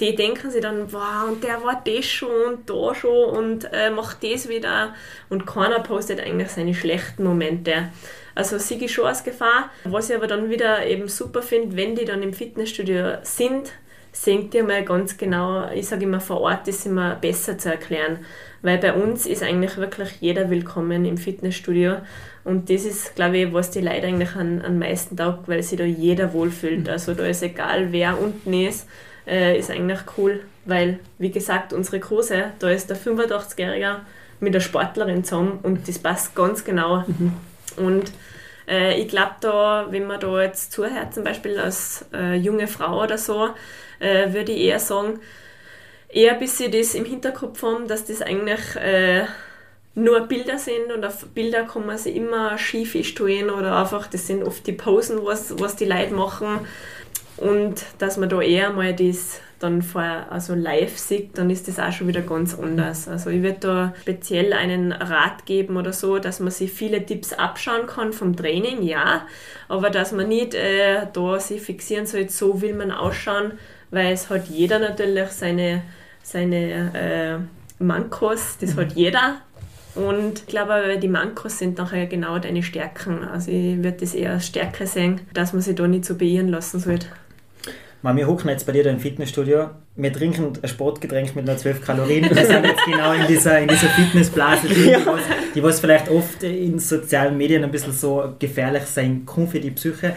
die 0.00 0.14
denken 0.14 0.50
sich 0.50 0.60
dann, 0.60 0.92
wow, 0.92 1.28
und 1.28 1.44
der 1.44 1.62
war 1.62 1.82
das 1.84 2.04
schon 2.06 2.28
und 2.28 2.70
da 2.70 2.94
schon 2.94 3.30
und 3.30 3.68
äh, 3.72 3.90
macht 3.90 4.24
das 4.24 4.48
wieder. 4.48 4.94
Und 5.28 5.46
keiner 5.46 5.80
postet 5.80 6.20
eigentlich 6.20 6.48
seine 6.48 6.74
schlechten 6.74 7.24
Momente. 7.24 7.90
Also 8.34 8.58
sehe 8.58 8.78
ich 8.78 8.92
schon 8.92 9.06
als 9.06 9.22
Gefahr. 9.22 9.70
Was 9.84 10.10
ich 10.10 10.16
aber 10.16 10.26
dann 10.26 10.50
wieder 10.50 10.84
eben 10.84 11.08
super 11.08 11.42
finde, 11.42 11.76
wenn 11.76 11.94
die 11.94 12.04
dann 12.04 12.22
im 12.22 12.32
Fitnessstudio 12.32 13.18
sind, 13.22 13.70
sehen 14.10 14.50
die 14.50 14.62
mal 14.62 14.84
ganz 14.84 15.16
genau, 15.16 15.68
ich 15.70 15.86
sage 15.86 16.04
immer 16.04 16.20
vor 16.20 16.40
Ort 16.40 16.66
ist 16.68 16.86
immer 16.86 17.14
besser 17.14 17.56
zu 17.58 17.70
erklären. 17.70 18.24
Weil 18.62 18.78
bei 18.78 18.94
uns 18.94 19.26
ist 19.26 19.42
eigentlich 19.42 19.76
wirklich 19.76 20.10
jeder 20.20 20.50
willkommen 20.50 21.04
im 21.04 21.18
Fitnessstudio. 21.18 21.98
Und 22.42 22.68
das 22.68 22.84
ist, 22.84 23.14
glaube 23.14 23.38
ich, 23.38 23.52
was 23.52 23.70
die 23.70 23.80
Leute 23.80 24.08
eigentlich 24.08 24.34
am, 24.34 24.60
am 24.60 24.78
meisten 24.78 25.16
taugt, 25.16 25.46
weil 25.46 25.62
sich 25.62 25.78
da 25.78 25.84
jeder 25.84 26.32
wohlfühlt. 26.32 26.84
Mhm. 26.84 26.88
Also 26.88 27.14
da 27.14 27.26
ist 27.26 27.42
egal, 27.42 27.92
wer 27.92 28.20
unten 28.20 28.52
ist 28.52 28.88
äh, 29.26 29.58
ist 29.58 29.70
eigentlich 29.70 30.00
cool, 30.16 30.40
weil, 30.64 31.00
wie 31.18 31.30
gesagt, 31.30 31.72
unsere 31.72 32.00
Große, 32.00 32.52
da 32.58 32.70
ist 32.70 32.90
der 32.90 32.96
85-Jährige 32.96 34.00
mit 34.40 34.54
der 34.54 34.60
Sportlerin 34.60 35.24
zusammen 35.24 35.58
und 35.62 35.88
das 35.88 35.98
passt 35.98 36.34
ganz 36.34 36.64
genau. 36.64 37.04
Mhm. 37.06 37.32
Und 37.76 38.12
äh, 38.68 39.00
ich 39.00 39.08
glaube, 39.08 39.32
da, 39.40 39.86
wenn 39.90 40.06
man 40.06 40.20
da 40.20 40.42
jetzt 40.42 40.72
zuhört, 40.72 41.14
zum 41.14 41.24
Beispiel 41.24 41.58
als 41.58 42.04
äh, 42.12 42.34
junge 42.34 42.66
Frau 42.66 43.02
oder 43.02 43.18
so, 43.18 43.48
äh, 44.00 44.32
würde 44.32 44.52
ich 44.52 44.64
eher 44.64 44.80
sagen, 44.80 45.20
eher 46.08 46.34
ein 46.34 46.38
bisschen 46.38 46.70
das 46.70 46.94
im 46.94 47.04
Hinterkopf 47.04 47.62
haben, 47.62 47.88
dass 47.88 48.04
das 48.04 48.22
eigentlich 48.22 48.76
äh, 48.76 49.24
nur 49.94 50.20
Bilder 50.22 50.58
sind 50.58 50.92
und 50.92 51.04
auf 51.04 51.26
Bilder 51.28 51.64
kann 51.64 51.86
man 51.86 51.98
sich 51.98 52.16
immer 52.16 52.58
schief 52.58 52.96
stehen 53.06 53.50
oder 53.50 53.76
einfach, 53.76 54.06
das 54.08 54.26
sind 54.26 54.42
oft 54.42 54.66
die 54.66 54.72
Posen, 54.72 55.24
was, 55.24 55.58
was 55.60 55.76
die 55.76 55.84
Leute 55.84 56.14
machen 56.14 56.60
und 57.36 57.84
dass 57.98 58.16
man 58.16 58.28
da 58.28 58.40
eher 58.40 58.70
mal 58.70 58.94
das 58.94 59.40
dann 59.58 59.82
vor, 59.82 60.26
also 60.30 60.54
live 60.54 60.96
sieht, 60.98 61.38
dann 61.38 61.48
ist 61.50 61.68
das 61.68 61.78
auch 61.78 61.90
schon 61.90 62.06
wieder 62.06 62.20
ganz 62.20 62.56
anders. 62.58 63.08
Also 63.08 63.30
ich 63.30 63.42
würde 63.42 63.58
da 63.60 63.94
speziell 64.02 64.52
einen 64.52 64.92
Rat 64.92 65.46
geben 65.46 65.76
oder 65.76 65.92
so, 65.92 66.18
dass 66.18 66.38
man 66.38 66.50
sich 66.50 66.70
viele 66.70 67.04
Tipps 67.04 67.32
abschauen 67.32 67.86
kann 67.86 68.12
vom 68.12 68.36
Training, 68.36 68.82
ja, 68.82 69.26
aber 69.68 69.90
dass 69.90 70.12
man 70.12 70.28
nicht 70.28 70.54
äh, 70.54 71.06
da 71.12 71.40
sich 71.40 71.62
fixieren 71.62 72.06
soll, 72.06 72.28
so 72.28 72.60
will 72.60 72.74
man 72.74 72.90
ausschauen, 72.90 73.52
weil 73.90 74.12
es 74.12 74.28
hat 74.28 74.48
jeder 74.48 74.78
natürlich 74.78 75.30
seine, 75.30 75.82
seine 76.22 77.48
äh, 77.80 77.82
Mankos, 77.82 78.58
das 78.60 78.74
mhm. 78.74 78.80
hat 78.80 78.92
jeder. 78.92 79.36
Und 79.94 80.40
ich 80.40 80.46
glaube, 80.46 80.98
die 81.00 81.08
Mankos 81.08 81.58
sind 81.58 81.78
nachher 81.78 82.06
genau 82.06 82.40
deine 82.40 82.64
Stärken. 82.64 83.22
Also 83.22 83.52
ich 83.52 83.76
würde 83.76 83.98
das 84.00 84.14
eher 84.14 84.32
als 84.32 84.46
Stärke 84.46 84.88
sehen, 84.88 85.20
dass 85.32 85.52
man 85.52 85.62
sich 85.62 85.76
da 85.76 85.86
nicht 85.86 86.04
so 86.04 86.16
beirren 86.16 86.48
lassen 86.48 86.80
sollte. 86.80 87.06
Man, 88.04 88.18
wir 88.18 88.26
hocken 88.26 88.50
jetzt 88.50 88.66
bei 88.66 88.72
dir 88.72 88.84
im 88.84 89.00
Fitnessstudio. 89.00 89.70
Wir 89.96 90.12
trinken 90.12 90.52
ein 90.60 90.68
Sportgetränk 90.68 91.34
mit 91.34 91.46
nur 91.46 91.56
12 91.56 91.80
Kalorien. 91.80 92.28
Wir 92.36 92.44
sind 92.44 92.62
jetzt 92.62 92.84
genau 92.84 93.12
in 93.12 93.26
dieser, 93.26 93.60
in 93.60 93.68
dieser 93.68 93.88
Fitnessblase 93.88 94.68
drin, 94.68 94.90
ja. 94.90 94.98
die, 94.98 95.06
was, 95.06 95.22
die 95.54 95.62
was 95.62 95.80
vielleicht 95.80 96.10
oft 96.10 96.42
in 96.42 96.78
sozialen 96.78 97.34
Medien 97.38 97.64
ein 97.64 97.70
bisschen 97.70 97.94
so 97.94 98.34
gefährlich 98.38 98.82
sein 98.82 99.24
kann 99.24 99.48
für 99.48 99.58
die 99.58 99.70
Psyche. 99.70 100.14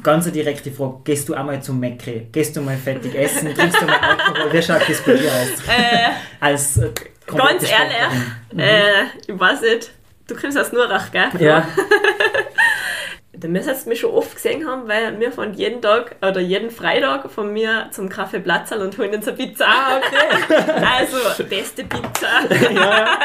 Ganz 0.00 0.26
eine 0.26 0.32
direkte 0.32 0.70
Frage, 0.70 0.98
gehst 1.02 1.28
du 1.28 1.34
einmal 1.34 1.60
zum 1.60 1.80
Meckri? 1.80 2.28
Gehst 2.30 2.54
du 2.54 2.60
mal 2.60 2.76
fettig 2.76 3.16
essen? 3.16 3.52
Trinkst 3.52 3.82
du 3.82 3.86
mal 3.86 3.98
Alkohol? 3.98 4.52
Wie 4.52 4.62
schaut 4.62 4.88
das 4.88 5.00
bei 5.00 5.14
dir 5.14 5.32
aus? 5.32 5.48
Äh, 5.66 6.10
Als, 6.38 6.76
äh, 6.76 6.90
ganz 7.26 7.68
ehrlich, 7.68 8.28
mhm. 8.52 8.60
äh, 8.60 9.02
ich 9.26 9.40
weiß 9.40 9.60
nicht, 9.60 9.90
du 10.28 10.36
kommst 10.36 10.56
aus 10.56 10.70
Nurach, 10.70 11.10
gell? 11.10 11.30
Ja. 11.40 11.66
Da 13.44 13.50
müsst 13.50 13.68
ihr 13.68 13.90
mich 13.90 14.00
schon 14.00 14.12
oft 14.12 14.36
gesehen 14.36 14.66
haben, 14.66 14.88
weil 14.88 15.20
wir 15.20 15.30
fahren 15.30 15.52
jeden 15.52 15.82
Tag 15.82 16.16
oder 16.26 16.40
jeden 16.40 16.70
Freitag 16.70 17.30
von 17.30 17.52
mir 17.52 17.88
zum 17.90 18.08
Kaffee 18.08 18.40
Platzal 18.40 18.80
und 18.80 18.96
holen 18.96 19.14
uns 19.14 19.28
eine 19.28 19.36
Pizza. 19.36 19.66
Ah, 19.68 19.98
okay. 19.98 20.64
also, 20.98 21.44
beste 21.44 21.84
Pizza. 21.84 22.26
ja. 22.74 23.18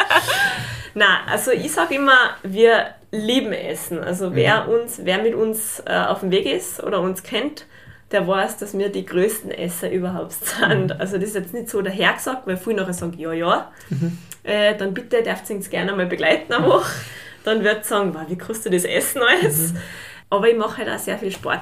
Nein, 0.94 1.18
also 1.26 1.52
ich 1.52 1.72
sage 1.72 1.96
immer, 1.96 2.32
wir 2.44 2.88
lieben 3.12 3.54
Essen. 3.54 4.04
Also 4.04 4.36
wer 4.36 4.66
mhm. 4.66 4.74
uns, 4.74 5.00
wer 5.06 5.20
mit 5.20 5.36
uns 5.36 5.82
äh, 5.86 5.94
auf 5.94 6.20
dem 6.20 6.32
Weg 6.32 6.46
ist 6.48 6.84
oder 6.84 7.00
uns 7.00 7.24
kennt, 7.24 7.66
der 8.12 8.28
weiß, 8.28 8.58
dass 8.58 8.78
wir 8.78 8.90
die 8.90 9.06
größten 9.06 9.52
Esser 9.52 9.90
überhaupt 9.90 10.34
sind. 10.34 10.88
Mhm. 10.88 11.00
Also 11.00 11.18
das 11.18 11.30
ist 11.30 11.36
jetzt 11.36 11.54
nicht 11.54 11.70
so 11.70 11.82
dahergesagt, 11.82 12.46
weil 12.46 12.58
viele 12.58 12.82
nachher 12.82 12.94
sagen, 12.94 13.18
ja, 13.18 13.32
ja. 13.32 13.72
Mhm. 13.90 14.18
Äh, 14.44 14.76
dann 14.76 14.94
bitte 14.94 15.24
dürft 15.24 15.50
ihr 15.50 15.56
uns 15.56 15.70
gerne 15.70 15.94
mal 15.94 16.08
begleiten 16.08 16.52
eine 16.52 16.68
Woche. 16.68 16.92
Dann 17.44 17.64
wird 17.64 17.86
sagen, 17.86 18.14
wow, 18.14 18.24
wie 18.28 18.38
kostet 18.38 18.74
das 18.74 18.84
Essen 18.84 19.22
alles? 19.22 19.74
Mhm. 19.74 19.80
Aber 20.30 20.50
ich 20.50 20.58
mache 20.58 20.78
halt 20.78 20.90
auch 20.90 21.00
sehr 21.00 21.18
viel 21.18 21.32
Sport. 21.32 21.62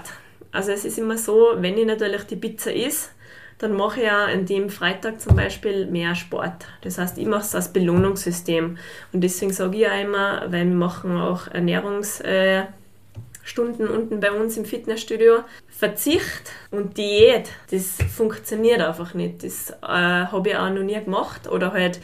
also 0.52 0.72
es 0.72 0.86
ist 0.86 0.98
immer 0.98 1.18
so, 1.18 1.54
wenn 1.58 1.78
ich 1.78 1.86
natürlich 1.86 2.24
die 2.24 2.36
Pizza 2.36 2.74
isst, 2.74 3.12
dann 3.60 3.76
mache 3.76 4.00
ich 4.02 4.06
ja 4.06 4.26
an 4.26 4.46
dem 4.46 4.70
Freitag 4.70 5.20
zum 5.20 5.36
Beispiel 5.36 5.88
mehr 5.88 6.16
Sport. 6.16 6.66
Das 6.82 6.98
heißt, 6.98 7.18
ich 7.18 7.26
mache 7.26 7.42
es 7.42 7.56
als 7.56 7.74
Belohnungssystem. 7.74 8.78
Und 9.14 9.22
deswegen 9.22 9.52
sage 9.52 9.78
ich 9.78 9.88
auch 9.88 10.00
immer, 10.00 10.44
weil 10.52 10.66
wir 10.66 10.76
machen 10.76 11.18
auch 11.18 11.48
Ernährungsstunden 11.48 12.68
äh, 13.88 13.90
unten 13.90 14.20
bei 14.20 14.32
uns 14.32 14.58
im 14.58 14.66
Fitnessstudio, 14.66 15.40
Verzicht 15.70 16.52
und 16.70 16.98
Diät, 16.98 17.50
das 17.72 17.98
funktioniert 18.16 18.82
einfach 18.82 19.14
nicht. 19.16 19.44
Das 19.44 19.72
äh, 19.72 19.76
habe 19.86 20.50
ich 20.50 20.56
auch 20.56 20.70
noch 20.70 20.84
nie 20.84 21.04
gemacht 21.04 21.48
oder 21.48 21.74
halt 21.74 22.00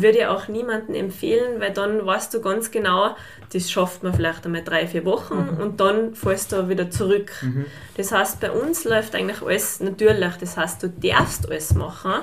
würde 0.00 0.18
ich 0.18 0.26
auch 0.26 0.48
niemandem 0.48 0.94
empfehlen, 0.94 1.60
weil 1.60 1.72
dann 1.72 2.04
weißt 2.04 2.32
du 2.34 2.40
ganz 2.40 2.70
genau, 2.70 3.16
das 3.52 3.70
schafft 3.70 4.02
man 4.02 4.14
vielleicht 4.14 4.46
einmal 4.46 4.62
drei, 4.62 4.86
vier 4.86 5.04
Wochen 5.04 5.54
mhm. 5.54 5.60
und 5.60 5.80
dann 5.80 6.14
fällst 6.14 6.52
du 6.52 6.68
wieder 6.68 6.90
zurück. 6.90 7.32
Mhm. 7.42 7.66
Das 7.96 8.12
heißt, 8.12 8.40
bei 8.40 8.50
uns 8.50 8.84
läuft 8.84 9.14
eigentlich 9.14 9.42
alles 9.42 9.80
natürlich. 9.80 10.36
Das 10.36 10.56
heißt, 10.56 10.82
du 10.82 10.88
darfst 10.88 11.48
alles 11.48 11.74
machen, 11.74 12.22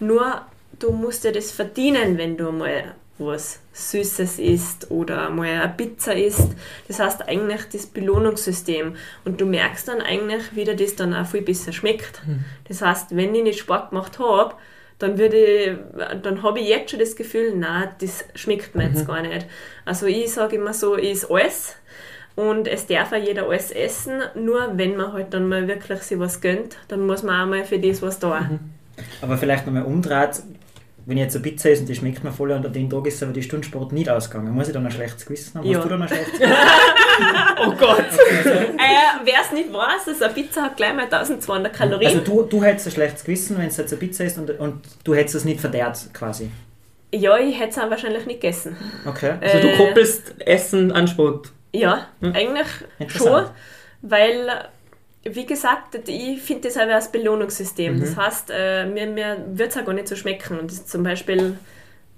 nur 0.00 0.42
du 0.78 0.92
musst 0.92 1.24
dir 1.24 1.32
das 1.32 1.50
verdienen, 1.50 2.18
wenn 2.18 2.36
du 2.36 2.50
mal 2.52 2.94
was 3.18 3.60
Süßes 3.72 4.38
isst 4.38 4.90
oder 4.90 5.30
mal 5.30 5.48
eine 5.48 5.72
Pizza 5.76 6.14
isst. 6.14 6.50
Das 6.88 6.98
heißt 6.98 7.28
eigentlich 7.28 7.62
das 7.72 7.86
Belohnungssystem. 7.86 8.96
Und 9.24 9.40
du 9.40 9.46
merkst 9.46 9.88
dann 9.88 10.00
eigentlich, 10.00 10.54
wie 10.54 10.64
dir 10.64 10.76
das 10.76 10.96
dann 10.96 11.14
auch 11.14 11.26
viel 11.26 11.42
besser 11.42 11.72
schmeckt. 11.72 12.26
Mhm. 12.26 12.44
Das 12.68 12.82
heißt, 12.82 13.14
wenn 13.16 13.34
ich 13.34 13.42
nicht 13.42 13.60
Sport 13.60 13.90
gemacht 13.90 14.18
habe, 14.18 14.54
dann 15.02 15.18
würde 15.18 15.36
ich, 15.36 15.76
dann 16.22 16.42
habe 16.42 16.60
ich 16.60 16.68
jetzt 16.68 16.90
schon 16.90 17.00
das 17.00 17.16
Gefühl, 17.16 17.54
na, 17.56 17.92
das 18.00 18.24
schmeckt 18.34 18.74
mir 18.74 18.88
mhm. 18.88 18.94
jetzt 18.94 19.06
gar 19.06 19.20
nicht. 19.20 19.46
Also 19.84 20.06
ich 20.06 20.32
sage 20.32 20.56
immer 20.56 20.72
so, 20.72 20.94
ist 20.94 21.30
alles 21.30 21.76
und 22.36 22.68
es 22.68 22.86
darf 22.86 23.12
auch 23.12 23.16
jeder 23.16 23.48
alles 23.48 23.72
essen, 23.72 24.22
nur 24.34 24.72
wenn 24.76 24.96
man 24.96 25.12
halt 25.12 25.34
dann 25.34 25.48
mal 25.48 25.66
wirklich 25.66 26.00
sich 26.02 26.18
was 26.18 26.40
gönnt, 26.40 26.76
dann 26.88 27.06
muss 27.06 27.22
man 27.22 27.42
auch 27.42 27.50
mal 27.50 27.64
für 27.64 27.78
das 27.78 28.00
was 28.00 28.18
da. 28.18 28.40
Mhm. 28.40 28.60
Aber 29.20 29.36
vielleicht 29.36 29.66
nochmal 29.66 29.84
umdreht, 29.84 30.42
wenn 31.04 31.16
ich 31.16 31.24
jetzt 31.24 31.34
eine 31.34 31.42
Pizza 31.42 31.70
esse 31.70 31.80
und 31.80 31.88
die 31.88 31.94
schmeckt 31.94 32.22
mir 32.22 32.30
voll 32.30 32.52
unter 32.52 32.68
den 32.68 32.88
Tag 32.88 33.06
ist 33.06 33.22
aber 33.22 33.32
die 33.32 33.42
Stundensport 33.42 33.92
nicht 33.92 34.08
ausgegangen, 34.08 34.54
muss 34.54 34.68
ich 34.68 34.74
dann 34.74 34.86
ein 34.86 34.92
schlechtes 34.92 35.26
Gewissen 35.26 35.58
haben? 35.58 35.66
Ja. 35.66 35.78
Hast 35.78 35.84
du 35.84 35.88
dann 35.88 36.02
ein 36.02 36.08
schlechtes 36.08 36.32
Gewissen? 36.38 36.54
Oh 37.66 37.72
Gott! 37.72 37.98
äh, 37.98 39.24
Wer 39.24 39.40
es 39.42 39.52
nicht 39.52 39.72
weiß, 39.72 40.08
also 40.08 40.24
eine 40.24 40.34
Pizza 40.34 40.62
hat 40.62 40.76
gleich 40.76 40.94
mal 40.94 41.04
1200 41.04 41.72
Kalorien. 41.72 42.10
Also 42.10 42.20
du, 42.20 42.42
du 42.42 42.62
hättest 42.62 42.88
ein 42.88 42.92
schlechtes 42.92 43.24
Gewissen, 43.24 43.58
wenn 43.58 43.66
es 43.66 43.76
jetzt 43.76 43.92
eine 43.92 44.00
Pizza 44.00 44.24
ist 44.24 44.38
und, 44.38 44.50
und 44.58 44.82
du 45.04 45.14
hättest 45.14 45.36
es 45.36 45.44
nicht 45.44 45.60
verdehrt 45.60 45.98
quasi? 46.12 46.50
Ja, 47.14 47.38
ich 47.38 47.58
hätte 47.58 47.70
es 47.70 47.78
auch 47.78 47.90
wahrscheinlich 47.90 48.26
nicht 48.26 48.40
gegessen. 48.40 48.76
Okay. 49.06 49.34
Also 49.40 49.60
du 49.60 49.76
koppelst 49.76 50.34
Essen 50.38 50.92
an 50.92 51.06
Sport? 51.06 51.52
Ja, 51.72 52.08
hm. 52.20 52.34
eigentlich 52.34 52.68
schon, 53.08 53.46
weil 54.02 54.48
wie 55.24 55.46
gesagt, 55.46 56.08
ich 56.08 56.42
finde 56.42 56.68
das 56.68 56.76
aber 56.76 56.94
als 56.94 57.10
Belohnungssystem. 57.12 57.96
Mhm. 57.96 58.00
Das 58.00 58.16
heißt, 58.16 58.50
äh, 58.52 58.86
mir, 58.86 59.06
mir 59.06 59.44
wird 59.52 59.70
es 59.70 59.76
auch 59.76 59.84
gar 59.84 59.92
nicht 59.92 60.08
so 60.08 60.16
schmecken. 60.16 60.58
Und 60.58 60.70
das 60.70 60.86
zum 60.86 61.02
Beispiel, 61.02 61.56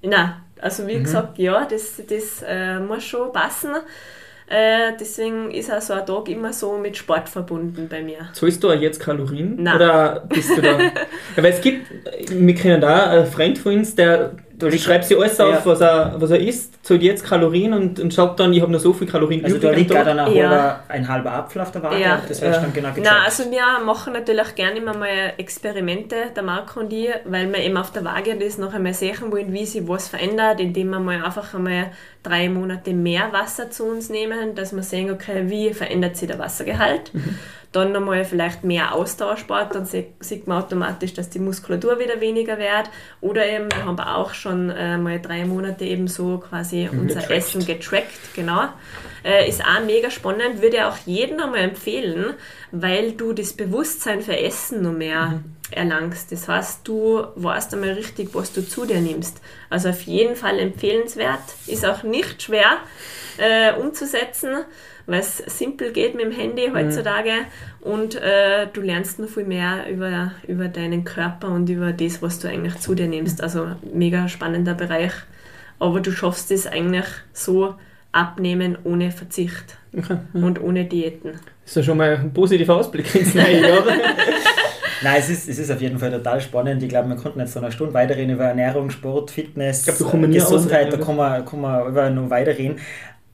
na, 0.02 0.42
also 0.60 0.86
wie 0.86 0.96
mhm. 0.96 1.04
gesagt, 1.04 1.38
ja, 1.38 1.66
das, 1.66 2.00
das 2.08 2.42
äh, 2.46 2.78
muss 2.80 3.04
schon 3.04 3.32
passen. 3.32 3.72
Äh, 4.46 4.92
deswegen 5.00 5.50
ist 5.50 5.72
auch 5.72 5.80
so 5.80 5.94
ein 5.94 6.04
Tag 6.04 6.28
immer 6.28 6.52
so 6.52 6.76
mit 6.76 6.96
Sport 6.96 7.28
verbunden 7.28 7.88
bei 7.88 8.02
mir. 8.02 8.28
Zahlst 8.34 8.62
du 8.62 8.70
auch 8.70 8.80
jetzt 8.80 9.00
Kalorien? 9.00 9.56
Nein. 9.58 9.76
Oder 9.76 10.24
bist 10.28 10.56
du 10.56 10.60
da? 10.60 10.78
weil 11.36 11.52
es 11.52 11.60
gibt, 11.60 11.86
wir 12.30 12.54
kennen 12.54 12.80
da 12.80 13.10
einen 13.10 13.26
Freund 13.26 13.58
von 13.58 13.76
uns, 13.76 13.94
der 13.94 14.36
Du 14.70 14.78
schreibst 14.78 15.10
dir 15.10 15.18
alles 15.18 15.38
auf, 15.40 15.66
was, 15.66 15.80
er, 15.80 16.14
was 16.16 16.30
er 16.30 16.40
isst, 16.40 16.84
zählt 16.84 17.02
jetzt 17.02 17.24
Kalorien 17.24 17.72
und, 17.72 18.00
und 18.00 18.12
sagt 18.12 18.40
dann, 18.40 18.52
ich 18.52 18.62
habe 18.62 18.72
noch 18.72 18.80
so 18.80 18.92
viel 18.92 19.06
Kalorien 19.06 19.44
Also 19.44 19.58
da 19.58 19.70
liegt 19.70 19.90
gerade 19.90 20.10
ein, 20.10 20.34
ja. 20.34 20.48
halber, 20.48 20.80
ein 20.88 21.08
halber 21.08 21.32
Apfel 21.32 21.62
auf 21.62 21.72
der 21.72 21.82
Waage, 21.82 22.00
ja. 22.00 22.22
das 22.26 22.40
wird 22.40 22.54
ja. 22.54 22.60
dann 22.60 22.72
genau 22.72 22.88
gecheckt. 22.88 23.06
Nein, 23.06 23.22
also 23.24 23.50
wir 23.50 23.84
machen 23.84 24.12
natürlich 24.12 24.54
gerne 24.54 24.78
immer 24.78 24.96
mal 24.96 25.32
Experimente, 25.36 26.16
der 26.34 26.42
Marco 26.42 26.80
und 26.80 26.92
ich, 26.92 27.08
weil 27.24 27.52
wir 27.52 27.58
eben 27.60 27.76
auf 27.76 27.90
der 27.90 28.04
Waage 28.04 28.36
das 28.36 28.58
noch 28.58 28.74
einmal 28.74 28.94
sehen 28.94 29.30
wollen, 29.30 29.52
wie 29.52 29.66
sich 29.66 29.86
was 29.86 30.08
verändert, 30.08 30.60
indem 30.60 30.90
wir 30.90 31.00
mal 31.00 31.24
einfach 31.24 31.54
einmal 31.54 31.90
drei 32.22 32.48
Monate 32.48 32.92
mehr 32.92 33.32
Wasser 33.32 33.70
zu 33.70 33.84
uns 33.84 34.08
nehmen, 34.08 34.54
dass 34.54 34.74
wir 34.74 34.82
sehen, 34.82 35.10
okay, 35.10 35.44
wie 35.46 35.72
verändert 35.74 36.16
sich 36.16 36.28
der 36.28 36.38
Wassergehalt. 36.38 37.12
Mhm 37.12 37.38
dann 37.74 37.90
nochmal 37.90 38.24
vielleicht 38.24 38.62
mehr 38.62 38.94
Austauschsport, 38.94 39.74
dann 39.74 39.84
sieht 39.84 40.46
man 40.46 40.62
automatisch, 40.62 41.12
dass 41.12 41.28
die 41.28 41.40
Muskulatur 41.40 41.98
wieder 41.98 42.20
weniger 42.20 42.56
wird. 42.58 42.88
Oder 43.20 43.46
eben, 43.46 43.68
wir 43.72 43.84
haben 43.84 43.98
auch 43.98 44.32
schon 44.32 44.70
äh, 44.70 44.96
mal 44.96 45.20
drei 45.20 45.44
Monate 45.44 45.84
eben 45.84 46.06
so 46.06 46.38
quasi 46.38 46.88
mhm, 46.90 47.00
unser 47.00 47.20
getrackt. 47.20 47.30
Essen 47.30 47.66
getrackt, 47.66 48.34
genau. 48.34 48.68
Äh, 49.24 49.48
ist 49.48 49.60
auch 49.62 49.84
mega 49.84 50.10
spannend, 50.10 50.62
würde 50.62 50.86
auch 50.86 50.96
jedem 51.04 51.40
einmal 51.40 51.60
empfehlen, 51.60 52.34
weil 52.70 53.12
du 53.12 53.32
das 53.32 53.52
Bewusstsein 53.54 54.22
für 54.22 54.38
Essen 54.38 54.82
noch 54.82 54.92
mehr 54.92 55.26
mhm. 55.26 55.44
erlangst. 55.72 56.30
Das 56.30 56.46
heißt, 56.46 56.86
du 56.86 57.26
weißt 57.34 57.74
einmal 57.74 57.94
richtig, 57.94 58.28
was 58.34 58.52
du 58.52 58.64
zu 58.66 58.86
dir 58.86 59.00
nimmst. 59.00 59.40
Also 59.68 59.88
auf 59.88 60.02
jeden 60.02 60.36
Fall 60.36 60.60
empfehlenswert, 60.60 61.42
ist 61.66 61.84
auch 61.84 62.04
nicht 62.04 62.40
schwer 62.40 62.76
äh, 63.38 63.72
umzusetzen 63.72 64.64
weil 65.06 65.20
es 65.20 65.38
simpel 65.38 65.92
geht 65.92 66.14
mit 66.14 66.24
dem 66.24 66.32
Handy 66.32 66.68
mhm. 66.68 66.76
heutzutage 66.76 67.30
mhm. 67.30 67.92
und 67.92 68.14
äh, 68.16 68.66
du 68.72 68.80
lernst 68.80 69.18
noch 69.18 69.28
viel 69.28 69.44
mehr 69.44 69.90
über, 69.90 70.32
über 70.46 70.68
deinen 70.68 71.04
Körper 71.04 71.48
und 71.48 71.68
über 71.68 71.92
das, 71.92 72.22
was 72.22 72.38
du 72.38 72.48
eigentlich 72.48 72.76
zu 72.76 72.94
dir 72.94 73.06
nimmst. 73.06 73.42
Also 73.42 73.68
mega 73.92 74.28
spannender 74.28 74.74
Bereich. 74.74 75.12
Aber 75.78 76.00
du 76.00 76.12
schaffst 76.12 76.50
es 76.50 76.66
eigentlich 76.66 77.06
so 77.32 77.74
abnehmen 78.12 78.78
ohne 78.84 79.10
Verzicht 79.10 79.76
okay. 79.96 80.18
und 80.32 80.62
ohne 80.62 80.84
Diäten. 80.84 81.32
Das 81.32 81.70
ist 81.70 81.76
ja 81.76 81.82
schon 81.82 81.98
mal 81.98 82.16
ein 82.16 82.32
positiver 82.32 82.76
Ausblick 82.76 83.12
ins 83.14 83.34
neue 83.34 83.60
Jahr. 83.60 83.84
Nein, 85.02 85.16
es 85.18 85.28
ist, 85.28 85.48
es 85.48 85.58
ist 85.58 85.70
auf 85.70 85.80
jeden 85.82 85.98
Fall 85.98 86.10
total 86.10 86.40
spannend. 86.40 86.82
Ich 86.82 86.88
glaube, 86.88 87.08
wir 87.08 87.16
konnten 87.16 87.40
jetzt 87.40 87.52
so 87.52 87.60
eine 87.60 87.72
Stunde 87.72 87.92
weiterreden 87.92 88.34
über 88.34 88.44
Ernährung, 88.44 88.88
Sport, 88.90 89.30
Fitness, 89.30 89.84
glaub, 89.84 90.12
Gesundheit, 90.30 90.92
da 90.92 90.96
kann 90.96 91.16
man, 91.16 91.44
kann 91.44 91.60
man 91.60 91.88
über 91.88 92.08
noch 92.08 92.30
weiterreden. 92.30 92.78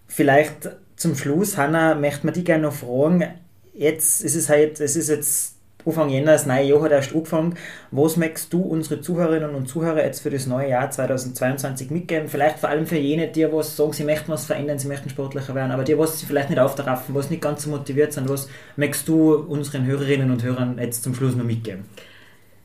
Vielleicht 0.09 0.71
zum 1.01 1.17
Schluss, 1.17 1.57
Hanna, 1.57 1.95
möchte 1.95 2.27
man 2.27 2.35
dich 2.35 2.45
gerne 2.45 2.65
noch 2.65 2.75
fragen. 2.75 3.25
Jetzt 3.73 4.21
ist 4.21 4.35
es 4.35 4.51
halt, 4.51 4.81
es 4.81 4.97
ist 4.97 5.09
jetzt 5.09 5.57
Anfang 5.87 6.11
Jänner, 6.11 6.33
das 6.33 6.45
neue 6.45 6.65
Jahr 6.65 6.83
hat 6.83 6.93
erst 6.93 7.15
angefangen. 7.15 7.57
Was 7.91 8.19
möchtest 8.19 8.53
du 8.53 8.61
unsere 8.61 9.01
Zuhörerinnen 9.01 9.55
und 9.55 9.67
Zuhörer 9.67 10.05
jetzt 10.05 10.21
für 10.21 10.29
das 10.29 10.47
neue 10.47 10.69
Jahr 10.69 10.91
2022 10.91 11.91
mitgeben? 11.91 12.29
Vielleicht 12.29 12.59
vor 12.59 12.69
allem 12.69 12.87
für 12.87 12.99
jene, 12.99 13.29
die 13.29 13.51
was 13.51 13.79
sagen, 13.79 13.95
sie 13.95 14.05
möchten 14.05 14.31
was 14.31 14.45
verändern, 14.45 14.79
sie 14.79 14.89
möchten 14.89 15.09
sportlicher 15.09 15.55
werden, 15.55 15.73
aber 15.73 15.85
die, 15.85 15.97
was 15.97 16.21
sie 16.21 16.27
vielleicht 16.27 16.51
nicht 16.51 16.59
auftrafen, 16.59 17.15
was 17.15 17.31
nicht 17.31 17.41
ganz 17.41 17.63
so 17.63 17.71
motiviert 17.71 18.13
sind, 18.13 18.29
was 18.29 18.51
möchtest 18.77 19.09
du 19.09 19.37
unseren 19.37 19.87
Hörerinnen 19.87 20.31
und 20.31 20.43
Hörern 20.43 20.77
jetzt 20.79 21.03
zum 21.03 21.15
Schluss 21.15 21.35
noch 21.35 21.45
mitgeben? 21.45 21.87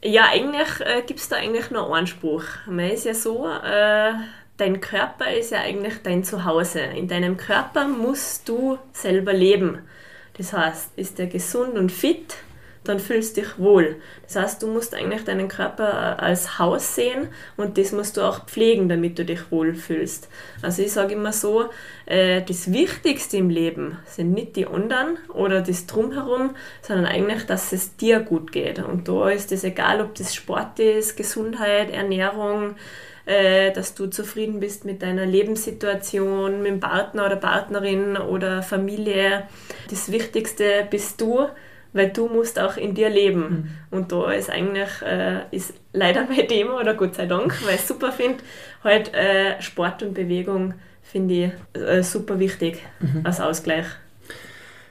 Ja, 0.03 0.23
eigentlich 0.29 0.81
äh, 0.81 1.03
gibt 1.07 1.21
es 1.21 1.29
da 1.29 1.37
eigentlich 1.37 1.71
nur 1.71 1.95
einen 1.95 2.05
Spruch. 2.05 2.43
Man 2.67 2.89
ist 2.89 3.05
ja 3.05 3.13
so, 3.13 3.47
äh, 3.47 4.11
dein 4.57 4.81
Körper 4.81 5.31
ist 5.33 5.51
ja 5.51 5.61
eigentlich 5.61 5.95
dein 6.03 6.23
Zuhause. 6.23 6.81
In 6.81 7.07
deinem 7.07 7.37
Körper 7.37 7.87
musst 7.87 8.47
du 8.47 8.77
selber 8.93 9.33
leben. 9.33 9.79
Das 10.37 10.53
heißt, 10.53 10.91
ist 10.97 11.19
er 11.19 11.27
gesund 11.27 11.77
und 11.77 11.91
fit, 11.91 12.35
dann 12.83 12.99
fühlst 12.99 13.35
du 13.35 13.41
dich 13.41 13.57
wohl. 13.57 13.95
Das 14.23 14.35
heißt, 14.35 14.61
du 14.61 14.67
musst 14.67 14.93
eigentlich 14.93 15.23
deinen 15.23 15.47
Körper 15.47 16.21
als 16.21 16.59
Haus 16.59 16.95
sehen 16.95 17.29
und 17.57 17.77
das 17.77 17.91
musst 17.91 18.17
du 18.17 18.21
auch 18.21 18.45
pflegen, 18.45 18.89
damit 18.89 19.17
du 19.17 19.25
dich 19.25 19.51
wohl 19.51 19.73
fühlst. 19.73 20.29
Also 20.61 20.83
ich 20.83 20.91
sage 20.91 21.13
immer 21.13 21.33
so, 21.33 21.65
äh, 22.05 22.41
das 22.41 22.71
Wichtigste 22.71 23.37
im 23.37 23.49
Leben 23.49 23.97
sind 24.05 24.33
nicht 24.33 24.55
die 24.55 24.67
anderen 24.67 25.17
oder 25.29 25.61
das 25.61 25.87
Drumherum, 25.87 26.55
sondern 26.81 27.05
eigentlich, 27.05 27.45
dass 27.45 27.71
es 27.73 27.95
dir 27.95 28.19
gut 28.19 28.51
geht. 28.51 28.79
Und 28.79 29.07
da 29.07 29.29
ist 29.29 29.51
es 29.51 29.63
egal, 29.63 30.01
ob 30.01 30.13
das 30.15 30.35
Sport 30.35 30.79
ist, 30.79 31.17
Gesundheit, 31.17 31.89
Ernährung, 31.89 32.75
äh, 33.25 33.71
dass 33.71 33.95
du 33.95 34.07
zufrieden 34.07 34.59
bist 34.59 34.85
mit 34.85 35.01
deiner 35.01 35.25
Lebenssituation, 35.25 36.61
mit 36.61 36.71
dem 36.71 36.79
Partner 36.79 37.25
oder 37.25 37.35
Partnerin 37.35 38.17
oder 38.17 38.61
Familie. 38.61 39.43
Das 39.89 40.11
Wichtigste 40.11 40.88
bist 40.89 41.21
du, 41.21 41.47
weil 41.93 42.09
du 42.09 42.27
musst 42.27 42.59
auch 42.59 42.77
in 42.77 42.93
dir 42.93 43.09
leben. 43.09 43.77
Mhm. 43.91 43.97
Und 43.97 44.11
da 44.11 44.31
ist 44.31 44.49
eigentlich, 44.49 45.01
äh, 45.01 45.41
ist 45.51 45.73
leider 45.93 46.25
mein 46.29 46.47
Thema, 46.47 46.79
oder 46.79 46.93
Gott 46.93 47.15
sei 47.15 47.25
Dank, 47.25 47.55
weil 47.65 47.75
ich 47.75 47.81
es 47.81 47.88
super 47.88 48.11
finde, 48.11 48.43
halt 48.83 49.13
äh, 49.13 49.61
Sport 49.61 50.03
und 50.03 50.13
Bewegung 50.13 50.73
finde 51.01 51.51
ich 51.73 51.81
äh, 51.81 52.03
super 52.03 52.39
wichtig 52.39 52.83
mhm. 52.99 53.21
als 53.23 53.39
Ausgleich 53.39 53.85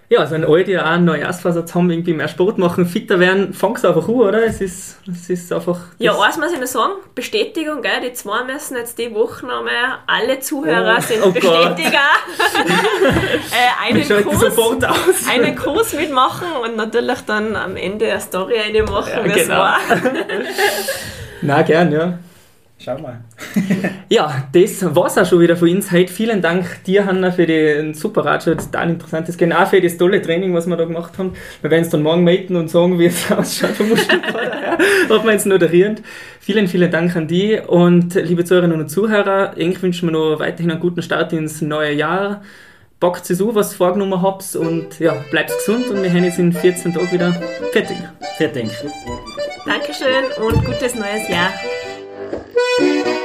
ja, 0.09 0.21
also 0.21 0.35
ein 0.35 0.45
alte, 0.45 0.85
auch 0.85 0.91
ein 0.91 1.05
Neujahrsvorsatz 1.05 1.75
haben, 1.75 1.91
irgendwie 1.91 2.13
mehr 2.13 2.29
Sport 2.29 2.59
machen, 2.59 2.87
fitter 2.87 3.19
werden, 3.21 3.55
fangst 3.55 3.85
einfach 3.87 4.07
an, 4.07 4.15
oder? 4.15 4.45
Es 4.45 4.61
ist, 4.61 4.99
es 5.11 5.31
ist 5.31 5.53
einfach... 5.53 5.79
Ja, 5.99 6.19
eins 6.21 6.37
muss 6.37 6.53
ich 6.53 6.61
noch 6.61 6.67
sagen, 6.67 6.93
Bestätigung, 7.15 7.81
gell? 7.83 8.01
die 8.03 8.13
zwei 8.13 8.45
müssen 8.45 8.77
jetzt 8.77 8.99
die 8.99 9.15
Woche 9.15 9.47
nochmal, 9.47 9.99
alle 10.07 10.41
Zuhörer 10.41 10.97
oh, 10.99 11.01
sind 11.01 11.23
oh 11.23 11.31
Bestätiger, 11.31 11.99
äh, 13.51 13.91
einen, 13.91 14.25
Kurs, 14.25 15.29
einen 15.29 15.57
Kurs 15.57 15.95
mitmachen 15.95 16.49
und 16.63 16.77
natürlich 16.77 17.21
dann 17.27 17.57
am 17.57 17.77
Ende 17.77 18.11
eine 18.11 18.21
Story 18.21 18.57
eine 18.59 18.83
machen, 18.83 19.27
ja, 19.27 19.35
genau. 19.35 19.57
war. 19.57 19.79
Na, 21.43 21.63
gern, 21.63 21.93
ja. 21.93 22.19
Schau 22.85 22.99
mal. 22.99 23.25
ja, 24.11 24.47
das 24.53 24.95
war's 24.95 25.17
auch 25.17 25.25
schon 25.25 25.41
wieder 25.41 25.57
von 25.57 25.71
uns 25.71 25.91
heute. 25.91 26.13
Vielen 26.13 26.43
Dank 26.43 26.85
dir, 26.85 27.07
Hanna, 27.07 27.31
für 27.31 27.47
den 27.47 27.95
super 27.95 28.27
Ratschau. 28.27 28.55
Total 28.55 28.91
interessantes 28.91 29.39
Game. 29.39 29.53
Auch 29.53 29.69
für 29.69 29.81
das 29.81 29.97
tolle 29.97 30.21
Training, 30.21 30.53
was 30.53 30.67
wir 30.67 30.77
da 30.77 30.85
gemacht 30.85 31.17
haben. 31.17 31.33
Wir 31.63 31.71
werden 31.71 31.85
es 31.85 31.89
dann 31.89 32.03
morgen 32.03 32.25
melden 32.25 32.57
und 32.57 32.69
sagen, 32.69 32.99
wie 32.99 33.07
es 33.07 33.33
ausschaut. 33.33 33.71
Hat 35.09 35.25
man 35.25 35.33
jetzt 35.33 35.47
moderiert. 35.47 36.03
Vielen, 36.41 36.69
vielen 36.69 36.91
Dank 36.91 37.17
an 37.17 37.27
die. 37.27 37.59
Und 37.59 38.17
liebe 38.17 38.45
Zuhörerinnen 38.45 38.79
und 38.79 38.91
Zuhörer, 38.91 39.55
ich 39.57 39.81
wünsche 39.81 40.05
mir 40.05 40.13
noch 40.13 40.39
weiterhin 40.39 40.71
einen 40.71 40.81
guten 40.81 41.01
Start 41.01 41.33
ins 41.33 41.63
neue 41.63 41.95
Jahr. 41.95 42.43
Packt 43.01 43.31
es 43.31 43.39
so, 43.39 43.55
was 43.55 43.73
ihr 43.73 43.77
vorgenommen 43.79 44.21
habt 44.21 44.55
und 44.57 44.99
ja, 45.01 45.15
bleibt 45.31 45.53
gesund 45.57 45.89
und 45.89 46.03
wir 46.03 46.11
haben 46.11 46.25
jetzt 46.25 46.39
in 46.39 46.53
14 46.53 46.93
Tagen 46.93 47.11
wieder 47.11 47.33
fertig. 47.73 47.97
Fertig. 48.37 48.69
Dankeschön 49.65 50.25
und 50.47 50.63
gutes 50.67 50.95
neues 50.95 51.27
Jahr. 51.31 51.51
Música 52.35 53.24